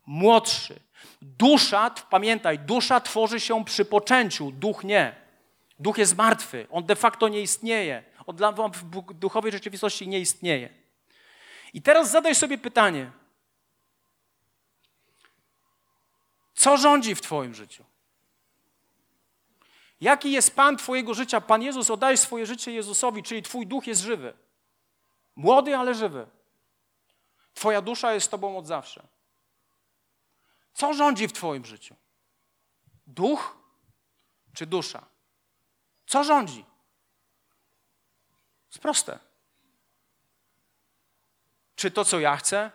młodszy. 0.05 0.79
Dusza, 1.21 1.91
pamiętaj, 2.09 2.59
dusza 2.59 3.01
tworzy 3.01 3.39
się 3.39 3.65
przy 3.65 3.85
poczęciu, 3.85 4.51
duch 4.51 4.83
nie. 4.83 5.15
Duch 5.79 5.97
jest 5.97 6.17
martwy, 6.17 6.67
on 6.71 6.85
de 6.85 6.95
facto 6.95 7.27
nie 7.27 7.41
istnieje. 7.41 8.03
On 8.25 8.35
dla 8.35 8.51
w 8.51 8.83
duchowej 9.13 9.51
rzeczywistości 9.51 10.07
nie 10.07 10.19
istnieje. 10.19 10.86
I 11.73 11.81
teraz 11.81 12.11
zadaj 12.11 12.35
sobie 12.35 12.57
pytanie: 12.57 13.11
co 16.55 16.77
rządzi 16.77 17.15
w 17.15 17.21
Twoim 17.21 17.53
życiu? 17.53 17.83
Jaki 20.01 20.31
jest 20.31 20.55
Pan 20.55 20.77
Twojego 20.77 21.13
życia? 21.13 21.41
Pan 21.41 21.61
Jezus 21.61 21.89
oddaje 21.89 22.17
swoje 22.17 22.45
życie 22.45 22.71
Jezusowi, 22.71 23.23
czyli 23.23 23.43
Twój 23.43 23.67
duch 23.67 23.87
jest 23.87 24.01
żywy. 24.01 24.33
Młody, 25.35 25.77
ale 25.77 25.95
żywy. 25.95 26.27
Twoja 27.53 27.81
dusza 27.81 28.13
jest 28.13 28.25
z 28.25 28.29
Tobą 28.29 28.57
od 28.57 28.67
zawsze. 28.67 29.07
Co 30.73 30.93
rządzi 30.93 31.27
w 31.27 31.33
Twoim 31.33 31.65
życiu? 31.65 31.95
Duch 33.07 33.57
czy 34.53 34.65
dusza? 34.65 35.05
Co 36.07 36.23
rządzi? 36.23 36.65
Jest 38.69 38.79
proste. 38.79 39.19
Czy 41.77 41.91
to, 41.91 42.05
co 42.05 42.19
ja 42.19 42.37
chcę? 42.37 42.71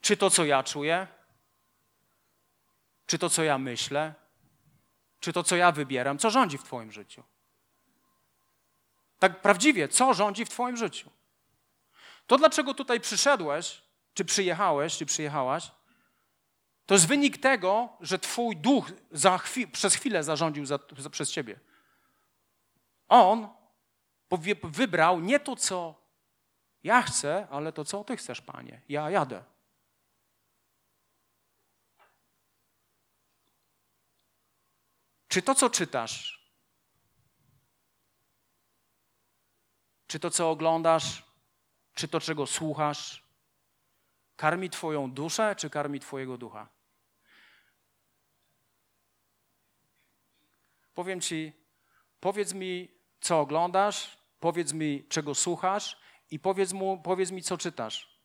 Czy 0.00 0.16
to, 0.16 0.30
co 0.30 0.44
ja 0.44 0.62
czuję? 0.62 1.06
Czy 3.06 3.18
to, 3.18 3.30
co 3.30 3.42
ja 3.42 3.58
myślę? 3.58 4.14
Czy 5.20 5.32
to, 5.32 5.42
co 5.42 5.56
ja 5.56 5.72
wybieram? 5.72 6.18
Co 6.18 6.30
rządzi 6.30 6.58
w 6.58 6.62
Twoim 6.62 6.92
życiu? 6.92 7.22
Tak 9.18 9.42
prawdziwie, 9.42 9.88
co 9.88 10.14
rządzi 10.14 10.44
w 10.44 10.48
Twoim 10.48 10.76
życiu? 10.76 11.10
To, 12.26 12.38
dlaczego 12.38 12.74
tutaj 12.74 13.00
przyszedłeś, 13.00 13.82
czy 14.14 14.24
przyjechałeś, 14.24 14.96
czy 14.96 15.06
przyjechałaś, 15.06 15.70
to 16.86 16.94
jest 16.94 17.08
wynik 17.08 17.38
tego, 17.38 17.88
że 18.00 18.18
Twój 18.18 18.56
duch 18.56 18.92
przez 19.72 19.94
chwilę 19.94 20.24
zarządził 20.24 20.66
za, 20.66 20.78
za, 20.98 21.10
przez 21.10 21.30
Ciebie. 21.30 21.60
On 23.08 23.48
wybrał 24.62 25.20
nie 25.20 25.40
to, 25.40 25.56
co 25.56 25.97
ja 26.82 27.02
chcę, 27.02 27.48
ale 27.50 27.72
to, 27.72 27.84
co 27.84 28.04
Ty 28.04 28.16
chcesz, 28.16 28.40
Panie. 28.40 28.80
Ja 28.88 29.10
jadę. 29.10 29.44
Czy 35.28 35.42
to, 35.42 35.54
co 35.54 35.70
czytasz, 35.70 36.50
czy 40.06 40.20
to, 40.20 40.30
co 40.30 40.50
oglądasz, 40.50 41.22
czy 41.94 42.08
to, 42.08 42.20
czego 42.20 42.46
słuchasz, 42.46 43.28
karmi 44.36 44.70
Twoją 44.70 45.10
duszę, 45.10 45.56
czy 45.56 45.70
karmi 45.70 46.00
Twojego 46.00 46.38
ducha? 46.38 46.68
Powiem 50.94 51.20
Ci, 51.20 51.52
powiedz 52.20 52.54
mi, 52.54 52.88
co 53.20 53.40
oglądasz, 53.40 54.18
powiedz 54.40 54.72
mi, 54.72 55.06
czego 55.08 55.34
słuchasz 55.34 56.07
i 56.30 56.38
powiedz, 56.38 56.72
mu, 56.72 56.98
powiedz 56.98 57.30
mi, 57.30 57.42
co 57.42 57.58
czytasz. 57.58 58.18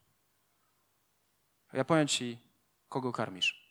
Ja 1.74 1.86
powiem 1.86 2.08
Ci, 2.08 2.38
kogo 2.90 3.12
karmisz. 3.12 3.64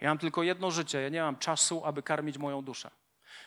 Ja 0.00 0.08
mam 0.08 0.18
tylko 0.18 0.42
jedno 0.42 0.70
życie, 0.70 1.02
ja 1.02 1.08
nie 1.08 1.22
mam 1.22 1.36
czasu, 1.36 1.84
aby 1.84 2.02
karmić 2.02 2.38
moją 2.38 2.62
duszę. 2.62 2.90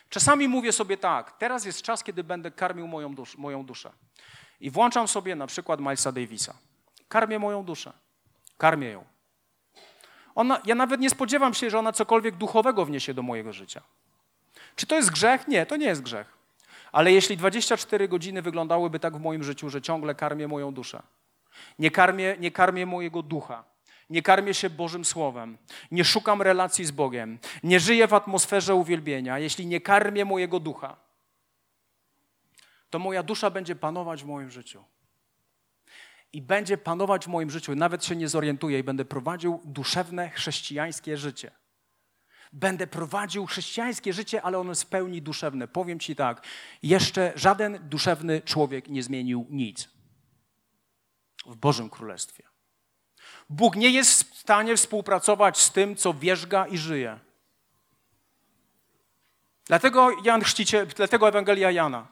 Czasami 0.08 0.48
mówię 0.48 0.72
sobie 0.72 0.96
tak, 0.96 1.38
teraz 1.38 1.64
jest 1.64 1.82
czas, 1.82 2.04
kiedy 2.04 2.24
będę 2.24 2.50
karmił 2.50 2.88
moją, 2.88 3.14
dusz, 3.14 3.36
moją 3.36 3.64
duszę. 3.64 3.92
I 4.60 4.70
włączam 4.70 5.08
sobie 5.08 5.36
na 5.36 5.46
przykład 5.46 5.80
Milesa 5.80 6.12
Davisa. 6.12 6.54
Karmię 7.08 7.38
moją 7.38 7.64
duszę. 7.64 7.92
Karmię 8.58 8.88
ją. 8.88 9.04
Ona, 10.34 10.60
ja 10.64 10.74
nawet 10.74 11.00
nie 11.00 11.10
spodziewam 11.10 11.54
się, 11.54 11.70
że 11.70 11.78
ona 11.78 11.92
cokolwiek 11.92 12.36
duchowego 12.36 12.84
wniesie 12.84 13.14
do 13.14 13.22
mojego 13.22 13.52
życia. 13.52 13.82
Czy 14.76 14.86
to 14.86 14.96
jest 14.96 15.10
grzech? 15.10 15.48
Nie, 15.48 15.66
to 15.66 15.76
nie 15.76 15.86
jest 15.86 16.02
grzech. 16.02 16.39
Ale 16.92 17.12
jeśli 17.12 17.36
24 17.36 18.08
godziny 18.08 18.42
wyglądałyby 18.42 19.00
tak 19.00 19.16
w 19.16 19.20
moim 19.20 19.42
życiu, 19.42 19.70
że 19.70 19.82
ciągle 19.82 20.14
karmię 20.14 20.48
moją 20.48 20.74
duszę, 20.74 21.02
nie 21.78 21.90
karmię, 21.90 22.36
nie 22.40 22.50
karmię 22.50 22.86
mojego 22.86 23.22
ducha, 23.22 23.64
nie 24.10 24.22
karmię 24.22 24.54
się 24.54 24.70
Bożym 24.70 25.04
Słowem, 25.04 25.58
nie 25.90 26.04
szukam 26.04 26.42
relacji 26.42 26.84
z 26.84 26.90
Bogiem, 26.90 27.38
nie 27.62 27.80
żyję 27.80 28.08
w 28.08 28.14
atmosferze 28.14 28.74
uwielbienia, 28.74 29.38
jeśli 29.38 29.66
nie 29.66 29.80
karmię 29.80 30.24
mojego 30.24 30.60
ducha, 30.60 30.96
to 32.90 32.98
moja 32.98 33.22
dusza 33.22 33.50
będzie 33.50 33.76
panować 33.76 34.22
w 34.22 34.26
moim 34.26 34.50
życiu. 34.50 34.84
I 36.32 36.42
będzie 36.42 36.78
panować 36.78 37.24
w 37.24 37.28
moim 37.28 37.50
życiu, 37.50 37.74
nawet 37.74 38.04
się 38.04 38.16
nie 38.16 38.28
zorientuję 38.28 38.78
i 38.78 38.82
będę 38.82 39.04
prowadził 39.04 39.60
duszewne, 39.64 40.30
chrześcijańskie 40.30 41.16
życie. 41.16 41.50
Będę 42.52 42.86
prowadził 42.86 43.46
chrześcijańskie 43.46 44.12
życie, 44.12 44.42
ale 44.42 44.58
ono 44.58 44.70
jest 44.70 44.82
w 44.82 44.86
pełni 44.86 45.22
duszewne. 45.22 45.68
Powiem 45.68 46.00
Ci 46.00 46.16
tak, 46.16 46.46
jeszcze 46.82 47.32
żaden 47.36 47.88
duszewny 47.88 48.40
człowiek 48.40 48.88
nie 48.88 49.02
zmienił 49.02 49.46
nic 49.50 49.88
w 51.46 51.56
Bożym 51.56 51.90
Królestwie. 51.90 52.42
Bóg 53.50 53.76
nie 53.76 53.90
jest 53.90 54.34
w 54.34 54.38
stanie 54.38 54.76
współpracować 54.76 55.58
z 55.58 55.72
tym, 55.72 55.96
co 55.96 56.14
wierzga 56.14 56.66
i 56.66 56.78
żyje. 56.78 57.20
Dlatego 59.66 60.10
Jan 60.24 60.42
Chrzciciel, 60.44 60.86
dlatego 60.86 61.28
Ewangelia 61.28 61.70
Jana. 61.70 62.08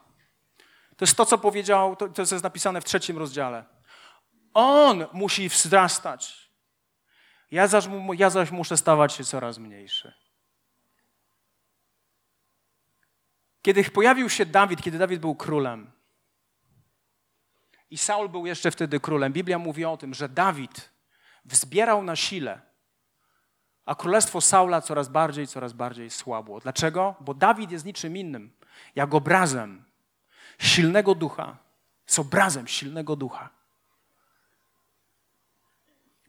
To 0.96 1.04
jest 1.04 1.16
to, 1.16 1.26
co 1.26 1.38
powiedział, 1.38 1.96
to, 1.96 2.08
to 2.08 2.22
jest 2.22 2.42
napisane 2.42 2.80
w 2.80 2.84
trzecim 2.84 3.18
rozdziale. 3.18 3.64
On 4.54 5.06
musi 5.12 5.48
wzrastać. 5.48 6.50
Ja 7.50 7.66
zaś, 7.66 7.84
ja 8.16 8.30
zaś 8.30 8.50
muszę 8.50 8.76
stawać 8.76 9.12
się 9.12 9.24
coraz 9.24 9.58
mniejszy. 9.58 10.12
Kiedy 13.68 13.84
pojawił 13.84 14.30
się 14.30 14.46
Dawid, 14.46 14.82
kiedy 14.82 14.98
Dawid 14.98 15.20
był 15.20 15.34
królem, 15.34 15.90
i 17.90 17.98
Saul 17.98 18.28
był 18.28 18.46
jeszcze 18.46 18.70
wtedy 18.70 19.00
królem, 19.00 19.32
Biblia 19.32 19.58
mówi 19.58 19.84
o 19.84 19.96
tym, 19.96 20.14
że 20.14 20.28
Dawid 20.28 20.90
wzbierał 21.44 22.02
na 22.02 22.16
sile, 22.16 22.60
a 23.86 23.94
królestwo 23.94 24.40
Saula 24.40 24.80
coraz 24.80 25.08
bardziej, 25.08 25.46
coraz 25.46 25.72
bardziej 25.72 26.10
słabło. 26.10 26.60
Dlaczego? 26.60 27.14
Bo 27.20 27.34
Dawid 27.34 27.70
jest 27.70 27.84
niczym 27.84 28.16
innym, 28.16 28.52
jak 28.94 29.14
obrazem 29.14 29.84
silnego 30.58 31.14
ducha. 31.14 31.56
Jest 32.06 32.18
obrazem 32.18 32.68
silnego 32.68 33.16
ducha. 33.16 33.50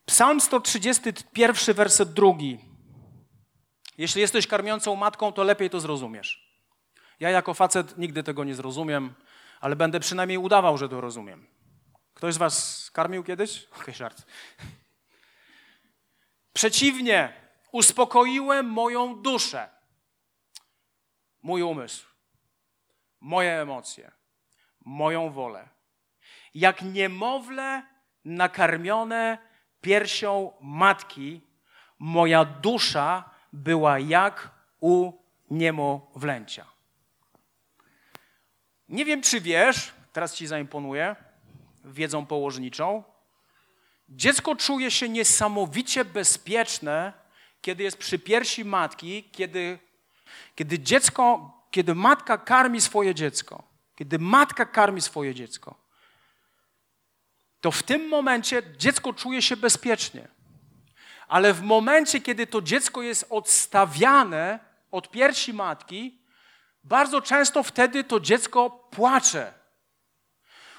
Psalm 0.06 0.42
131, 0.42 1.76
werset 1.76 2.14
drugi. 2.14 2.60
Jeśli 3.98 4.22
jesteś 4.22 4.48
karmiącą 4.48 4.96
matką, 4.96 5.32
to 5.32 5.44
lepiej 5.44 5.70
to 5.70 5.80
zrozumiesz. 5.80 6.49
Ja 7.20 7.30
jako 7.30 7.53
facet 7.53 7.97
nigdy 7.97 8.24
tego 8.24 8.43
nie 8.43 8.55
zrozumiem, 8.55 9.13
ale 9.59 9.76
będę 9.76 9.99
przynajmniej 9.99 10.38
udawał, 10.38 10.78
że 10.78 10.89
to 10.89 11.01
rozumiem. 11.01 11.47
Ktoś 12.13 12.34
z 12.34 12.38
was 12.38 12.89
karmił 12.93 13.24
kiedyś? 13.24 13.65
Okej, 13.65 13.82
okay, 13.82 13.93
żart. 13.93 14.26
Przeciwnie, 16.53 17.34
uspokoiłem 17.72 18.65
moją 18.65 19.22
duszę, 19.22 19.70
mój 21.41 21.61
umysł, 21.61 22.07
moje 23.20 23.61
emocje, 23.61 24.11
moją 24.86 25.30
wolę. 25.32 25.70
Jak 26.53 26.82
niemowlę 26.82 27.84
nakarmione 28.26 29.38
piersią 29.82 30.51
matki, 30.61 31.41
moja 31.99 32.45
dusza 32.45 33.30
była 33.53 33.99
jak 33.99 34.49
u 34.80 35.13
niemowlęcia. 35.49 36.78
Nie 38.90 39.06
wiem, 39.06 39.22
czy 39.22 39.42
wiesz, 39.42 39.92
teraz 40.14 40.36
ci 40.36 40.48
zaimponuję, 40.48 41.16
wiedzą 41.86 42.26
położniczą, 42.26 43.04
Dziecko 44.10 44.56
czuje 44.56 44.92
się 44.92 45.10
niesamowicie 45.10 46.06
bezpieczne, 46.06 47.14
kiedy 47.62 47.84
jest 47.84 47.98
przy 47.98 48.20
piersi 48.20 48.66
matki, 48.66 49.24
kiedy, 49.32 49.80
kiedy 50.56 50.80
dziecko, 50.80 51.54
kiedy 51.72 51.96
matka 51.96 52.38
karmi 52.38 52.82
swoje 52.82 53.16
dziecko. 53.16 53.64
Kiedy 53.96 54.20
matka 54.20 54.66
karmi 54.66 55.02
swoje 55.02 55.36
dziecko, 55.36 55.76
to 57.62 57.72
w 57.72 57.84
tym 57.84 58.08
momencie 58.08 58.62
dziecko 58.78 59.14
czuje 59.14 59.42
się 59.42 59.58
bezpiecznie. 59.58 60.28
Ale 61.28 61.54
w 61.54 61.62
momencie, 61.62 62.22
kiedy 62.22 62.48
to 62.48 62.62
dziecko 62.62 63.02
jest 63.02 63.26
odstawiane 63.30 64.60
od 64.92 65.12
piersi 65.12 65.54
matki, 65.54 66.18
bardzo 66.84 67.21
często 67.21 67.63
wtedy 67.63 68.03
to 68.03 68.19
dziecko 68.19 68.69
płacze. 68.69 69.53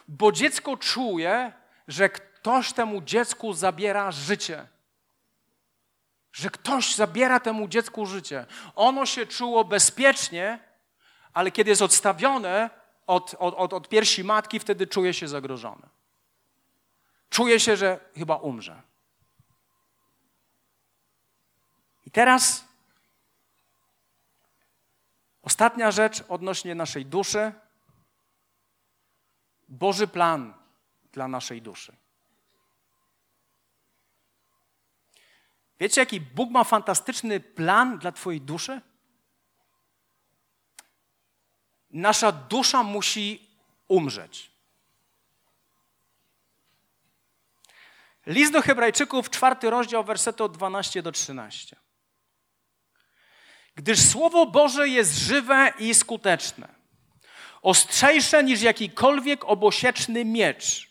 Bo 0.08 0.32
dziecko 0.32 0.76
czuje, 0.76 1.52
że 1.88 2.08
ktoś 2.08 2.72
temu 2.72 3.02
dziecku 3.02 3.52
zabiera 3.52 4.10
życie. 4.12 4.66
Że 6.32 6.50
ktoś 6.50 6.94
zabiera 6.94 7.40
temu 7.40 7.68
dziecku 7.68 8.06
życie. 8.06 8.46
Ono 8.74 9.06
się 9.06 9.26
czuło 9.26 9.64
bezpiecznie, 9.64 10.58
ale 11.32 11.50
kiedy 11.50 11.70
jest 11.70 11.82
odstawione 11.82 12.70
od, 13.06 13.34
od, 13.38 13.72
od 13.72 13.88
piersi 13.88 14.24
matki, 14.24 14.58
wtedy 14.58 14.86
czuje 14.86 15.14
się 15.14 15.28
zagrożone. 15.28 15.88
Czuje 17.30 17.60
się, 17.60 17.76
że 17.76 18.00
chyba 18.16 18.36
umrze. 18.36 18.82
I 22.06 22.10
teraz 22.10 22.69
ostatnia 25.42 25.90
rzecz 25.90 26.24
odnośnie 26.28 26.74
naszej 26.74 27.06
duszy. 27.06 27.52
Boży 29.68 30.06
plan 30.06 30.54
dla 31.12 31.28
naszej 31.28 31.62
duszy. 31.62 31.96
Wiecie, 35.80 36.00
jaki 36.00 36.20
Bóg 36.20 36.50
ma 36.50 36.64
fantastyczny 36.64 37.40
plan 37.40 37.98
dla 37.98 38.12
Twojej 38.12 38.40
duszy? 38.40 38.80
Nasza 41.90 42.32
dusza 42.32 42.82
musi 42.82 43.50
umrzeć. 43.88 44.50
List 48.26 48.52
do 48.52 48.62
Hebrajczyków, 48.62 49.30
czwarty 49.30 49.70
rozdział, 49.70 50.04
wersety 50.04 50.44
od 50.44 50.56
12 50.56 51.02
do 51.02 51.12
13. 51.12 51.76
Gdyż 53.80 54.08
Słowo 54.08 54.46
Boże 54.46 54.88
jest 54.88 55.18
żywe 55.18 55.72
i 55.78 55.94
skuteczne, 55.94 56.68
ostrzejsze 57.62 58.44
niż 58.44 58.62
jakikolwiek 58.62 59.44
obosieczny 59.44 60.24
miecz. 60.24 60.90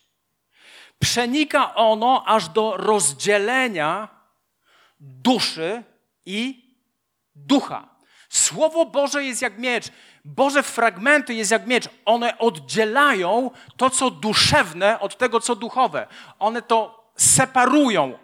Przenika 1.00 1.76
ono 1.76 2.24
aż 2.26 2.50
do 2.50 2.78
rozdzielenia 2.78 4.08
duszy 5.00 5.84
i 6.26 6.66
ducha. 7.36 7.90
Słowo 8.30 8.86
Boże 8.86 9.24
jest 9.24 9.42
jak 9.42 9.60
miecz. 9.60 9.86
Boże 10.26 10.64
fragmenty 10.64 11.34
jest 11.34 11.52
jak 11.52 11.68
miecz. 11.68 11.90
One 12.06 12.38
oddzielają 12.38 13.52
to, 13.78 13.90
co 13.90 14.12
duszewne 14.12 15.00
od 15.00 15.18
tego, 15.18 15.40
co 15.40 15.56
duchowe. 15.56 16.08
One 16.40 16.62
to 16.62 17.12
separują 17.16 18.18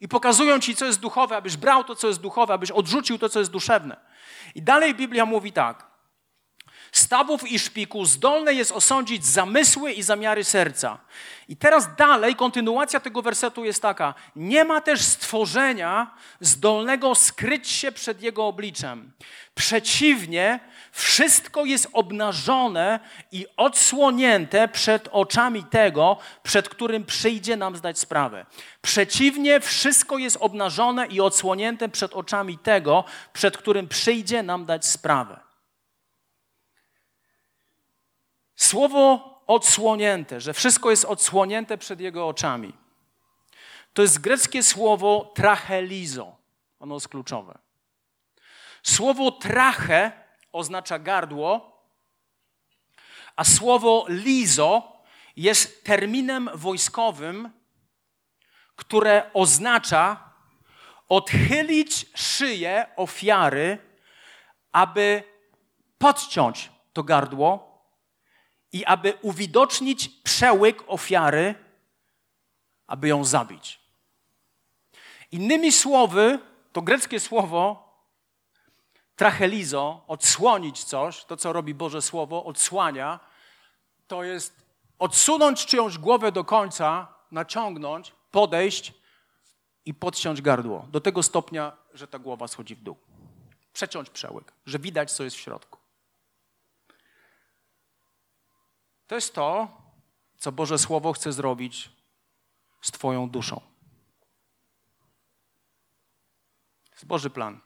i 0.00 0.08
pokazują 0.08 0.60
ci, 0.60 0.76
co 0.76 0.84
jest 0.86 1.00
duchowe, 1.00 1.36
abyś 1.36 1.56
brał 1.56 1.84
to, 1.84 1.94
co 1.94 2.06
jest 2.06 2.20
duchowe, 2.20 2.54
abyś 2.54 2.70
odrzucił 2.70 3.18
to, 3.18 3.28
co 3.28 3.38
jest 3.38 3.50
duszewne. 3.50 3.96
I 4.54 4.62
dalej 4.62 4.94
Biblia 4.94 5.26
mówi 5.26 5.52
tak. 5.52 5.87
Stawów 6.92 7.50
i 7.50 7.58
szpiku 7.58 8.04
zdolne 8.04 8.54
jest 8.54 8.72
osądzić 8.72 9.26
zamysły 9.26 9.92
i 9.92 10.02
zamiary 10.02 10.44
serca. 10.44 10.98
I 11.48 11.56
teraz 11.56 11.96
dalej 11.96 12.36
kontynuacja 12.36 13.00
tego 13.00 13.22
wersetu 13.22 13.64
jest 13.64 13.82
taka: 13.82 14.14
Nie 14.36 14.64
ma 14.64 14.80
też 14.80 15.02
stworzenia 15.02 16.14
zdolnego 16.40 17.14
skryć 17.14 17.68
się 17.68 17.92
przed 17.92 18.22
jego 18.22 18.46
obliczem. 18.46 19.12
Przeciwnie, 19.54 20.60
wszystko 20.92 21.64
jest 21.64 21.88
obnażone 21.92 23.00
i 23.32 23.46
odsłonięte 23.56 24.68
przed 24.68 25.08
oczami 25.12 25.64
tego, 25.64 26.16
przed 26.42 26.68
którym 26.68 27.04
przyjdzie 27.04 27.56
nam 27.56 27.76
zdać 27.76 27.98
sprawę. 27.98 28.46
Przeciwnie, 28.82 29.60
wszystko 29.60 30.18
jest 30.18 30.36
obnażone 30.40 31.06
i 31.06 31.20
odsłonięte 31.20 31.88
przed 31.88 32.12
oczami 32.12 32.58
tego, 32.58 33.04
przed 33.32 33.58
którym 33.58 33.88
przyjdzie 33.88 34.42
nam 34.42 34.66
dać 34.66 34.86
sprawę. 34.86 35.47
Słowo 38.58 39.34
odsłonięte, 39.46 40.40
że 40.40 40.54
wszystko 40.54 40.90
jest 40.90 41.04
odsłonięte 41.04 41.78
przed 41.78 42.00
jego 42.00 42.28
oczami. 42.28 42.72
To 43.92 44.02
jest 44.02 44.18
greckie 44.20 44.62
słowo 44.62 45.32
trachelizo. 45.34 46.36
Ono 46.80 46.94
jest 46.94 47.08
kluczowe. 47.08 47.58
Słowo 48.82 49.30
trache 49.30 50.12
oznacza 50.52 50.98
gardło, 50.98 51.78
a 53.36 53.44
słowo 53.44 54.04
lizo 54.08 55.02
jest 55.36 55.84
terminem 55.84 56.50
wojskowym, 56.54 57.50
które 58.76 59.30
oznacza 59.34 60.30
odchylić 61.08 62.06
szyję 62.14 62.86
ofiary, 62.96 63.78
aby 64.72 65.22
podciąć 65.98 66.70
to 66.92 67.02
gardło 67.02 67.67
i 68.72 68.84
aby 68.84 69.14
uwidocznić 69.22 70.08
przełyk 70.08 70.84
ofiary, 70.86 71.54
aby 72.86 73.08
ją 73.08 73.24
zabić. 73.24 73.80
Innymi 75.32 75.72
słowy, 75.72 76.38
to 76.72 76.82
greckie 76.82 77.20
słowo 77.20 77.88
trachelizo, 79.18 80.04
odsłonić 80.06 80.84
coś, 80.84 81.24
to 81.24 81.36
co 81.36 81.52
robi 81.52 81.74
Boże 81.74 82.02
Słowo, 82.02 82.44
odsłania, 82.44 83.20
to 84.06 84.24
jest 84.24 84.56
odsunąć 84.98 85.66
czyjąś 85.66 85.98
głowę 85.98 86.32
do 86.32 86.44
końca, 86.44 87.14
naciągnąć, 87.30 88.12
podejść 88.30 88.92
i 89.84 89.94
podciąć 89.94 90.42
gardło. 90.42 90.86
Do 90.90 91.00
tego 91.00 91.22
stopnia, 91.22 91.72
że 91.94 92.08
ta 92.08 92.18
głowa 92.18 92.48
schodzi 92.48 92.74
w 92.74 92.82
dół. 92.82 92.96
Przeciąć 93.72 94.10
przełyk, 94.10 94.52
że 94.66 94.78
widać, 94.78 95.12
co 95.12 95.24
jest 95.24 95.36
w 95.36 95.40
środku. 95.40 95.77
To 99.08 99.14
jest 99.14 99.34
to, 99.34 99.68
co 100.38 100.52
Boże 100.52 100.78
Słowo 100.78 101.12
chce 101.12 101.32
zrobić 101.32 101.90
z 102.82 102.90
Twoją 102.90 103.30
duszą. 103.30 103.60
To 106.84 106.92
jest 106.92 107.06
Boży 107.06 107.30
plan. 107.30 107.60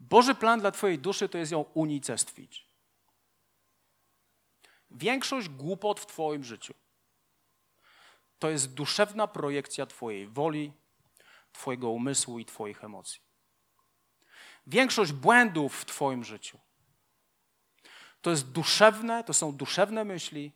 Boży 0.00 0.34
plan 0.34 0.60
dla 0.60 0.70
Twojej 0.70 0.98
duszy 0.98 1.28
to 1.28 1.38
jest 1.38 1.52
ją 1.52 1.60
unicestwić. 1.60 2.66
Większość 4.90 5.48
głupot 5.48 6.00
w 6.00 6.06
Twoim 6.06 6.44
życiu 6.44 6.74
to 8.38 8.50
jest 8.50 8.74
duszewna 8.74 9.26
projekcja 9.26 9.86
Twojej 9.86 10.28
woli, 10.28 10.72
Twojego 11.52 11.90
umysłu 11.90 12.38
i 12.38 12.44
Twoich 12.44 12.84
emocji. 12.84 13.20
Większość 14.66 15.12
błędów 15.12 15.80
w 15.80 15.84
Twoim 15.84 16.24
życiu 16.24 16.58
to 18.26 18.30
jest 18.30 18.50
duszewne, 18.50 19.24
to 19.24 19.34
są 19.34 19.52
duszewne 19.52 20.04
myśli, 20.04 20.52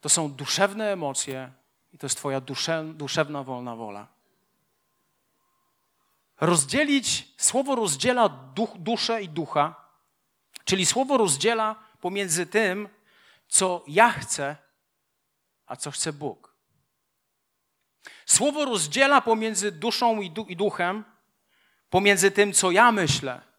to 0.00 0.08
są 0.08 0.32
duszewne 0.32 0.92
emocje 0.92 1.52
i 1.92 1.98
to 1.98 2.06
jest 2.06 2.16
Twoja 2.16 2.40
dusze, 2.40 2.84
duszewna, 2.84 3.42
wolna 3.42 3.76
wola. 3.76 4.06
Rozdzielić, 6.40 7.34
słowo 7.36 7.74
rozdziela 7.74 8.28
duch, 8.28 8.70
duszę 8.78 9.22
i 9.22 9.28
ducha, 9.28 9.74
czyli 10.64 10.86
słowo 10.86 11.16
rozdziela 11.16 11.76
pomiędzy 12.00 12.46
tym, 12.46 12.88
co 13.48 13.84
ja 13.86 14.10
chcę, 14.10 14.56
a 15.66 15.76
co 15.76 15.90
chce 15.90 16.12
Bóg. 16.12 16.54
Słowo 18.26 18.64
rozdziela 18.64 19.20
pomiędzy 19.20 19.72
duszą 19.72 20.20
i 20.20 20.56
duchem, 20.56 21.04
pomiędzy 21.90 22.30
tym, 22.30 22.52
co 22.52 22.70
ja 22.70 22.92
myślę, 22.92 23.53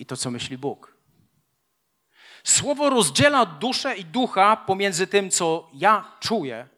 i 0.00 0.06
to, 0.06 0.16
co 0.16 0.30
myśli 0.30 0.58
Bóg. 0.58 0.96
Słowo 2.44 2.90
rozdziela 2.90 3.46
duszę 3.46 3.96
i 3.96 4.04
ducha 4.04 4.56
pomiędzy 4.56 5.06
tym, 5.06 5.30
co 5.30 5.70
ja 5.72 6.16
czuję, 6.20 6.68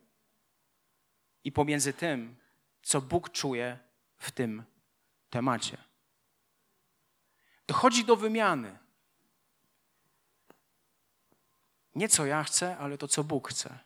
i 1.44 1.52
pomiędzy 1.52 1.92
tym, 1.92 2.36
co 2.82 3.00
Bóg 3.00 3.30
czuje 3.30 3.78
w 4.18 4.30
tym 4.30 4.62
temacie. 5.30 5.78
Dochodzi 7.66 8.04
do 8.04 8.16
wymiany. 8.16 8.78
Nie 11.94 12.08
co 12.08 12.26
ja 12.26 12.44
chcę, 12.44 12.78
ale 12.78 12.98
to, 12.98 13.08
co 13.08 13.24
Bóg 13.24 13.48
chce. 13.48 13.78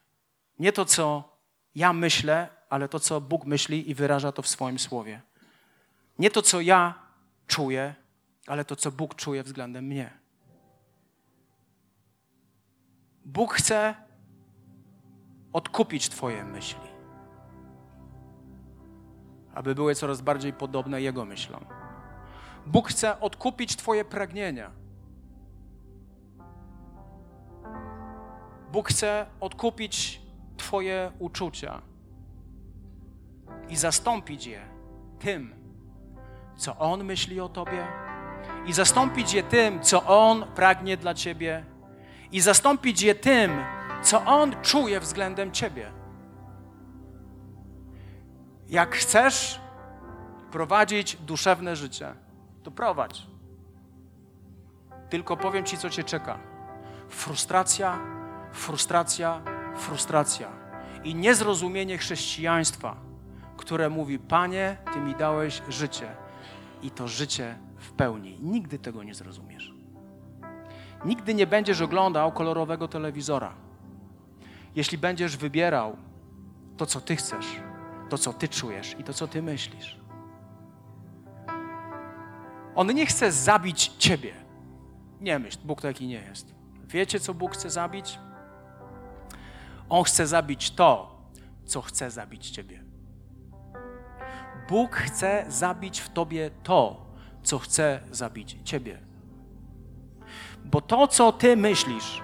Nie 0.59 0.73
to, 0.73 0.85
co 0.85 1.37
ja 1.75 1.93
myślę, 1.93 2.49
ale 2.69 2.89
to, 2.89 3.01
co 3.01 3.21
Bóg 3.21 3.45
myśli 3.45 3.91
i 3.91 3.95
wyraża 3.95 4.33
to 4.33 4.43
w 4.43 4.49
swoim 4.49 4.79
słowie. 4.79 5.23
Nie 6.19 6.31
to, 6.31 6.43
co 6.43 6.61
ja 6.61 6.95
czuję, 7.47 7.95
ale 8.47 8.65
to, 8.65 8.77
co 8.77 8.93
Bóg 8.93 9.15
czuje 9.15 9.43
względem 9.43 9.85
mnie. 9.85 10.11
Bóg 13.25 13.55
chce 13.55 13.95
odkupić 15.53 16.09
Twoje 16.09 16.45
myśli, 16.45 16.89
aby 19.55 19.75
były 19.75 19.95
coraz 19.95 20.21
bardziej 20.21 20.53
podobne 20.53 21.03
Jego 21.03 21.25
myślom. 21.25 21.65
Bóg 22.67 22.89
chce 22.89 23.21
odkupić 23.21 23.77
Twoje 23.77 24.05
pragnienia. 24.05 24.71
Bóg 28.73 28.89
chce 28.89 29.27
odkupić 29.41 30.23
Twoje 30.57 31.13
uczucia 31.19 31.83
i 33.69 33.77
zastąpić 33.77 34.47
je 34.47 34.61
tym, 35.19 35.55
co 36.57 36.79
On 36.79 37.05
myśli 37.05 37.41
o 37.41 37.49
Tobie 37.49 37.87
i 38.67 38.73
zastąpić 38.73 39.33
je 39.33 39.43
tym, 39.43 39.83
co 39.83 40.07
On 40.07 40.45
pragnie 40.55 40.97
dla 40.97 41.15
Ciebie, 41.15 41.65
i 42.33 42.41
zastąpić 42.41 43.03
je 43.03 43.15
tym, 43.15 43.65
co 44.03 44.25
On 44.25 44.57
czuje 44.63 45.01
względem 45.01 45.53
Ciebie. 45.53 45.93
Jak 48.69 48.95
chcesz 48.95 49.61
prowadzić 50.51 51.17
duszewne 51.17 51.77
życie, 51.77 52.15
to 52.63 52.71
prowadź. 52.71 53.27
Tylko 55.11 55.37
powiem 55.37 55.65
Ci, 55.65 55.79
co 55.79 55.91
Cię 55.91 56.05
czeka. 56.05 56.39
Frustracja, 57.09 57.99
frustracja, 58.53 59.41
frustracja 59.77 60.49
i 61.05 61.15
niezrozumienie 61.15 61.99
chrześcijaństwa, 61.99 62.97
które 63.57 63.89
mówi: 63.89 64.19
Panie, 64.19 64.77
Ty 64.93 65.01
mi 65.01 65.15
dałeś 65.15 65.63
życie 65.69 66.17
i 66.83 66.91
to 66.91 67.09
życie 67.09 67.59
w 67.87 67.93
pełni. 67.93 68.39
Nigdy 68.43 68.79
tego 68.79 69.03
nie 69.03 69.15
zrozumiesz. 69.15 69.75
Nigdy 71.05 71.35
nie 71.35 71.47
będziesz 71.47 71.81
oglądał 71.81 72.33
kolorowego 72.33 72.89
telewizora. 72.89 73.55
Jeśli 74.75 74.99
będziesz 74.99 75.37
wybierał 75.37 75.97
to, 76.77 76.87
co 76.87 77.01
ty 77.01 77.17
chcesz, 77.17 77.47
to, 78.09 78.19
co 78.19 78.33
ty 78.33 78.49
czujesz 78.49 78.97
i 78.99 79.05
to, 79.05 79.15
co 79.15 79.29
ty 79.29 79.43
myślisz. 79.43 80.01
On 82.75 82.95
nie 82.95 83.07
chce 83.07 83.33
zabić 83.33 83.87
ciebie. 83.99 84.35
Nie 85.21 85.39
myśl, 85.39 85.59
Bóg 85.65 85.81
taki 85.83 86.07
nie 86.07 86.23
jest. 86.29 86.55
Wiecie, 86.89 87.21
co 87.21 87.35
Bóg 87.35 87.53
chce 87.53 87.71
zabić? 87.71 88.19
On 89.89 90.05
chce 90.05 90.27
zabić 90.27 90.71
to, 90.71 91.21
co 91.65 91.83
chce 91.83 92.11
zabić 92.11 92.51
ciebie. 92.51 92.85
Bóg 94.69 94.97
chce 94.97 95.45
zabić 95.49 96.01
w 96.01 96.09
tobie 96.09 96.51
to, 96.63 97.06
co 97.47 97.59
chce 97.59 98.01
zabić 98.11 98.57
ciebie. 98.65 98.99
Bo 100.65 100.81
to, 100.81 101.07
co 101.07 101.33
ty 101.33 101.57
myślisz, 101.57 102.23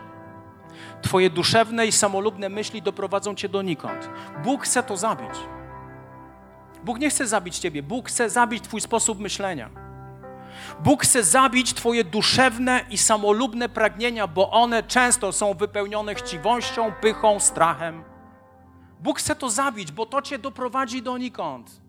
Twoje 1.03 1.31
duszewne 1.31 1.87
i 1.87 1.93
samolubne 1.93 2.49
myśli 2.49 2.83
doprowadzą 2.83 3.35
cię 3.35 3.49
donikąd. 3.49 4.09
Bóg 4.45 4.64
chce 4.64 4.83
to 4.83 4.97
zabić. 4.97 5.35
Bóg 6.85 6.99
nie 6.99 7.11
chce 7.11 7.27
zabić 7.27 7.59
ciebie, 7.59 7.83
Bóg 7.83 8.09
chce 8.09 8.31
zabić 8.31 8.64
Twój 8.64 8.81
sposób 8.81 9.18
myślenia. 9.18 9.70
Bóg 10.85 11.03
chce 11.03 11.25
zabić 11.25 11.75
Twoje 11.75 12.05
duszewne 12.05 12.85
i 12.91 12.99
samolubne 12.99 13.68
pragnienia, 13.68 14.27
bo 14.27 14.51
one 14.51 14.83
często 14.83 15.33
są 15.33 15.55
wypełnione 15.55 16.14
chciwością, 16.14 16.93
pychą, 17.01 17.41
strachem. 17.41 18.05
Bóg 19.01 19.18
chce 19.18 19.37
to 19.37 19.51
zabić, 19.51 19.93
bo 19.93 20.07
to 20.07 20.23
Cię 20.23 20.39
doprowadzi 20.39 21.03
donikąd. 21.03 21.82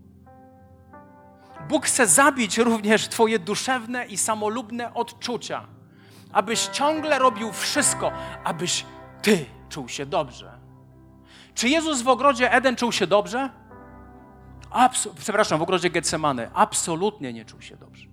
Bóg 1.69 1.85
chce 1.85 2.07
zabić 2.07 2.57
również 2.57 3.07
Twoje 3.07 3.39
duszewne 3.39 4.05
i 4.05 4.17
samolubne 4.17 4.93
odczucia, 4.93 5.65
abyś 6.33 6.67
ciągle 6.67 7.19
robił 7.19 7.51
wszystko, 7.51 8.11
abyś 8.43 8.85
Ty 9.21 9.45
czuł 9.69 9.89
się 9.89 10.05
dobrze. 10.05 10.51
Czy 11.55 11.69
Jezus 11.69 12.01
w 12.01 12.07
ogrodzie 12.07 12.51
Eden 12.51 12.75
czuł 12.75 12.91
się 12.91 13.07
dobrze? 13.07 13.49
Absu 14.71 15.13
przepraszam, 15.19 15.59
w 15.59 15.61
ogrodzie 15.61 15.89
Getsemane. 15.89 16.51
Absolutnie 16.53 17.33
nie 17.33 17.45
czuł 17.45 17.61
się 17.61 17.75
dobrze. 17.75 18.07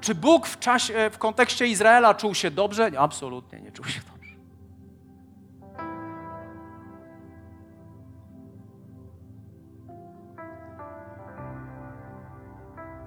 Czy 0.00 0.14
Bóg 0.14 0.46
w, 0.46 0.58
czasie, 0.58 1.10
w 1.10 1.18
kontekście 1.18 1.66
Izraela 1.66 2.14
czuł 2.14 2.34
się 2.34 2.50
dobrze? 2.50 2.90
Absolutnie 2.98 3.60
nie 3.60 3.72
czuł 3.72 3.84
się 3.84 4.00
dobrze. 4.00 4.19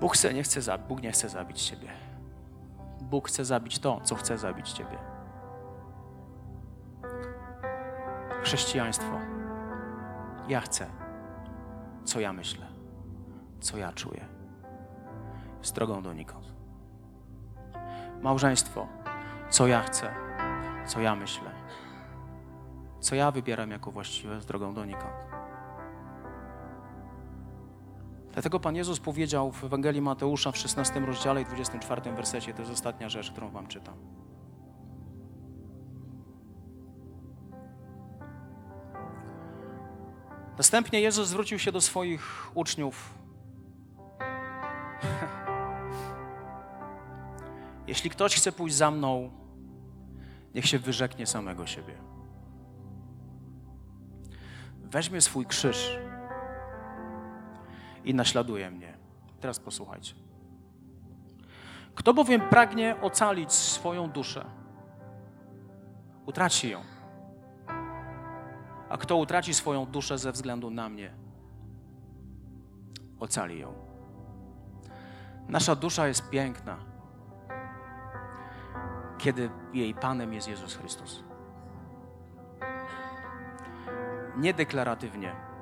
Bóg, 0.02 0.14
nie 0.34 0.44
chce, 0.44 0.78
Bóg 0.78 1.02
nie 1.02 1.12
chce 1.12 1.30
zabić 1.30 1.62
Ciebie. 1.62 1.90
Bóg 3.02 3.28
chce 3.28 3.46
zabić 3.46 3.80
to, 3.80 4.02
co 4.04 4.16
chce 4.16 4.38
zabić 4.38 4.72
Ciebie. 4.72 4.98
Chrześcijaństwo. 8.44 9.20
Ja 10.48 10.62
chcę, 10.62 10.86
co 12.04 12.20
ja 12.20 12.34
myślę, 12.34 12.66
co 13.60 13.78
ja 13.78 13.92
czuję. 13.92 14.26
Z 15.62 15.72
drogą 15.72 16.04
donikąd. 16.04 16.54
Małżeństwo. 18.22 18.88
Co 19.50 19.68
ja 19.68 19.82
chcę, 19.82 20.14
co 20.86 21.02
ja 21.02 21.16
myślę, 21.16 21.52
co 23.00 23.16
ja 23.16 23.32
wybieram 23.32 23.72
jako 23.72 23.92
właściwe 23.92 24.42
z 24.42 24.46
drogą 24.46 24.74
donikąd. 24.74 25.14
Dlatego 28.34 28.60
Pan 28.60 28.76
Jezus 28.76 29.00
powiedział 29.00 29.52
w 29.52 29.64
Ewangelii 29.64 30.02
Mateusza 30.02 30.52
w 30.52 30.58
16 30.58 31.00
rozdziale 31.00 31.42
i 31.42 31.46
24 31.46 32.02
wersecie, 32.02 32.54
to 32.54 32.62
jest 32.62 32.72
ostatnia 32.72 33.10
rzecz, 33.10 33.32
którą 33.32 33.52
Wam 33.52 33.68
czytam. 33.68 33.96
Następnie 40.58 41.02
Jezus 41.02 41.28
zwrócił 41.28 41.60
się 41.60 41.72
do 41.72 41.82
swoich 41.82 42.52
uczniów. 42.54 43.14
Jeśli 47.88 48.10
ktoś 48.10 48.36
chce 48.36 48.52
pójść 48.52 48.76
za 48.76 48.92
mną, 48.92 49.32
niech 50.56 50.66
się 50.66 50.80
wyrzeknie 50.80 51.28
samego 51.28 51.68
siebie. 51.68 51.94
Weźmie 54.84 55.22
swój 55.22 55.46
krzyż 55.46 56.03
i 58.04 58.14
naśladuje 58.14 58.72
mnie. 58.72 58.98
Teraz 59.40 59.60
posłuchajcie. 59.60 60.14
Kto 61.96 62.14
bowiem 62.14 62.42
pragnie 62.42 62.96
ocalić 63.02 63.52
swoją 63.52 64.10
duszę, 64.10 64.46
utraci 66.26 66.70
ją. 66.70 66.82
A 68.90 68.98
kto 68.98 69.18
utraci 69.18 69.54
swoją 69.54 69.86
duszę 69.86 70.18
ze 70.18 70.32
względu 70.32 70.70
na 70.70 70.90
mnie, 70.90 71.14
ocali 73.20 73.60
ją. 73.60 73.74
Nasza 75.48 75.76
dusza 75.76 76.08
jest 76.08 76.30
piękna, 76.30 76.78
kiedy 79.18 79.50
jej 79.74 79.94
Panem 79.94 80.34
jest 80.34 80.48
Jezus 80.48 80.76
Chrystus. 80.76 81.24
Nie 84.38 84.54
deklaratywnie 84.54 85.53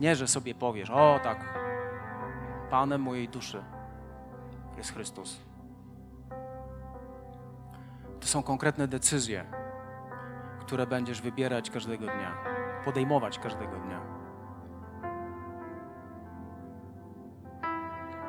nie, 0.00 0.16
że 0.16 0.28
sobie 0.28 0.54
powiesz, 0.54 0.90
o 0.90 1.20
tak, 1.22 1.58
Panem 2.70 3.00
mojej 3.02 3.28
duszy 3.28 3.64
jest 4.76 4.92
Chrystus. 4.92 5.40
To 8.20 8.26
są 8.26 8.42
konkretne 8.42 8.88
decyzje, 8.88 9.44
które 10.60 10.86
będziesz 10.86 11.20
wybierać 11.20 11.70
każdego 11.70 12.04
dnia, 12.04 12.36
podejmować 12.84 13.38
każdego 13.38 13.76
dnia. 13.76 14.00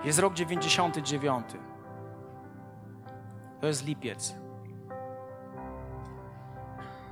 Jest 0.04 0.20
rok 0.20 0.34
99. 0.34 1.46
To 3.62 3.68
jest 3.68 3.86
lipiec. 3.86 4.36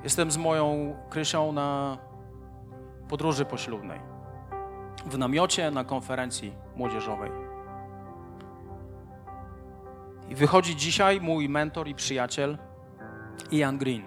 Jestem 0.04 0.32
z 0.32 0.38
moją 0.38 0.96
Krysią 1.10 1.52
na 1.52 1.98
podróży 3.10 3.46
poślubnej 3.46 4.17
w 5.10 5.18
namiocie 5.18 5.72
na 5.72 5.84
konferencji 5.84 6.54
młodzieżowej. 6.76 7.32
I 10.30 10.36
wychodzi 10.36 10.76
dzisiaj 10.76 11.22
mój 11.22 11.50
mentor 11.50 11.88
i 11.88 11.96
przyjaciel 11.96 12.58
Ian 13.52 13.78
Green. 13.78 14.04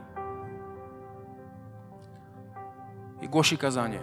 I 3.20 3.28
głosi 3.28 3.58
kazanie 3.58 4.00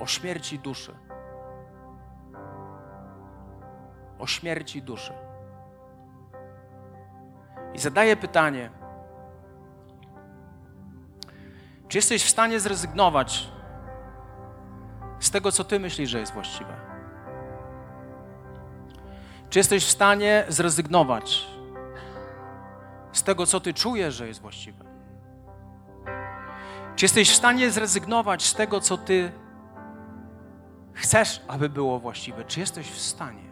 o 0.00 0.06
śmierci 0.06 0.58
duszy. 0.58 0.94
O 4.18 4.26
śmierci 4.26 4.82
duszy. 4.82 5.12
I 7.74 7.78
zadaje 7.78 8.16
pytanie: 8.16 8.70
Czy 11.88 11.98
jesteś 11.98 12.24
w 12.24 12.30
stanie 12.30 12.60
zrezygnować 12.60 13.57
z 15.20 15.30
tego, 15.30 15.52
co 15.52 15.64
Ty 15.64 15.80
myślisz, 15.80 16.10
że 16.10 16.20
jest 16.20 16.32
właściwe? 16.32 16.76
Czy 19.50 19.58
jesteś 19.58 19.84
w 19.84 19.90
stanie 19.90 20.44
zrezygnować 20.48 21.46
z 23.12 23.22
tego, 23.22 23.46
co 23.46 23.60
Ty 23.60 23.74
czujesz, 23.74 24.14
że 24.14 24.28
jest 24.28 24.40
właściwe? 24.40 24.84
Czy 26.96 27.04
jesteś 27.04 27.30
w 27.30 27.34
stanie 27.34 27.70
zrezygnować 27.70 28.46
z 28.46 28.54
tego, 28.54 28.80
co 28.80 28.96
Ty 28.96 29.32
chcesz, 30.92 31.42
aby 31.48 31.68
było 31.68 31.98
właściwe? 31.98 32.44
Czy 32.44 32.60
jesteś 32.60 32.90
w 32.90 32.98
stanie? 32.98 33.48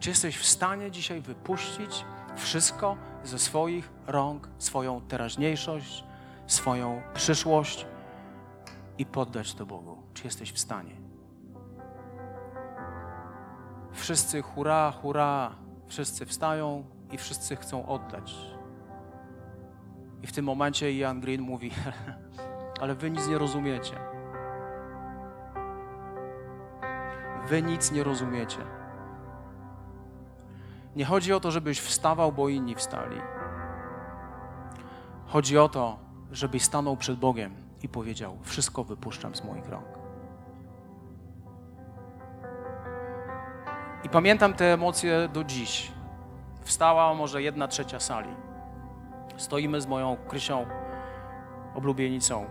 Czy 0.00 0.08
jesteś 0.08 0.38
w 0.38 0.46
stanie 0.46 0.90
dzisiaj 0.90 1.20
wypuścić 1.20 2.04
wszystko 2.36 2.96
ze 3.24 3.38
swoich 3.38 3.90
rąk, 4.06 4.48
swoją 4.58 5.00
teraźniejszość, 5.00 6.04
swoją 6.46 7.02
przyszłość 7.14 7.86
i 8.98 9.06
poddać 9.06 9.54
to 9.54 9.66
Bogu? 9.66 10.05
Czy 10.16 10.24
jesteś 10.24 10.52
w 10.52 10.58
stanie? 10.58 10.96
Wszyscy 13.92 14.42
hurra, 14.42 14.90
hurra, 14.90 15.54
wszyscy 15.86 16.26
wstają 16.26 16.84
i 17.12 17.18
wszyscy 17.18 17.56
chcą 17.56 17.86
oddać. 17.86 18.36
I 20.22 20.26
w 20.26 20.32
tym 20.32 20.44
momencie 20.44 20.92
Ian 20.92 21.20
Green 21.20 21.40
mówi, 21.40 21.70
ale 22.80 22.94
wy 22.94 23.10
nic 23.10 23.28
nie 23.28 23.38
rozumiecie. 23.38 23.96
Wy 27.48 27.62
nic 27.62 27.92
nie 27.92 28.04
rozumiecie. 28.04 28.60
Nie 30.96 31.04
chodzi 31.04 31.32
o 31.32 31.40
to, 31.40 31.50
żebyś 31.50 31.80
wstawał, 31.80 32.32
bo 32.32 32.48
inni 32.48 32.74
wstali. 32.74 33.20
Chodzi 35.26 35.58
o 35.58 35.68
to, 35.68 35.98
żebyś 36.32 36.62
stanął 36.62 36.96
przed 36.96 37.18
Bogiem 37.18 37.54
i 37.82 37.88
powiedział: 37.88 38.38
Wszystko 38.42 38.84
wypuszczam 38.84 39.34
z 39.34 39.44
moich 39.44 39.68
rąk. 39.68 39.95
I 44.06 44.08
pamiętam 44.08 44.54
te 44.54 44.72
emocje 44.72 45.28
do 45.28 45.44
dziś. 45.44 45.92
Wstała 46.62 47.14
może 47.14 47.42
jedna 47.42 47.68
trzecia 47.68 48.00
sali. 48.00 48.30
Stoimy 49.36 49.80
z 49.80 49.86
moją 49.86 50.16
Krysią, 50.28 50.66
oblubienicą. 51.74 52.46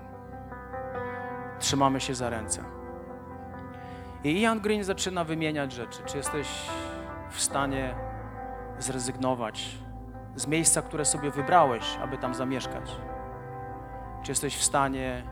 Trzymamy 1.60 2.02
się 2.02 2.16
za 2.16 2.30
ręce. 2.30 2.64
I 4.24 4.42
Ian 4.42 4.60
Green 4.60 4.84
zaczyna 4.84 5.24
wymieniać 5.24 5.72
rzeczy. 5.72 6.00
Czy 6.06 6.18
jesteś 6.18 6.48
w 7.30 7.42
stanie 7.42 7.96
zrezygnować 8.80 9.78
z 10.36 10.48
miejsca, 10.48 10.82
które 10.82 11.06
sobie 11.06 11.32
wybrałeś, 11.32 11.98
aby 12.02 12.18
tam 12.18 12.34
zamieszkać? 12.34 12.96
Czy 14.24 14.32
jesteś 14.32 14.58
w 14.58 14.64
stanie 14.64 15.24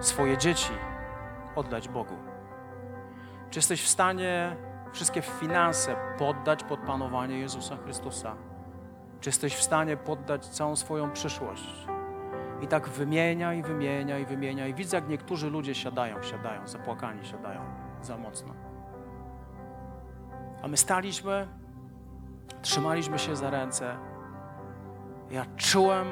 swoje 0.00 0.38
dzieci 0.38 0.72
oddać 1.54 1.88
Bogu? 1.88 2.16
Czy 3.50 3.58
jesteś 3.58 3.82
w 3.82 3.88
stanie 3.88 4.56
wszystkie 4.92 5.22
finanse 5.22 5.96
poddać 6.18 6.64
pod 6.64 6.80
panowanie 6.80 7.38
Jezusa 7.38 7.76
Chrystusa? 7.76 8.34
Czy 9.20 9.28
jesteś 9.28 9.54
w 9.54 9.62
stanie 9.62 9.96
poddać 9.96 10.46
całą 10.46 10.76
swoją 10.76 11.10
przyszłość? 11.10 11.86
I 12.60 12.66
tak 12.66 12.88
wymienia 12.88 13.54
i 13.54 13.62
wymienia 13.62 14.18
i 14.18 14.26
wymienia. 14.26 14.66
I 14.66 14.74
widzę, 14.74 14.96
jak 14.96 15.08
niektórzy 15.08 15.50
ludzie 15.50 15.74
siadają, 15.74 16.22
siadają, 16.22 16.66
zapłakani 16.66 17.24
siadają 17.24 17.60
za 18.02 18.16
mocno. 18.16 18.54
A 20.62 20.68
my 20.68 20.76
staliśmy, 20.76 21.48
trzymaliśmy 22.62 23.18
się 23.18 23.36
za 23.36 23.50
ręce. 23.50 23.96
Ja 25.30 25.46
czułem, 25.56 26.06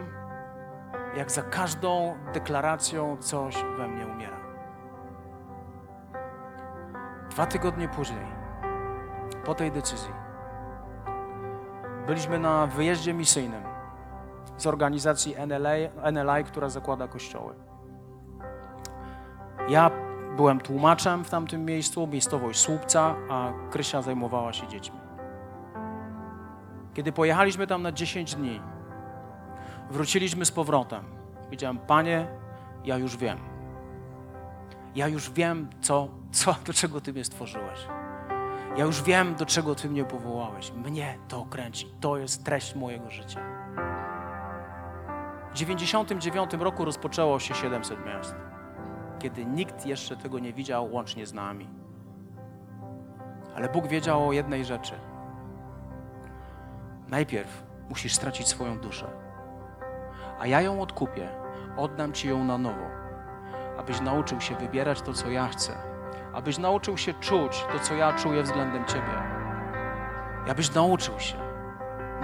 jak 1.16 1.30
za 1.30 1.42
każdą 1.42 2.14
deklaracją 2.32 3.16
coś 3.16 3.64
we 3.76 3.88
mnie 3.88 4.06
umiera. 4.06 4.36
Dwa 7.30 7.46
tygodnie 7.46 7.88
później, 7.88 8.26
po 9.44 9.54
tej 9.54 9.72
decyzji, 9.72 10.12
byliśmy 12.06 12.38
na 12.38 12.66
wyjeździe 12.66 13.14
misyjnym 13.14 13.62
z 14.56 14.66
organizacji 14.66 15.34
NLA, 15.46 16.10
NLI, 16.12 16.44
która 16.44 16.68
zakłada 16.68 17.08
kościoły. 17.08 17.54
Ja 19.68 19.90
byłem 20.36 20.60
tłumaczem 20.60 21.24
w 21.24 21.30
tamtym 21.30 21.64
miejscu, 21.64 22.06
miejscowość 22.06 22.60
Słupca, 22.60 23.14
a 23.30 23.52
Krysia 23.70 24.02
zajmowała 24.02 24.52
się 24.52 24.68
dziećmi. 24.68 24.96
Kiedy 26.94 27.12
pojechaliśmy 27.12 27.66
tam 27.66 27.82
na 27.82 27.92
10 27.92 28.34
dni, 28.34 28.60
wróciliśmy 29.90 30.44
z 30.44 30.50
powrotem. 30.50 31.04
Powiedziałem, 31.44 31.78
Panie, 31.78 32.26
ja 32.84 32.98
już 32.98 33.16
wiem. 33.16 33.38
Ja 34.94 35.08
już 35.08 35.30
wiem, 35.30 35.68
co, 35.80 36.08
co, 36.32 36.54
do 36.66 36.72
czego 36.72 37.00
Ty 37.00 37.12
mnie 37.12 37.24
stworzyłeś. 37.24 37.88
Ja 38.76 38.84
już 38.84 39.02
wiem, 39.02 39.34
do 39.34 39.46
czego 39.46 39.74
Ty 39.74 39.90
mnie 39.90 40.04
powołałeś. 40.04 40.72
Mnie 40.72 41.18
to 41.28 41.46
kręci. 41.50 41.88
To 42.00 42.16
jest 42.16 42.44
treść 42.44 42.74
mojego 42.74 43.10
życia. 43.10 43.40
W 45.52 45.56
99 45.56 46.52
roku 46.52 46.84
rozpoczęło 46.84 47.38
się 47.38 47.54
700 47.54 48.06
miast, 48.06 48.34
kiedy 49.18 49.44
nikt 49.44 49.86
jeszcze 49.86 50.16
tego 50.16 50.38
nie 50.38 50.52
widział, 50.52 50.92
łącznie 50.92 51.26
z 51.26 51.32
nami. 51.34 51.68
Ale 53.56 53.68
Bóg 53.68 53.86
wiedział 53.86 54.28
o 54.28 54.32
jednej 54.32 54.64
rzeczy. 54.64 54.94
Najpierw 57.08 57.62
musisz 57.88 58.14
stracić 58.14 58.48
swoją 58.48 58.78
duszę, 58.78 59.06
a 60.40 60.46
ja 60.46 60.60
ją 60.60 60.80
odkupię, 60.80 61.28
oddam 61.76 62.12
Ci 62.12 62.28
ją 62.28 62.44
na 62.44 62.58
nowo, 62.58 62.86
abyś 63.78 64.00
nauczył 64.00 64.40
się 64.40 64.54
wybierać 64.56 65.02
to, 65.02 65.12
co 65.12 65.30
ja 65.30 65.48
chcę, 65.48 65.72
abyś 66.34 66.58
nauczył 66.58 66.98
się 66.98 67.14
czuć 67.14 67.66
to, 67.72 67.78
co 67.78 67.94
ja 67.94 68.12
czuję 68.12 68.42
względem 68.42 68.84
Ciebie, 68.84 69.22
abyś 70.50 70.74
nauczył 70.74 71.20
się, 71.20 71.36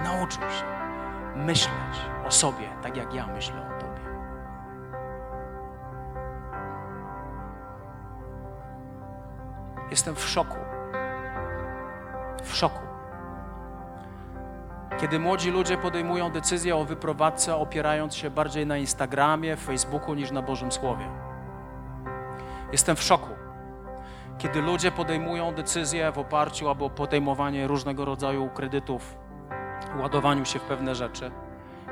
nauczył 0.03 0.41
się 0.41 0.65
myśleć 1.35 1.97
o 2.27 2.31
sobie 2.31 2.69
tak, 2.81 2.97
jak 2.97 3.13
ja 3.13 3.27
myślę 3.27 3.55
o 3.55 3.81
Tobie. 3.81 4.01
Jestem 9.89 10.15
w 10.15 10.23
szoku. 10.23 10.57
W 12.43 12.55
szoku. 12.55 12.79
Kiedy 14.97 15.19
młodzi 15.19 15.51
ludzie 15.51 15.77
podejmują 15.77 16.31
decyzję 16.31 16.75
o 16.75 16.85
wyprowadzce, 16.85 17.55
opierając 17.55 18.15
się 18.15 18.29
bardziej 18.29 18.67
na 18.67 18.77
Instagramie, 18.77 19.55
Facebooku 19.55 20.13
niż 20.13 20.31
na 20.31 20.41
Bożym 20.41 20.71
Słowie. 20.71 21.09
Jestem 22.71 22.95
w 22.95 23.01
szoku. 23.03 23.50
Kiedy 24.41 24.61
ludzie 24.61 24.91
podejmują 24.91 25.53
decyzje 25.53 26.11
w 26.11 26.17
oparciu 26.17 26.69
albo 26.69 26.89
podejmowanie 26.89 27.67
różnego 27.67 28.05
rodzaju 28.05 28.49
kredytów, 28.49 29.17
ładowaniu 29.99 30.45
się 30.45 30.59
w 30.59 30.61
pewne 30.61 30.95
rzeczy, 30.95 31.31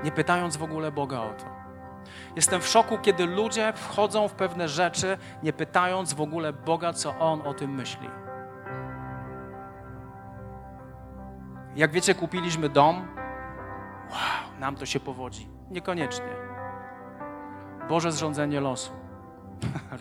nie 0.03 0.11
pytając 0.11 0.57
w 0.57 0.63
ogóle 0.63 0.91
Boga 0.91 1.19
o 1.19 1.29
to. 1.29 1.45
Jestem 2.35 2.61
w 2.61 2.67
szoku, 2.67 2.97
kiedy 2.97 3.25
ludzie 3.25 3.73
wchodzą 3.75 4.27
w 4.27 4.33
pewne 4.33 4.67
rzeczy, 4.67 5.17
nie 5.43 5.53
pytając 5.53 6.13
w 6.13 6.21
ogóle 6.21 6.53
Boga, 6.53 6.93
co 6.93 7.19
On 7.19 7.41
o 7.41 7.53
tym 7.53 7.75
myśli. 7.75 8.09
Jak 11.75 11.91
wiecie, 11.91 12.15
kupiliśmy 12.15 12.69
dom. 12.69 13.07
Wow, 14.09 14.59
nam 14.59 14.75
to 14.75 14.85
się 14.85 14.99
powodzi. 14.99 15.47
Niekoniecznie. 15.71 16.35
Boże 17.89 18.11
zrządzenie 18.11 18.59
losu. 18.59 19.08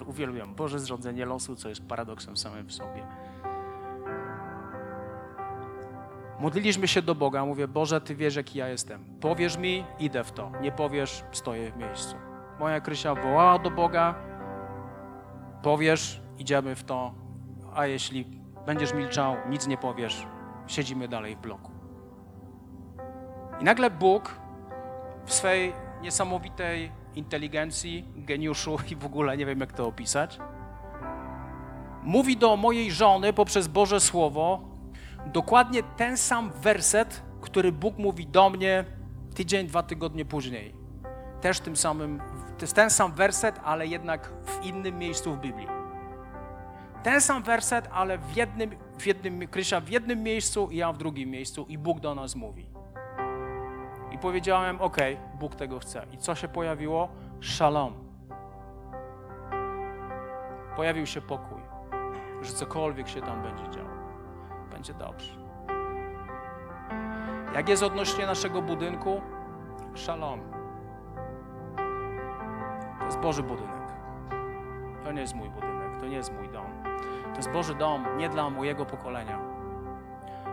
Uwielbiam 0.06 0.54
Boże 0.54 0.78
zrządzenie 0.78 1.26
losu, 1.26 1.56
co 1.56 1.68
jest 1.68 1.88
paradoksem 1.88 2.36
samym 2.36 2.66
w 2.66 2.72
sobie. 2.72 3.06
Modliliśmy 6.40 6.88
się 6.88 7.02
do 7.02 7.14
Boga, 7.14 7.44
mówię, 7.44 7.68
Boże, 7.68 8.00
Ty 8.00 8.14
wiesz, 8.14 8.36
jaki 8.36 8.58
ja 8.58 8.68
jestem. 8.68 9.04
Powiesz 9.20 9.58
mi, 9.58 9.84
idę 9.98 10.24
w 10.24 10.32
to. 10.32 10.52
Nie 10.60 10.72
powiesz, 10.72 11.24
stoję 11.32 11.72
w 11.72 11.76
miejscu. 11.76 12.16
Moja 12.60 12.80
Krysia 12.80 13.14
wołała 13.14 13.58
do 13.58 13.70
Boga, 13.70 14.14
powiesz, 15.62 16.22
idziemy 16.38 16.74
w 16.74 16.84
to, 16.84 17.14
a 17.74 17.86
jeśli 17.86 18.24
będziesz 18.66 18.94
milczał, 18.94 19.36
nic 19.48 19.66
nie 19.66 19.76
powiesz, 19.76 20.26
siedzimy 20.66 21.08
dalej 21.08 21.36
w 21.36 21.38
bloku. 21.38 21.72
I 23.60 23.64
nagle 23.64 23.90
Bóg 23.90 24.40
w 25.24 25.32
swej 25.32 25.72
niesamowitej 26.02 26.92
inteligencji, 27.18 28.04
geniuszu 28.16 28.76
i 28.90 28.96
w 28.96 29.06
ogóle 29.06 29.36
nie 29.36 29.46
wiem, 29.46 29.60
jak 29.60 29.72
to 29.72 29.86
opisać, 29.86 30.38
mówi 32.02 32.36
do 32.36 32.56
mojej 32.56 32.92
żony 32.92 33.32
poprzez 33.32 33.68
Boże 33.68 34.00
Słowo 34.00 34.60
dokładnie 35.26 35.82
ten 35.82 36.16
sam 36.16 36.50
werset, 36.62 37.22
który 37.40 37.72
Bóg 37.72 37.98
mówi 37.98 38.26
do 38.26 38.50
mnie 38.50 38.84
tydzień, 39.34 39.66
dwa 39.66 39.82
tygodnie 39.82 40.24
później. 40.24 40.74
Też 41.40 41.60
tym 41.60 41.76
samym, 41.76 42.20
to 42.58 42.64
jest 42.64 42.74
ten 42.74 42.90
sam 42.90 43.12
werset, 43.12 43.60
ale 43.64 43.86
jednak 43.86 44.32
w 44.44 44.64
innym 44.64 44.98
miejscu 44.98 45.34
w 45.34 45.40
Biblii. 45.40 45.66
Ten 47.02 47.20
sam 47.20 47.42
werset, 47.42 47.88
ale 47.92 48.18
w 48.18 48.36
jednym, 48.36 48.70
w 48.98 49.06
jednym, 49.06 49.48
Krysia 49.48 49.80
w 49.80 49.88
jednym 49.88 50.22
miejscu 50.22 50.68
i 50.70 50.76
ja 50.76 50.92
w 50.92 50.98
drugim 50.98 51.30
miejscu 51.30 51.66
i 51.68 51.78
Bóg 51.78 52.00
do 52.00 52.14
nas 52.14 52.34
mówi. 52.34 52.77
I 54.18 54.20
powiedziałem, 54.20 54.80
ok, 54.80 54.96
Bóg 55.34 55.54
tego 55.54 55.78
chce. 55.78 56.06
I 56.12 56.18
co 56.18 56.34
się 56.34 56.48
pojawiło? 56.48 57.08
Shalom. 57.42 57.94
Pojawił 60.76 61.06
się 61.06 61.20
pokój, 61.20 61.60
że 62.42 62.52
cokolwiek 62.52 63.08
się 63.08 63.20
tam 63.20 63.42
będzie 63.42 63.68
działo, 63.70 63.88
będzie 64.70 64.94
dobrze. 64.94 65.32
Jak 67.54 67.68
jest 67.68 67.82
odnośnie 67.82 68.26
naszego 68.26 68.62
budynku? 68.62 69.20
Shalom. 69.94 70.40
To 72.98 73.04
jest 73.04 73.18
Boży 73.18 73.42
budynek. 73.42 73.92
To 75.04 75.12
nie 75.12 75.20
jest 75.20 75.34
mój 75.34 75.50
budynek, 75.50 76.00
to 76.00 76.06
nie 76.06 76.16
jest 76.16 76.32
mój 76.32 76.48
dom. 76.48 76.82
To 77.30 77.36
jest 77.36 77.50
Boży 77.50 77.74
dom 77.74 78.06
nie 78.16 78.28
dla 78.28 78.50
mojego 78.50 78.86
pokolenia, 78.86 79.38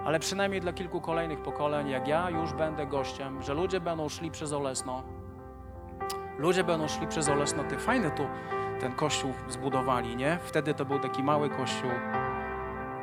ale 0.06 0.20
przynajmniej 0.20 0.62
dla 0.62 0.74
kilku 0.74 1.02
kolejnych 1.02 1.42
pokoleń, 1.42 1.90
jak 1.90 2.08
ja 2.08 2.30
już 2.30 2.54
będę 2.54 2.88
gościem, 2.88 3.42
że 3.42 3.54
ludzie 3.54 3.80
będą 3.80 4.10
szli 4.10 4.32
przez 4.32 4.54
Olesno, 4.54 5.04
ludzie 6.38 6.64
będą 6.64 6.88
szli 6.88 7.08
przez 7.08 7.30
Olesno, 7.30 7.64
ty 7.64 7.78
fajny 7.78 8.12
tu 8.12 8.28
ten 8.80 8.94
kościół 8.94 9.34
zbudowali, 9.48 10.16
nie? 10.16 10.38
Wtedy 10.42 10.74
to 10.74 10.86
był 10.86 11.00
taki 11.00 11.24
mały 11.24 11.50
kościół, 11.50 11.90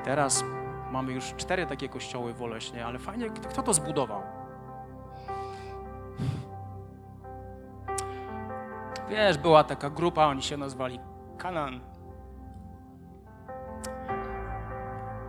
teraz 0.04 0.44
mamy 0.90 1.12
już 1.12 1.34
cztery 1.34 1.66
takie 1.66 1.88
kościoły 1.88 2.34
w 2.34 2.42
Oleśnie, 2.42 2.86
ale 2.86 2.98
fajnie, 2.98 3.30
kto 3.30 3.62
to 3.62 3.74
zbudował? 3.74 4.22
Wiesz, 9.08 9.38
była 9.38 9.64
taka 9.64 9.90
grupa, 9.90 10.26
oni 10.26 10.42
się 10.42 10.56
nazwali 10.56 11.00
Kanan. 11.38 11.80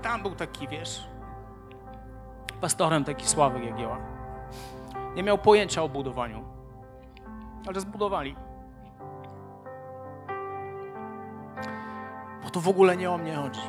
Tam 0.02 0.22
był 0.22 0.36
taki, 0.36 0.68
wiesz, 0.68 1.13
pastorem 2.64 3.04
taki 3.04 3.28
Sławek 3.28 3.64
Jagieła. 3.64 3.98
Nie 5.16 5.24
miał 5.24 5.38
pojęcia 5.38 5.84
o 5.84 5.90
budowaniu, 5.90 6.44
ale 7.68 7.80
zbudowali. 7.80 8.36
Bo 12.44 12.50
to 12.50 12.60
w 12.60 12.68
ogóle 12.68 12.98
nie 12.98 13.12
o 13.12 13.18
mnie 13.18 13.36
chodzi. 13.36 13.62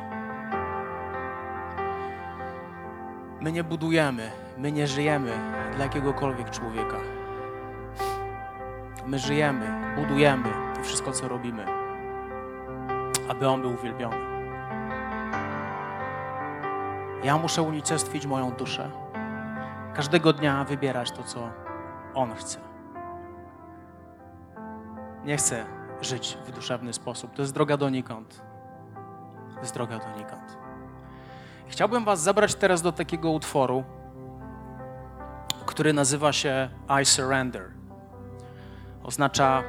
My 3.41 3.51
nie 3.51 3.63
budujemy, 3.63 4.31
my 4.57 4.71
nie 4.71 4.87
żyjemy 4.87 5.31
dla 5.75 5.83
jakiegokolwiek 5.83 6.49
człowieka. 6.49 6.97
My 9.05 9.19
żyjemy, 9.19 9.95
budujemy 9.95 10.49
to 10.75 10.83
wszystko, 10.83 11.11
co 11.11 11.27
robimy, 11.27 11.65
aby 13.29 13.47
On 13.47 13.61
był 13.61 13.73
uwielbiony. 13.73 14.34
Ja 17.25 17.37
muszę 17.37 17.61
unicestwić 17.61 18.25
moją 18.25 18.51
duszę. 18.51 18.91
Każdego 19.93 20.33
dnia 20.33 20.63
wybierać 20.63 21.11
to, 21.11 21.23
co 21.23 21.49
On 22.13 22.35
chce. 22.35 22.59
Nie 25.23 25.37
chcę 25.37 25.65
żyć 26.01 26.37
w 26.45 26.51
duszewny 26.51 26.93
sposób. 26.93 27.33
To 27.33 27.41
jest 27.41 27.53
droga 27.53 27.77
donikąd. 27.77 28.41
To 29.53 29.59
jest 29.59 29.73
droga 29.73 29.99
donikąd. 29.99 30.57
Chciałbym 31.67 32.05
Was 32.05 32.21
zabrać 32.21 32.55
teraz 32.55 32.81
do 32.81 32.91
takiego 32.91 33.31
utworu, 33.31 33.83
który 35.65 35.93
nazywa 35.93 36.33
się 36.33 36.69
I 37.01 37.05
surrender. 37.05 37.71
Oznacza 39.03 39.63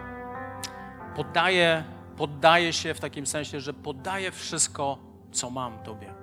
poddaję, 1.14 1.84
poddaję 2.16 2.72
się 2.72 2.94
w 2.94 3.00
takim 3.00 3.26
sensie, 3.26 3.60
że 3.60 3.74
poddaję 3.74 4.30
wszystko, 4.30 4.98
co 5.32 5.50
mam 5.50 5.78
Tobie. 5.78 6.15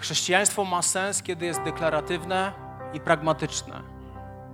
Chrześcijaństwo 0.00 0.64
ma 0.64 0.82
sens, 0.82 1.22
kiedy 1.22 1.46
jest 1.46 1.62
deklaratywne 1.62 2.52
i 2.94 3.00
pragmatyczne, 3.00 3.82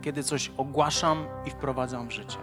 kiedy 0.03 0.23
coś 0.23 0.51
ogłaszam 0.57 1.27
i 1.45 1.51
wprowadzam 1.51 2.09
w 2.09 2.13
życie. 2.13 2.39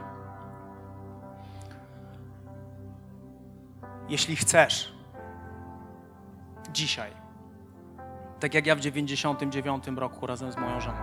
Jeśli 4.10 4.36
chcesz, 4.36 4.94
dzisiaj, 6.72 7.12
tak 8.40 8.54
jak 8.54 8.66
ja 8.66 8.76
w 8.76 8.80
99 8.80 9.88
roku 9.96 10.28
razem 10.28 10.52
z 10.52 10.58
moją 10.58 10.82
żoną, 10.82 11.00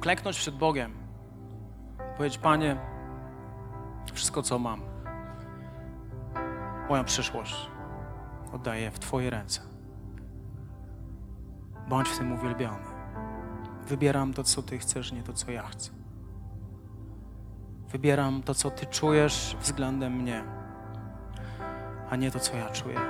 klęknąć 0.00 0.38
przed 0.38 0.56
Bogiem, 0.56 0.94
powiedzieć: 2.16 2.38
Panie, 2.38 2.76
wszystko 4.12 4.42
co 4.42 4.58
mam, 4.58 4.80
moją 6.88 7.04
przyszłość 7.04 7.70
oddaję 8.52 8.90
w 8.90 8.98
Twoje 8.98 9.30
ręce. 9.30 9.71
Bądź 11.88 12.08
w 12.08 12.18
tym 12.18 12.32
uwielbiony. 12.32 12.84
Wybieram 13.86 14.34
to, 14.34 14.44
co 14.44 14.62
Ty 14.62 14.78
chcesz, 14.78 15.12
nie 15.12 15.22
to, 15.22 15.32
co 15.32 15.50
ja 15.50 15.62
chcę. 15.62 15.90
Wybieram 17.88 18.42
to, 18.42 18.54
co 18.54 18.70
Ty 18.70 18.86
czujesz 18.86 19.56
względem 19.60 20.12
mnie, 20.12 20.44
a 22.10 22.16
nie 22.16 22.30
to, 22.30 22.40
co 22.40 22.56
ja 22.56 22.70
czuję. 22.70 23.00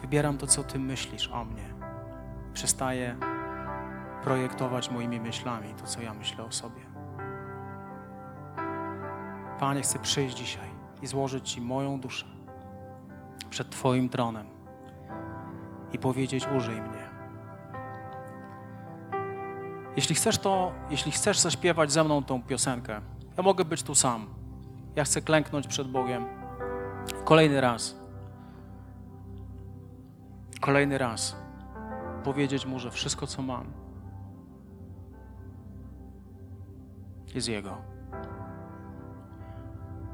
Wybieram 0.00 0.38
to, 0.38 0.46
co 0.46 0.64
Ty 0.64 0.78
myślisz 0.78 1.28
o 1.28 1.44
mnie. 1.44 1.74
Przestaję 2.54 3.16
projektować 4.24 4.90
moimi 4.90 5.20
myślami 5.20 5.74
to, 5.74 5.86
co 5.86 6.02
ja 6.02 6.14
myślę 6.14 6.44
o 6.44 6.52
sobie. 6.52 6.80
Panie, 9.60 9.82
chcę 9.82 9.98
przyjść 9.98 10.36
dzisiaj 10.36 10.68
i 11.02 11.06
złożyć 11.06 11.50
Ci 11.50 11.60
moją 11.60 12.00
duszę 12.00 12.26
przed 13.50 13.70
Twoim 13.70 14.08
tronem 14.08 14.59
i 15.92 15.98
powiedzieć: 15.98 16.46
Użyj 16.56 16.80
mnie. 16.82 17.10
Jeśli 19.96 20.14
chcesz 20.14 20.38
to, 20.38 20.72
jeśli 20.90 21.12
chcesz 21.12 21.38
zaśpiewać 21.38 21.92
ze 21.92 22.04
mną 22.04 22.24
tą 22.24 22.42
piosenkę, 22.42 23.00
ja 23.36 23.42
mogę 23.42 23.64
być 23.64 23.82
tu 23.82 23.94
sam. 23.94 24.26
Ja 24.96 25.04
chcę 25.04 25.20
klęknąć 25.20 25.66
przed 25.66 25.88
Bogiem 25.90 26.24
kolejny 27.24 27.60
raz. 27.60 27.96
Kolejny 30.60 30.98
raz 30.98 31.36
powiedzieć 32.24 32.66
Mu, 32.66 32.78
że 32.78 32.90
wszystko, 32.90 33.26
co 33.26 33.42
mam, 33.42 33.64
jest 37.34 37.48
Jego. 37.48 37.76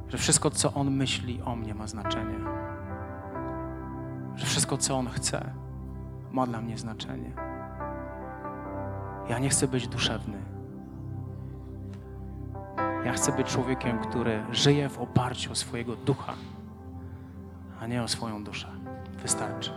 Że 0.09 0.19
wszystko, 0.19 0.51
co 0.51 0.75
On 0.75 0.91
myśli 0.91 1.43
o 1.43 1.57
mnie, 1.57 1.75
ma 1.75 1.87
znaczenie. 1.87 2.39
Że 4.35 4.47
wszystko, 4.47 4.77
co 4.77 4.97
On 4.97 5.09
chce, 5.09 5.55
ma 6.37 6.47
dla 6.47 6.61
mnie 6.61 6.79
znaczenie. 6.79 7.31
Ja 9.29 9.39
nie 9.39 9.49
chcę 9.49 9.69
być 9.69 9.89
duszewny. 9.89 10.39
Ja 13.05 13.13
chcę 13.13 13.33
być 13.33 13.47
człowiekiem, 13.47 13.99
który 13.99 14.43
żyje 14.53 14.89
w 14.89 14.99
oparciu 14.99 15.53
o 15.53 15.55
swojego 15.55 15.97
ducha, 15.97 16.35
a 17.81 17.87
nie 17.87 18.03
o 18.03 18.09
swoją 18.09 18.45
duszę. 18.45 18.69
Wystarczy. 19.23 19.71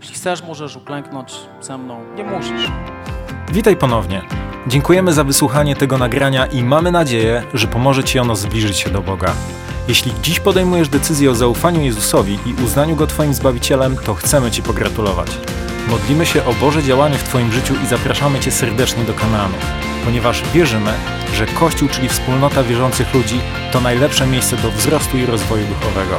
Jeśli 0.00 0.14
chcesz, 0.14 0.46
możesz 0.46 0.76
uklęknąć 0.76 1.34
ze 1.60 1.78
mną. 1.78 2.00
Nie 2.16 2.24
musisz. 2.24 2.70
Witaj 3.52 3.76
ponownie. 3.76 4.22
Dziękujemy 4.66 5.12
za 5.12 5.24
wysłuchanie 5.24 5.76
tego 5.76 5.98
nagrania 5.98 6.46
i 6.46 6.64
mamy 6.64 6.92
nadzieję, 6.92 7.42
że 7.54 7.66
pomoże 7.66 8.04
Ci 8.04 8.18
ono 8.18 8.36
zbliżyć 8.36 8.76
się 8.76 8.90
do 8.90 9.00
Boga. 9.00 9.32
Jeśli 9.90 10.12
dziś 10.22 10.40
podejmujesz 10.40 10.88
decyzję 10.88 11.30
o 11.30 11.34
zaufaniu 11.34 11.80
Jezusowi 11.82 12.38
i 12.46 12.62
uznaniu 12.64 12.96
Go 12.96 13.06
Twoim 13.06 13.34
Zbawicielem, 13.34 13.96
to 13.96 14.14
chcemy 14.14 14.50
Ci 14.50 14.62
pogratulować. 14.62 15.28
Modlimy 15.88 16.26
się 16.26 16.44
o 16.44 16.52
Boże 16.52 16.82
działanie 16.82 17.18
w 17.18 17.24
Twoim 17.24 17.52
życiu 17.52 17.74
i 17.84 17.86
zapraszamy 17.86 18.40
Cię 18.40 18.50
serdecznie 18.50 19.04
do 19.04 19.14
Kanaanu, 19.14 19.54
ponieważ 20.04 20.42
wierzymy, 20.54 20.92
że 21.34 21.46
Kościół, 21.46 21.88
czyli 21.88 22.08
wspólnota 22.08 22.62
wierzących 22.62 23.14
ludzi, 23.14 23.40
to 23.72 23.80
najlepsze 23.80 24.26
miejsce 24.26 24.56
do 24.56 24.70
wzrostu 24.70 25.18
i 25.18 25.26
rozwoju 25.26 25.66
duchowego. 25.66 26.16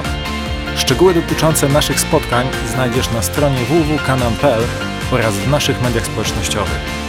Szczegóły 0.76 1.14
dotyczące 1.14 1.70
naszych 1.70 2.00
spotkań 2.00 2.48
znajdziesz 2.74 3.12
na 3.12 3.22
stronie 3.22 3.58
www.kanan.pl 3.66 4.64
oraz 5.12 5.36
w 5.36 5.50
naszych 5.50 5.82
mediach 5.82 6.06
społecznościowych. 6.06 7.01